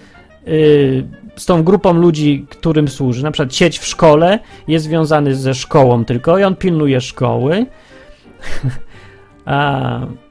y, 0.48 1.08
z 1.36 1.46
tą 1.46 1.64
grupą 1.64 1.94
ludzi, 1.94 2.46
którym 2.50 2.88
służy. 2.88 3.24
Na 3.24 3.32
przykład 3.32 3.54
cieć 3.54 3.80
w 3.80 3.86
szkole 3.86 4.40
jest 4.68 4.86
związany 4.86 5.36
ze 5.36 5.54
szkołą 5.54 6.06
tylko 6.06 6.38
i 6.38 6.44
on 6.44 6.56
pilnuje 6.56 7.02
szkoły. 7.02 7.66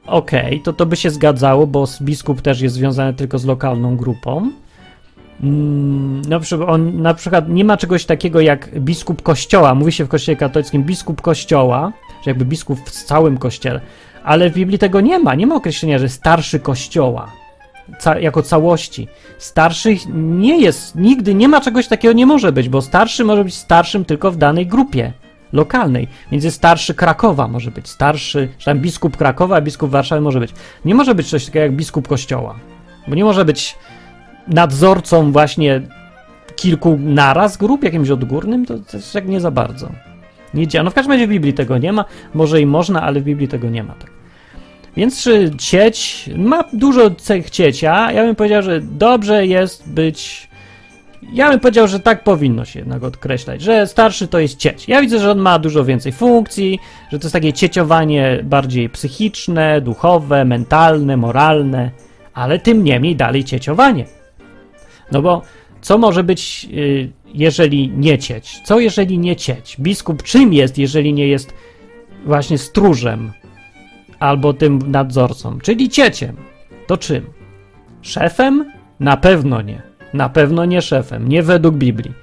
Okej, 0.07 0.45
okay, 0.45 0.59
to 0.63 0.73
to 0.73 0.85
by 0.85 0.95
się 0.95 1.09
zgadzało, 1.09 1.67
bo 1.67 1.85
biskup 2.01 2.41
też 2.41 2.61
jest 2.61 2.75
związany 2.75 3.13
tylko 3.13 3.39
z 3.39 3.45
lokalną 3.45 3.97
grupą. 3.97 4.51
Mm, 5.43 6.21
na 6.21 6.39
przykład, 6.39 6.69
on, 6.69 7.01
na 7.01 7.13
przykład 7.13 7.49
nie 7.49 7.65
ma 7.65 7.77
czegoś 7.77 8.05
takiego 8.05 8.41
jak 8.41 8.79
biskup 8.79 9.21
kościoła. 9.21 9.75
Mówi 9.75 9.91
się 9.91 10.05
w 10.05 10.07
kościele 10.07 10.35
katolickim 10.35 10.83
biskup 10.83 11.21
kościoła, 11.21 11.91
że 12.23 12.31
jakby 12.31 12.45
biskup 12.45 12.79
w 12.79 12.91
całym 12.91 13.37
kościele. 13.37 13.81
Ale 14.23 14.49
w 14.49 14.53
Biblii 14.53 14.79
tego 14.79 15.01
nie 15.01 15.19
ma. 15.19 15.35
Nie 15.35 15.47
ma 15.47 15.55
określenia, 15.55 15.99
że 15.99 16.09
starszy 16.09 16.59
kościoła 16.59 17.31
ca 17.99 18.19
jako 18.19 18.41
całości. 18.41 19.07
Starszych 19.37 20.01
nie 20.13 20.61
jest, 20.61 20.95
nigdy 20.95 21.33
nie 21.33 21.47
ma 21.47 21.61
czegoś 21.61 21.87
takiego, 21.87 22.13
nie 22.13 22.25
może 22.25 22.51
być, 22.51 22.69
bo 22.69 22.81
starszy 22.81 23.23
może 23.23 23.43
być 23.43 23.55
starszym 23.55 24.05
tylko 24.05 24.31
w 24.31 24.37
danej 24.37 24.67
grupie 24.67 25.13
lokalnej. 25.53 26.07
Więc 26.31 26.43
jest 26.43 26.57
starszy 26.57 26.93
Krakowa 26.93 27.47
może 27.47 27.71
być, 27.71 27.89
starszy, 27.89 28.49
czy 28.57 28.65
tam 28.65 28.79
biskup 28.79 29.17
Krakowa, 29.17 29.55
a 29.55 29.61
biskup 29.61 29.89
Warszawy 29.89 30.21
może 30.21 30.39
być. 30.39 30.53
Nie 30.85 30.95
może 30.95 31.15
być 31.15 31.29
coś 31.29 31.45
takiego 31.45 31.63
jak 31.63 31.75
biskup 31.75 32.07
kościoła, 32.07 32.55
bo 33.07 33.15
nie 33.15 33.23
może 33.23 33.45
być 33.45 33.75
nadzorcą 34.47 35.31
właśnie 35.31 35.81
kilku 36.55 36.99
naraz 37.01 37.57
grup, 37.57 37.83
jakimś 37.83 38.09
odgórnym, 38.09 38.65
to, 38.65 38.73
jest 38.93 39.15
jak 39.15 39.27
nie 39.27 39.41
za 39.41 39.51
bardzo. 39.51 39.89
Nie 40.53 40.67
działa. 40.67 40.83
No 40.83 40.91
w 40.91 40.93
każdym 40.93 41.11
razie 41.11 41.27
w 41.27 41.29
Biblii 41.29 41.53
tego 41.53 41.77
nie 41.77 41.93
ma. 41.93 42.05
Może 42.33 42.61
i 42.61 42.65
można, 42.65 43.01
ale 43.01 43.21
w 43.21 43.23
Biblii 43.23 43.47
tego 43.47 43.69
nie 43.69 43.83
ma. 43.83 43.93
Tak. 43.93 44.11
Więc 44.97 45.23
czy 45.23 45.51
cieć 45.57 46.29
ma 46.35 46.63
dużo 46.73 47.11
cech 47.11 47.49
ciecia, 47.49 48.11
ja 48.11 48.23
bym 48.23 48.35
powiedział, 48.35 48.61
że 48.61 48.81
dobrze 48.81 49.47
jest 49.47 49.89
być 49.89 50.49
Ja 51.33 51.49
bym 51.49 51.59
powiedział, 51.59 51.87
że 51.87 51.99
tak 51.99 52.23
powinno 52.23 52.65
się 52.65 52.79
jednak 52.79 53.03
odkreślać, 53.03 53.61
że 53.61 53.87
starszy 53.87 54.27
to 54.27 54.39
jest 54.39 54.57
cieć. 54.57 54.87
Ja 54.87 55.01
widzę, 55.01 55.19
że 55.19 55.31
on 55.31 55.39
ma 55.39 55.59
dużo 55.59 55.85
więcej 55.85 56.11
funkcji, 56.11 56.79
że 57.11 57.19
to 57.19 57.25
jest 57.25 57.33
takie 57.33 57.53
cieciowanie 57.53 58.39
bardziej 58.43 58.89
psychiczne, 58.89 59.81
duchowe, 59.81 60.45
mentalne, 60.45 61.17
moralne, 61.17 61.91
ale 62.33 62.59
tym 62.59 62.83
niemniej 62.83 63.15
dalej 63.15 63.43
cieciowanie. 63.43 64.05
No 65.11 65.21
bo 65.21 65.41
co 65.81 65.97
może 65.97 66.23
być, 66.23 66.67
y, 66.73 67.11
jeżeli 67.33 67.89
nie 67.89 68.17
cieć? 68.17 68.61
Co 68.65 68.79
jeżeli 68.79 69.19
nie 69.19 69.35
cieć? 69.35 69.75
Biskup 69.79 70.23
czym 70.23 70.53
jest, 70.53 70.77
jeżeli 70.77 71.13
nie 71.13 71.27
jest 71.27 71.53
właśnie 72.25 72.57
stróżem 72.57 73.31
albo 74.19 74.53
tym 74.53 74.91
nadzorcą, 74.91 75.59
czyli 75.59 75.89
cieciem? 75.89 76.35
To 76.87 76.97
czym? 76.97 77.25
Szefem? 78.01 78.71
Na 78.99 79.17
pewno 79.17 79.61
nie. 79.61 79.81
Na 80.13 80.29
pewno 80.29 80.65
nie 80.65 80.81
szefem, 80.81 81.29
nie 81.29 81.43
według 81.43 81.75
Biblii. 81.75 82.13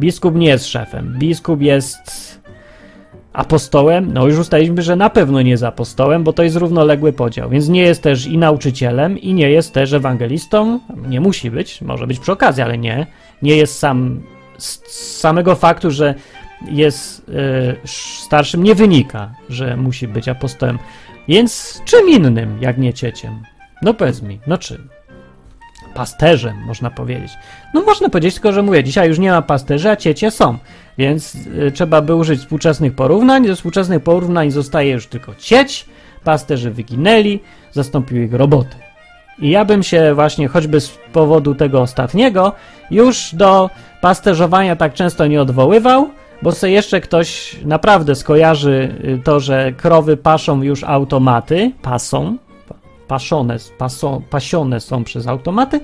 Biskup 0.00 0.34
nie 0.34 0.46
jest 0.46 0.66
szefem. 0.66 1.16
Biskup 1.18 1.62
jest 1.62 2.37
apostołem. 3.38 4.12
No 4.12 4.26
już 4.26 4.38
ustaliliśmy, 4.38 4.82
że 4.82 4.96
na 4.96 5.10
pewno 5.10 5.42
nie 5.42 5.50
jest 5.50 5.62
apostołem, 5.62 6.24
bo 6.24 6.32
to 6.32 6.42
jest 6.42 6.56
równoległy 6.56 7.12
podział. 7.12 7.50
Więc 7.50 7.68
nie 7.68 7.82
jest 7.82 8.02
też 8.02 8.26
i 8.26 8.38
nauczycielem, 8.38 9.18
i 9.18 9.34
nie 9.34 9.50
jest 9.50 9.72
też 9.72 9.92
ewangelistą. 9.92 10.80
Nie 11.08 11.20
musi 11.20 11.50
być, 11.50 11.82
może 11.82 12.06
być 12.06 12.18
przy 12.18 12.32
okazji, 12.32 12.62
ale 12.62 12.78
nie. 12.78 13.06
Nie 13.42 13.56
jest 13.56 13.78
sam 13.78 14.22
z 14.58 14.92
samego 15.20 15.54
faktu, 15.54 15.90
że 15.90 16.14
jest 16.70 17.28
y, 17.28 17.88
starszym, 17.88 18.62
nie 18.62 18.74
wynika, 18.74 19.34
że 19.48 19.76
musi 19.76 20.08
być 20.08 20.28
apostołem. 20.28 20.78
Więc 21.28 21.82
czym 21.84 22.08
innym, 22.08 22.58
jak 22.60 22.78
nie 22.78 22.94
cieciem? 22.94 23.42
No 23.82 23.94
powiedz 23.94 24.22
mi, 24.22 24.40
no 24.46 24.58
czym? 24.58 24.88
pasterzem, 25.94 26.56
można 26.66 26.90
powiedzieć. 26.90 27.32
No 27.74 27.82
można 27.82 28.08
powiedzieć, 28.08 28.34
tylko 28.34 28.52
że 28.52 28.62
mówię, 28.62 28.84
dzisiaj 28.84 29.08
już 29.08 29.18
nie 29.18 29.30
ma 29.30 29.42
pasterzy, 29.42 29.90
a 29.90 29.96
ciecie 29.96 30.30
są, 30.30 30.58
więc 30.98 31.34
y, 31.34 31.72
trzeba 31.72 32.02
by 32.02 32.14
użyć 32.14 32.40
współczesnych 32.40 32.94
porównań. 32.94 33.46
Do 33.46 33.56
współczesnych 33.56 34.02
porównań 34.02 34.50
zostaje 34.50 34.92
już 34.92 35.06
tylko 35.06 35.34
cieć, 35.34 35.86
pasterzy 36.24 36.70
wyginęli, 36.70 37.40
zastąpił 37.72 38.22
ich 38.22 38.34
roboty. 38.34 38.76
I 39.38 39.50
ja 39.50 39.64
bym 39.64 39.82
się 39.82 40.14
właśnie, 40.14 40.48
choćby 40.48 40.80
z 40.80 40.98
powodu 41.12 41.54
tego 41.54 41.80
ostatniego, 41.80 42.52
już 42.90 43.34
do 43.34 43.70
pasterzowania 44.00 44.76
tak 44.76 44.94
często 44.94 45.26
nie 45.26 45.42
odwoływał, 45.42 46.10
bo 46.42 46.52
sobie 46.52 46.72
jeszcze 46.72 47.00
ktoś 47.00 47.56
naprawdę 47.64 48.14
skojarzy 48.14 48.94
y, 49.04 49.20
to, 49.24 49.40
że 49.40 49.72
krowy 49.72 50.16
paszą 50.16 50.62
już 50.62 50.84
automaty, 50.84 51.72
pasą, 51.82 52.36
paszone, 53.08 53.56
paso, 53.78 54.22
pasione 54.30 54.80
są 54.80 55.04
przez 55.04 55.26
automaty 55.26 55.80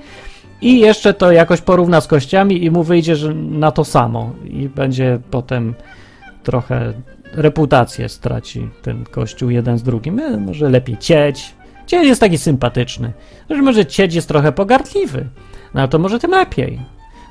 i 0.61 0.79
jeszcze 0.79 1.13
to 1.13 1.31
jakoś 1.31 1.61
porówna 1.61 2.01
z 2.01 2.07
kościami 2.07 2.63
i 2.63 2.71
mu 2.71 2.83
wyjdzie, 2.83 3.15
że 3.15 3.33
na 3.33 3.71
to 3.71 3.85
samo 3.85 4.31
i 4.43 4.69
będzie 4.69 5.19
potem 5.31 5.73
trochę 6.43 6.93
reputację 7.33 8.09
straci 8.09 8.69
ten 8.81 9.05
kościół 9.05 9.49
jeden 9.49 9.77
z 9.77 9.83
drugim. 9.83 10.19
E, 10.19 10.37
może 10.37 10.69
lepiej 10.69 10.97
cieć. 10.97 11.53
Cieć 11.87 12.03
jest 12.03 12.21
taki 12.21 12.37
sympatyczny. 12.37 13.13
Może 13.49 13.85
cieć 13.85 14.15
jest 14.15 14.27
trochę 14.27 14.51
pogardliwy. 14.51 15.27
No 15.73 15.87
to 15.87 15.99
może 15.99 16.19
tym 16.19 16.31
lepiej. 16.31 16.79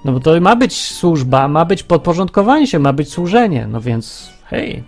No 0.05 0.13
bo 0.13 0.21
to 0.21 0.41
ma 0.41 0.57
być 0.57 0.77
służba, 0.77 1.49
ma 1.49 1.65
być 1.65 1.83
podporządkowanie 1.83 2.67
się, 2.67 2.79
ma 2.79 2.93
być 2.93 3.13
służenie. 3.13 3.67
No 3.71 3.81
więc 3.81 4.31
hej, 4.45 4.83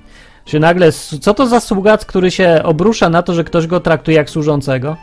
czy 0.44 0.60
nagle, 0.60 0.92
co 0.92 1.34
to 1.34 1.46
za 1.46 1.60
sługac, 1.60 2.04
który 2.04 2.30
się 2.30 2.60
obrusza 2.64 3.08
na 3.08 3.22
to, 3.22 3.34
że 3.34 3.44
ktoś 3.44 3.66
go 3.66 3.80
traktuje 3.80 4.16
jak 4.16 4.30
służącego? 4.30 4.96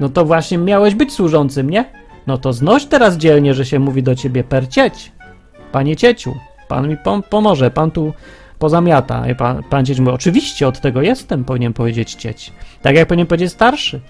No 0.00 0.08
to 0.08 0.24
właśnie 0.24 0.58
miałeś 0.58 0.94
być 0.94 1.12
służącym, 1.12 1.70
nie? 1.70 1.84
No 2.30 2.38
to 2.38 2.52
znoś 2.52 2.86
teraz 2.86 3.16
dzielnie, 3.16 3.54
że 3.54 3.64
się 3.64 3.78
mówi 3.78 4.02
do 4.02 4.14
ciebie 4.14 4.44
per 4.44 4.68
cieć. 4.68 5.12
Panie 5.72 5.96
cieciu, 5.96 6.34
pan 6.68 6.88
mi 6.88 6.96
pom 6.96 7.22
pomoże, 7.22 7.70
pan 7.70 7.90
tu 7.90 8.12
pozamiata. 8.58 9.28
I 9.30 9.34
pan, 9.34 9.62
pan 9.62 9.86
cieć 9.86 10.00
mówi, 10.00 10.12
oczywiście 10.12 10.68
od 10.68 10.80
tego 10.80 11.02
jestem, 11.02 11.44
powinien 11.44 11.72
powiedzieć 11.72 12.14
cieć. 12.14 12.52
Tak 12.82 12.96
jak 12.96 13.08
powinien 13.08 13.26
powiedzieć 13.26 13.52
starszy. 13.52 14.00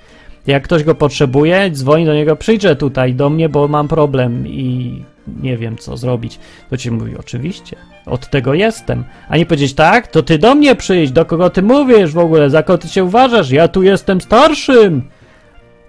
Jak 0.46 0.62
ktoś 0.64 0.84
go 0.84 0.94
potrzebuje, 0.94 1.70
dzwoni 1.70 2.04
do 2.06 2.14
niego, 2.14 2.36
przyjdzie 2.36 2.76
tutaj 2.76 3.14
do 3.14 3.30
mnie, 3.30 3.48
bo 3.48 3.68
mam 3.68 3.88
problem 3.88 4.48
i 4.48 5.02
nie 5.42 5.56
wiem 5.56 5.78
co 5.78 5.96
zrobić. 5.96 6.38
To 6.70 6.76
ci 6.76 6.90
mówi, 6.90 7.16
oczywiście, 7.18 7.76
od 8.06 8.30
tego 8.30 8.54
jestem. 8.54 9.04
A 9.28 9.36
nie 9.36 9.46
powiedzieć, 9.46 9.74
tak, 9.74 10.06
to 10.06 10.22
ty 10.22 10.38
do 10.38 10.54
mnie 10.54 10.76
przyjdź, 10.76 11.12
do 11.12 11.24
kogo 11.24 11.50
ty 11.50 11.62
mówisz 11.62 12.12
w 12.12 12.18
ogóle, 12.18 12.50
za 12.50 12.62
kogo 12.62 12.78
ty 12.78 12.88
się 12.88 13.04
uważasz, 13.04 13.50
ja 13.50 13.68
tu 13.68 13.82
jestem 13.82 14.20
starszym. 14.20 15.02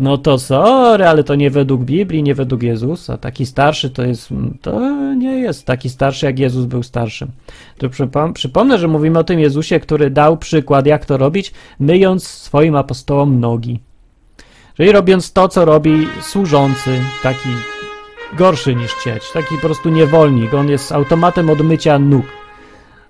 No 0.02 0.18
to 0.18 0.38
sorry, 0.40 1.08
ale 1.08 1.24
to 1.24 1.36
nie 1.36 1.50
według 1.50 1.82
Biblii, 1.82 2.24
nie 2.24 2.36
według 2.36 2.64
Jezusa. 2.64 3.18
Taki 3.18 3.46
starszy 3.46 3.90
to 3.90 4.04
jest, 4.04 4.30
to 4.62 4.80
nie 5.16 5.40
jest 5.40 5.66
taki 5.66 5.90
starszy, 5.90 6.26
jak 6.26 6.40
Jezus 6.40 6.66
był 6.66 6.84
starszym. 6.84 7.32
To 7.78 7.90
przypom 7.90 8.34
przypomnę, 8.34 8.80
że 8.80 8.88
mówimy 8.88 9.20
o 9.20 9.24
tym 9.24 9.40
Jezusie, 9.40 9.80
który 9.80 10.10
dał 10.10 10.38
przykład, 10.38 10.86
jak 10.86 11.06
to 11.06 11.18
robić, 11.18 11.54
myjąc 11.80 12.28
swoim 12.28 12.76
apostołom 12.76 13.40
nogi. 13.40 13.80
Czyli 14.78 14.92
robiąc 14.92 15.34
to, 15.34 15.48
co 15.48 15.66
robi 15.66 16.08
służący, 16.22 17.00
taki 17.24 17.50
gorszy 18.38 18.76
niż 18.76 19.04
cieć, 19.04 19.32
taki 19.32 19.56
po 19.56 19.62
prostu 19.62 19.90
niewolnik. 19.90 20.54
On 20.54 20.70
jest 20.70 20.92
automatem 20.92 21.50
od 21.50 21.62
mycia 21.62 22.00
nóg. 22.00 22.26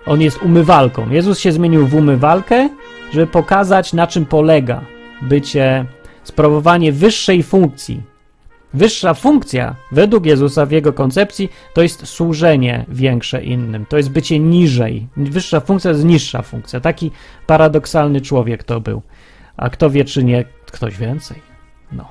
On 0.05 0.21
jest 0.21 0.41
umywalką. 0.41 1.09
Jezus 1.09 1.39
się 1.39 1.51
zmienił 1.51 1.87
w 1.87 1.95
umywalkę, 1.95 2.69
żeby 3.13 3.27
pokazać, 3.27 3.93
na 3.93 4.07
czym 4.07 4.25
polega 4.25 4.81
bycie, 5.21 5.85
sprawowanie 6.23 6.91
wyższej 6.91 7.43
funkcji. 7.43 8.01
Wyższa 8.73 9.13
funkcja, 9.13 9.75
według 9.91 10.25
Jezusa, 10.25 10.65
w 10.65 10.71
jego 10.71 10.93
koncepcji, 10.93 11.49
to 11.73 11.81
jest 11.81 12.07
służenie 12.07 12.85
większe 12.87 13.43
innym, 13.43 13.85
to 13.85 13.97
jest 13.97 14.09
bycie 14.09 14.39
niżej. 14.39 15.07
Wyższa 15.17 15.59
funkcja 15.59 15.91
jest 15.91 16.03
niższa 16.03 16.41
funkcja. 16.41 16.79
Taki 16.79 17.11
paradoksalny 17.47 18.21
człowiek 18.21 18.63
to 18.63 18.81
był. 18.81 19.01
A 19.57 19.69
kto 19.69 19.89
wie, 19.89 20.05
czy 20.05 20.23
nie 20.23 20.45
ktoś 20.71 20.97
więcej? 20.97 21.41
No. 21.91 22.09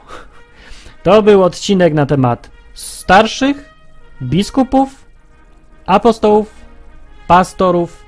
To 1.03 1.23
był 1.23 1.43
odcinek 1.43 1.95
na 1.95 2.07
temat 2.07 2.51
starszych, 2.75 3.75
biskupów, 4.23 5.07
apostołów, 5.87 6.55
pastorów, 7.27 8.05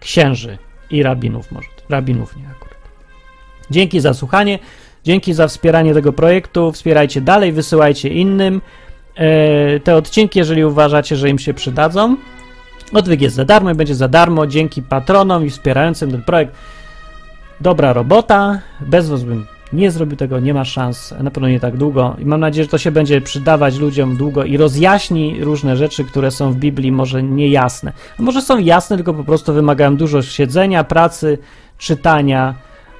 księży 0.00 0.58
i 0.90 1.02
rabinów 1.02 1.52
może. 1.52 1.68
Rabinów 1.88 2.36
nie 2.36 2.48
akurat. 2.48 2.78
Dzięki 3.70 4.00
za 4.00 4.14
słuchanie, 4.14 4.58
dzięki 5.04 5.34
za 5.34 5.48
wspieranie 5.48 5.94
tego 5.94 6.12
projektu. 6.12 6.72
Wspierajcie 6.72 7.20
dalej, 7.20 7.52
wysyłajcie 7.52 8.08
innym 8.08 8.60
e, 9.14 9.80
te 9.80 9.96
odcinki, 9.96 10.38
jeżeli 10.38 10.64
uważacie, 10.64 11.16
że 11.16 11.30
im 11.30 11.38
się 11.38 11.54
przydadzą. 11.54 12.16
Odwyk 12.92 13.22
jest 13.22 13.36
za 13.36 13.44
darmo 13.44 13.70
i 13.70 13.74
będzie 13.74 13.94
za 13.94 14.08
darmo 14.08 14.46
dzięki 14.46 14.82
patronom 14.82 15.46
i 15.46 15.50
wspierającym 15.50 16.10
ten 16.10 16.22
projekt. 16.22 16.54
Dobra 17.60 17.92
robota. 17.92 18.60
Bez 18.80 19.08
was 19.08 19.22
bym 19.22 19.46
nie 19.72 19.90
zrobił 19.90 20.16
tego, 20.16 20.40
nie 20.40 20.54
ma 20.54 20.64
szans, 20.64 21.14
na 21.20 21.30
pewno 21.30 21.48
nie 21.48 21.60
tak 21.60 21.76
długo. 21.76 22.16
I 22.18 22.26
mam 22.26 22.40
nadzieję, 22.40 22.64
że 22.64 22.70
to 22.70 22.78
się 22.78 22.90
będzie 22.90 23.20
przydawać 23.20 23.78
ludziom 23.78 24.16
długo 24.16 24.44
i 24.44 24.56
rozjaśni 24.56 25.44
różne 25.44 25.76
rzeczy, 25.76 26.04
które 26.04 26.30
są 26.30 26.52
w 26.52 26.56
Biblii 26.56 26.92
może 26.92 27.22
niejasne. 27.22 27.92
Może 28.18 28.42
są 28.42 28.58
jasne, 28.58 28.96
tylko 28.96 29.14
po 29.14 29.24
prostu 29.24 29.52
wymagają 29.52 29.96
dużo 29.96 30.22
siedzenia, 30.22 30.84
pracy, 30.84 31.38
czytania. 31.78 32.54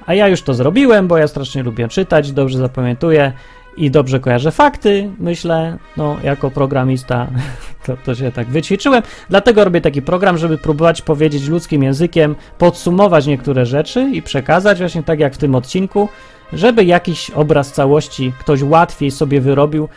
A 0.05 0.13
ja 0.13 0.27
już 0.27 0.41
to 0.41 0.53
zrobiłem, 0.53 1.07
bo 1.07 1.17
ja 1.17 1.27
strasznie 1.27 1.63
lubię 1.63 1.87
czytać, 1.87 2.31
dobrze 2.31 2.57
zapamiętuję 2.57 3.31
i 3.77 3.91
dobrze 3.91 4.19
kojarzę 4.19 4.51
fakty, 4.51 5.09
myślę, 5.19 5.77
no 5.97 6.17
jako 6.23 6.51
programista 6.51 7.27
to, 7.85 7.97
to 8.05 8.15
się 8.15 8.31
tak 8.31 8.47
wyćwiczyłem. 8.47 9.03
Dlatego 9.29 9.63
robię 9.63 9.81
taki 9.81 10.01
program, 10.01 10.37
żeby 10.37 10.57
próbować 10.57 11.01
powiedzieć 11.01 11.47
ludzkim 11.47 11.83
językiem, 11.83 12.35
podsumować 12.57 13.25
niektóre 13.25 13.65
rzeczy 13.65 14.09
i 14.13 14.21
przekazać 14.21 14.77
właśnie 14.77 15.03
tak 15.03 15.19
jak 15.19 15.33
w 15.33 15.37
tym 15.37 15.55
odcinku, 15.55 16.09
żeby 16.53 16.83
jakiś 16.83 17.29
obraz 17.31 17.71
całości 17.71 18.33
ktoś 18.39 18.61
łatwiej 18.61 19.11
sobie 19.11 19.41
wyrobił 19.41 19.89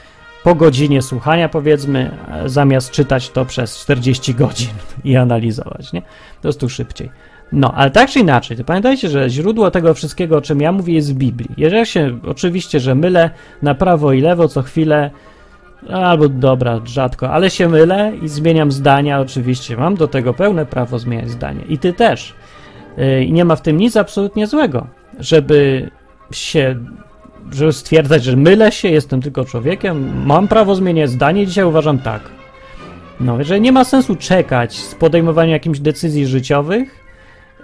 po 0.45 0.55
godzinie 0.55 1.03
słuchania, 1.03 1.49
powiedzmy, 1.49 2.11
zamiast 2.47 2.91
czytać 2.91 3.30
to 3.30 3.45
przez 3.45 3.78
40 3.78 4.34
godzin 4.34 4.70
i 5.05 5.16
analizować, 5.16 5.93
nie? 5.93 6.03
Po 6.03 6.43
prostu 6.43 6.68
szybciej. 6.68 7.11
No, 7.53 7.72
ale 7.74 7.91
tak 7.91 8.11
czy 8.11 8.20
inaczej, 8.20 8.57
to 8.57 8.64
pamiętajcie, 8.64 9.09
że 9.09 9.30
źródło 9.30 9.70
tego 9.70 9.95
wszystkiego, 9.95 10.36
o 10.36 10.41
czym 10.41 10.61
ja 10.61 10.72
mówię, 10.72 10.95
jest 10.95 11.14
w 11.14 11.16
Biblii. 11.16 11.51
Jeżeli 11.57 11.86
się, 11.86 12.18
oczywiście, 12.26 12.80
że 12.80 12.95
mylę 12.95 13.30
na 13.62 13.74
prawo 13.74 14.12
i 14.12 14.20
lewo 14.20 14.49
co 14.49 14.62
chwilę, 14.62 15.11
albo 15.93 16.28
dobra, 16.28 16.80
rzadko, 16.84 17.30
ale 17.30 17.51
się 17.51 17.68
mylę 17.68 18.12
i 18.22 18.28
zmieniam 18.28 18.72
zdania, 18.72 19.20
oczywiście, 19.20 19.76
mam 19.76 19.95
do 19.95 20.09
tego 20.09 20.34
pełne 20.34 20.66
prawo 20.66 20.99
zmieniać 20.99 21.30
zdanie. 21.30 21.61
I 21.68 21.78
ty 21.78 21.93
też. 21.93 22.34
Y, 22.99 23.24
I 23.24 23.32
nie 23.32 23.45
ma 23.45 23.57
w 23.57 23.62
tym 23.62 23.76
nic 23.76 23.97
absolutnie 23.97 24.47
złego, 24.47 24.86
żeby 25.18 25.91
się, 26.30 26.76
żeby 27.53 27.72
stwierdzać, 27.72 28.24
że 28.24 28.36
mylę 28.36 28.72
się, 28.72 28.89
jestem 28.89 29.22
tylko 29.22 29.45
człowiekiem, 29.45 30.26
mam 30.26 30.49
prawo 30.49 30.74
zmieniać 30.74 31.11
zdanie, 31.11 31.47
dzisiaj 31.47 31.64
uważam 31.64 31.99
tak. 31.99 32.20
No, 33.20 33.45
że 33.45 33.61
nie 33.61 33.72
ma 33.72 33.84
sensu 33.84 34.16
czekać 34.16 34.76
z 34.76 34.95
podejmowaniem 34.95 35.53
jakichś 35.53 35.78
decyzji 35.78 36.26
życiowych, 36.26 37.05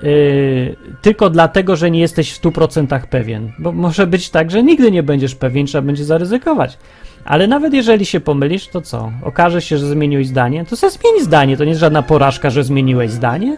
yy, 0.03 0.77
tylko 1.03 1.31
dlatego, 1.31 1.77
że 1.77 1.91
nie 1.91 2.01
jesteś 2.01 2.33
w 2.33 2.43
100% 2.43 3.01
pewien. 3.07 3.53
Bo 3.59 3.72
może 3.72 4.07
być 4.07 4.31
tak, 4.31 4.51
że 4.51 4.62
nigdy 4.62 4.91
nie 4.91 5.03
będziesz 5.03 5.35
pewien, 5.35 5.66
trzeba 5.66 5.87
będzie 5.87 6.05
zaryzykować. 6.05 6.79
Ale 7.25 7.47
nawet 7.47 7.75
jeżeli 7.75 8.07
się 8.07 8.20
pomylisz, 8.20 8.68
to 8.68 8.81
co? 8.81 9.12
Okaże 9.22 9.62
się, 9.62 9.79
że 9.79 9.87
zmieniłeś 9.87 10.27
zdanie? 10.27 10.64
To 10.64 10.77
sobie 10.77 10.91
zmień 10.91 11.25
zdanie, 11.25 11.57
to 11.57 11.64
nie 11.64 11.70
jest 11.70 11.81
żadna 11.81 12.03
porażka, 12.03 12.51
że 12.51 12.64
zmieniłeś 12.64 13.11
zdanie. 13.11 13.57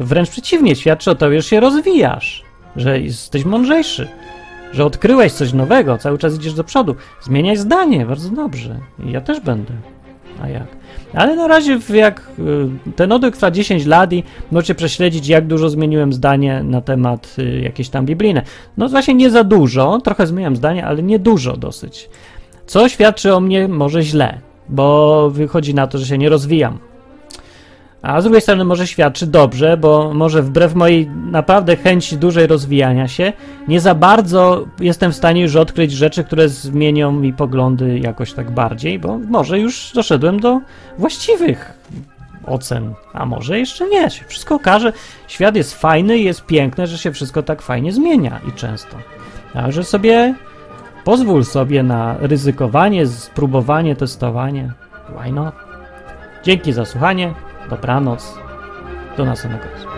Wręcz 0.00 0.30
przeciwnie, 0.30 0.76
świadczy 0.76 1.10
o 1.10 1.14
tobie, 1.14 1.42
że 1.42 1.48
się 1.48 1.60
rozwijasz, 1.60 2.42
że 2.76 3.00
jesteś 3.00 3.44
mądrzejszy, 3.44 4.08
że 4.72 4.84
odkryłeś 4.84 5.32
coś 5.32 5.52
nowego, 5.52 5.98
cały 5.98 6.18
czas 6.18 6.34
idziesz 6.34 6.54
do 6.54 6.64
przodu. 6.64 6.94
Zmieniaj 7.22 7.56
zdanie, 7.56 8.06
bardzo 8.06 8.30
dobrze. 8.30 8.78
I 9.06 9.10
ja 9.10 9.20
też 9.20 9.40
będę. 9.40 9.72
A 10.42 10.48
jak? 10.48 10.66
Ale 11.14 11.36
na 11.36 11.48
razie, 11.48 11.78
jak 11.94 12.30
y, 12.38 12.92
ten 12.96 13.12
odwyk 13.12 13.34
trwa 13.34 13.50
10 13.50 13.86
lat 13.86 14.12
i 14.12 14.24
możecie 14.50 14.74
prześledzić, 14.74 15.28
jak 15.28 15.46
dużo 15.46 15.70
zmieniłem 15.70 16.12
zdanie 16.12 16.62
na 16.62 16.80
temat 16.80 17.36
y, 17.38 17.60
jakieś 17.60 17.88
tam 17.88 18.06
biblijne. 18.06 18.42
No 18.76 18.88
właśnie 18.88 19.14
nie 19.14 19.30
za 19.30 19.44
dużo, 19.44 20.00
trochę 20.04 20.26
zmieniam 20.26 20.56
zdanie, 20.56 20.86
ale 20.86 21.02
nie 21.02 21.18
dużo 21.18 21.56
dosyć. 21.56 22.08
Co 22.66 22.88
świadczy 22.88 23.34
o 23.34 23.40
mnie 23.40 23.68
może 23.68 24.02
źle, 24.02 24.40
bo 24.68 25.30
wychodzi 25.30 25.74
na 25.74 25.86
to, 25.86 25.98
że 25.98 26.06
się 26.06 26.18
nie 26.18 26.28
rozwijam. 26.28 26.78
A 28.02 28.20
z 28.20 28.24
drugiej 28.24 28.40
strony 28.40 28.64
może 28.64 28.86
świadczy 28.86 29.26
dobrze, 29.26 29.76
bo 29.76 30.14
może 30.14 30.42
wbrew 30.42 30.74
mojej 30.74 31.06
naprawdę 31.06 31.76
chęci 31.76 32.16
dużej 32.16 32.46
rozwijania 32.46 33.08
się, 33.08 33.32
nie 33.68 33.80
za 33.80 33.94
bardzo 33.94 34.64
jestem 34.80 35.12
w 35.12 35.16
stanie 35.16 35.42
już 35.42 35.56
odkryć 35.56 35.92
rzeczy, 35.92 36.24
które 36.24 36.48
zmienią 36.48 37.12
mi 37.12 37.32
poglądy 37.32 37.98
jakoś 37.98 38.32
tak 38.32 38.50
bardziej, 38.50 38.98
bo 38.98 39.18
może 39.18 39.58
już 39.58 39.92
doszedłem 39.94 40.40
do 40.40 40.60
właściwych 40.98 41.72
ocen, 42.46 42.94
a 43.12 43.26
może 43.26 43.58
jeszcze 43.58 43.88
nie. 43.88 44.10
Wszystko 44.10 44.54
okaże. 44.54 44.92
Świat 45.28 45.56
jest 45.56 45.74
fajny 45.74 46.18
i 46.18 46.24
jest 46.24 46.46
piękne, 46.46 46.86
że 46.86 46.98
się 46.98 47.12
wszystko 47.12 47.42
tak 47.42 47.62
fajnie 47.62 47.92
zmienia 47.92 48.40
i 48.48 48.52
często. 48.52 48.96
Także 49.52 49.84
sobie 49.84 50.34
pozwól 51.04 51.44
sobie 51.44 51.82
na 51.82 52.16
ryzykowanie, 52.20 53.06
spróbowanie, 53.06 53.96
testowanie. 53.96 54.72
Why 55.20 55.32
not? 55.32 55.54
Dzięki 56.42 56.72
za 56.72 56.84
słuchanie. 56.84 57.34
Dobranoc. 57.72 58.38
Do 59.16 59.24
następnego 59.24 59.64
razu. 59.64 59.88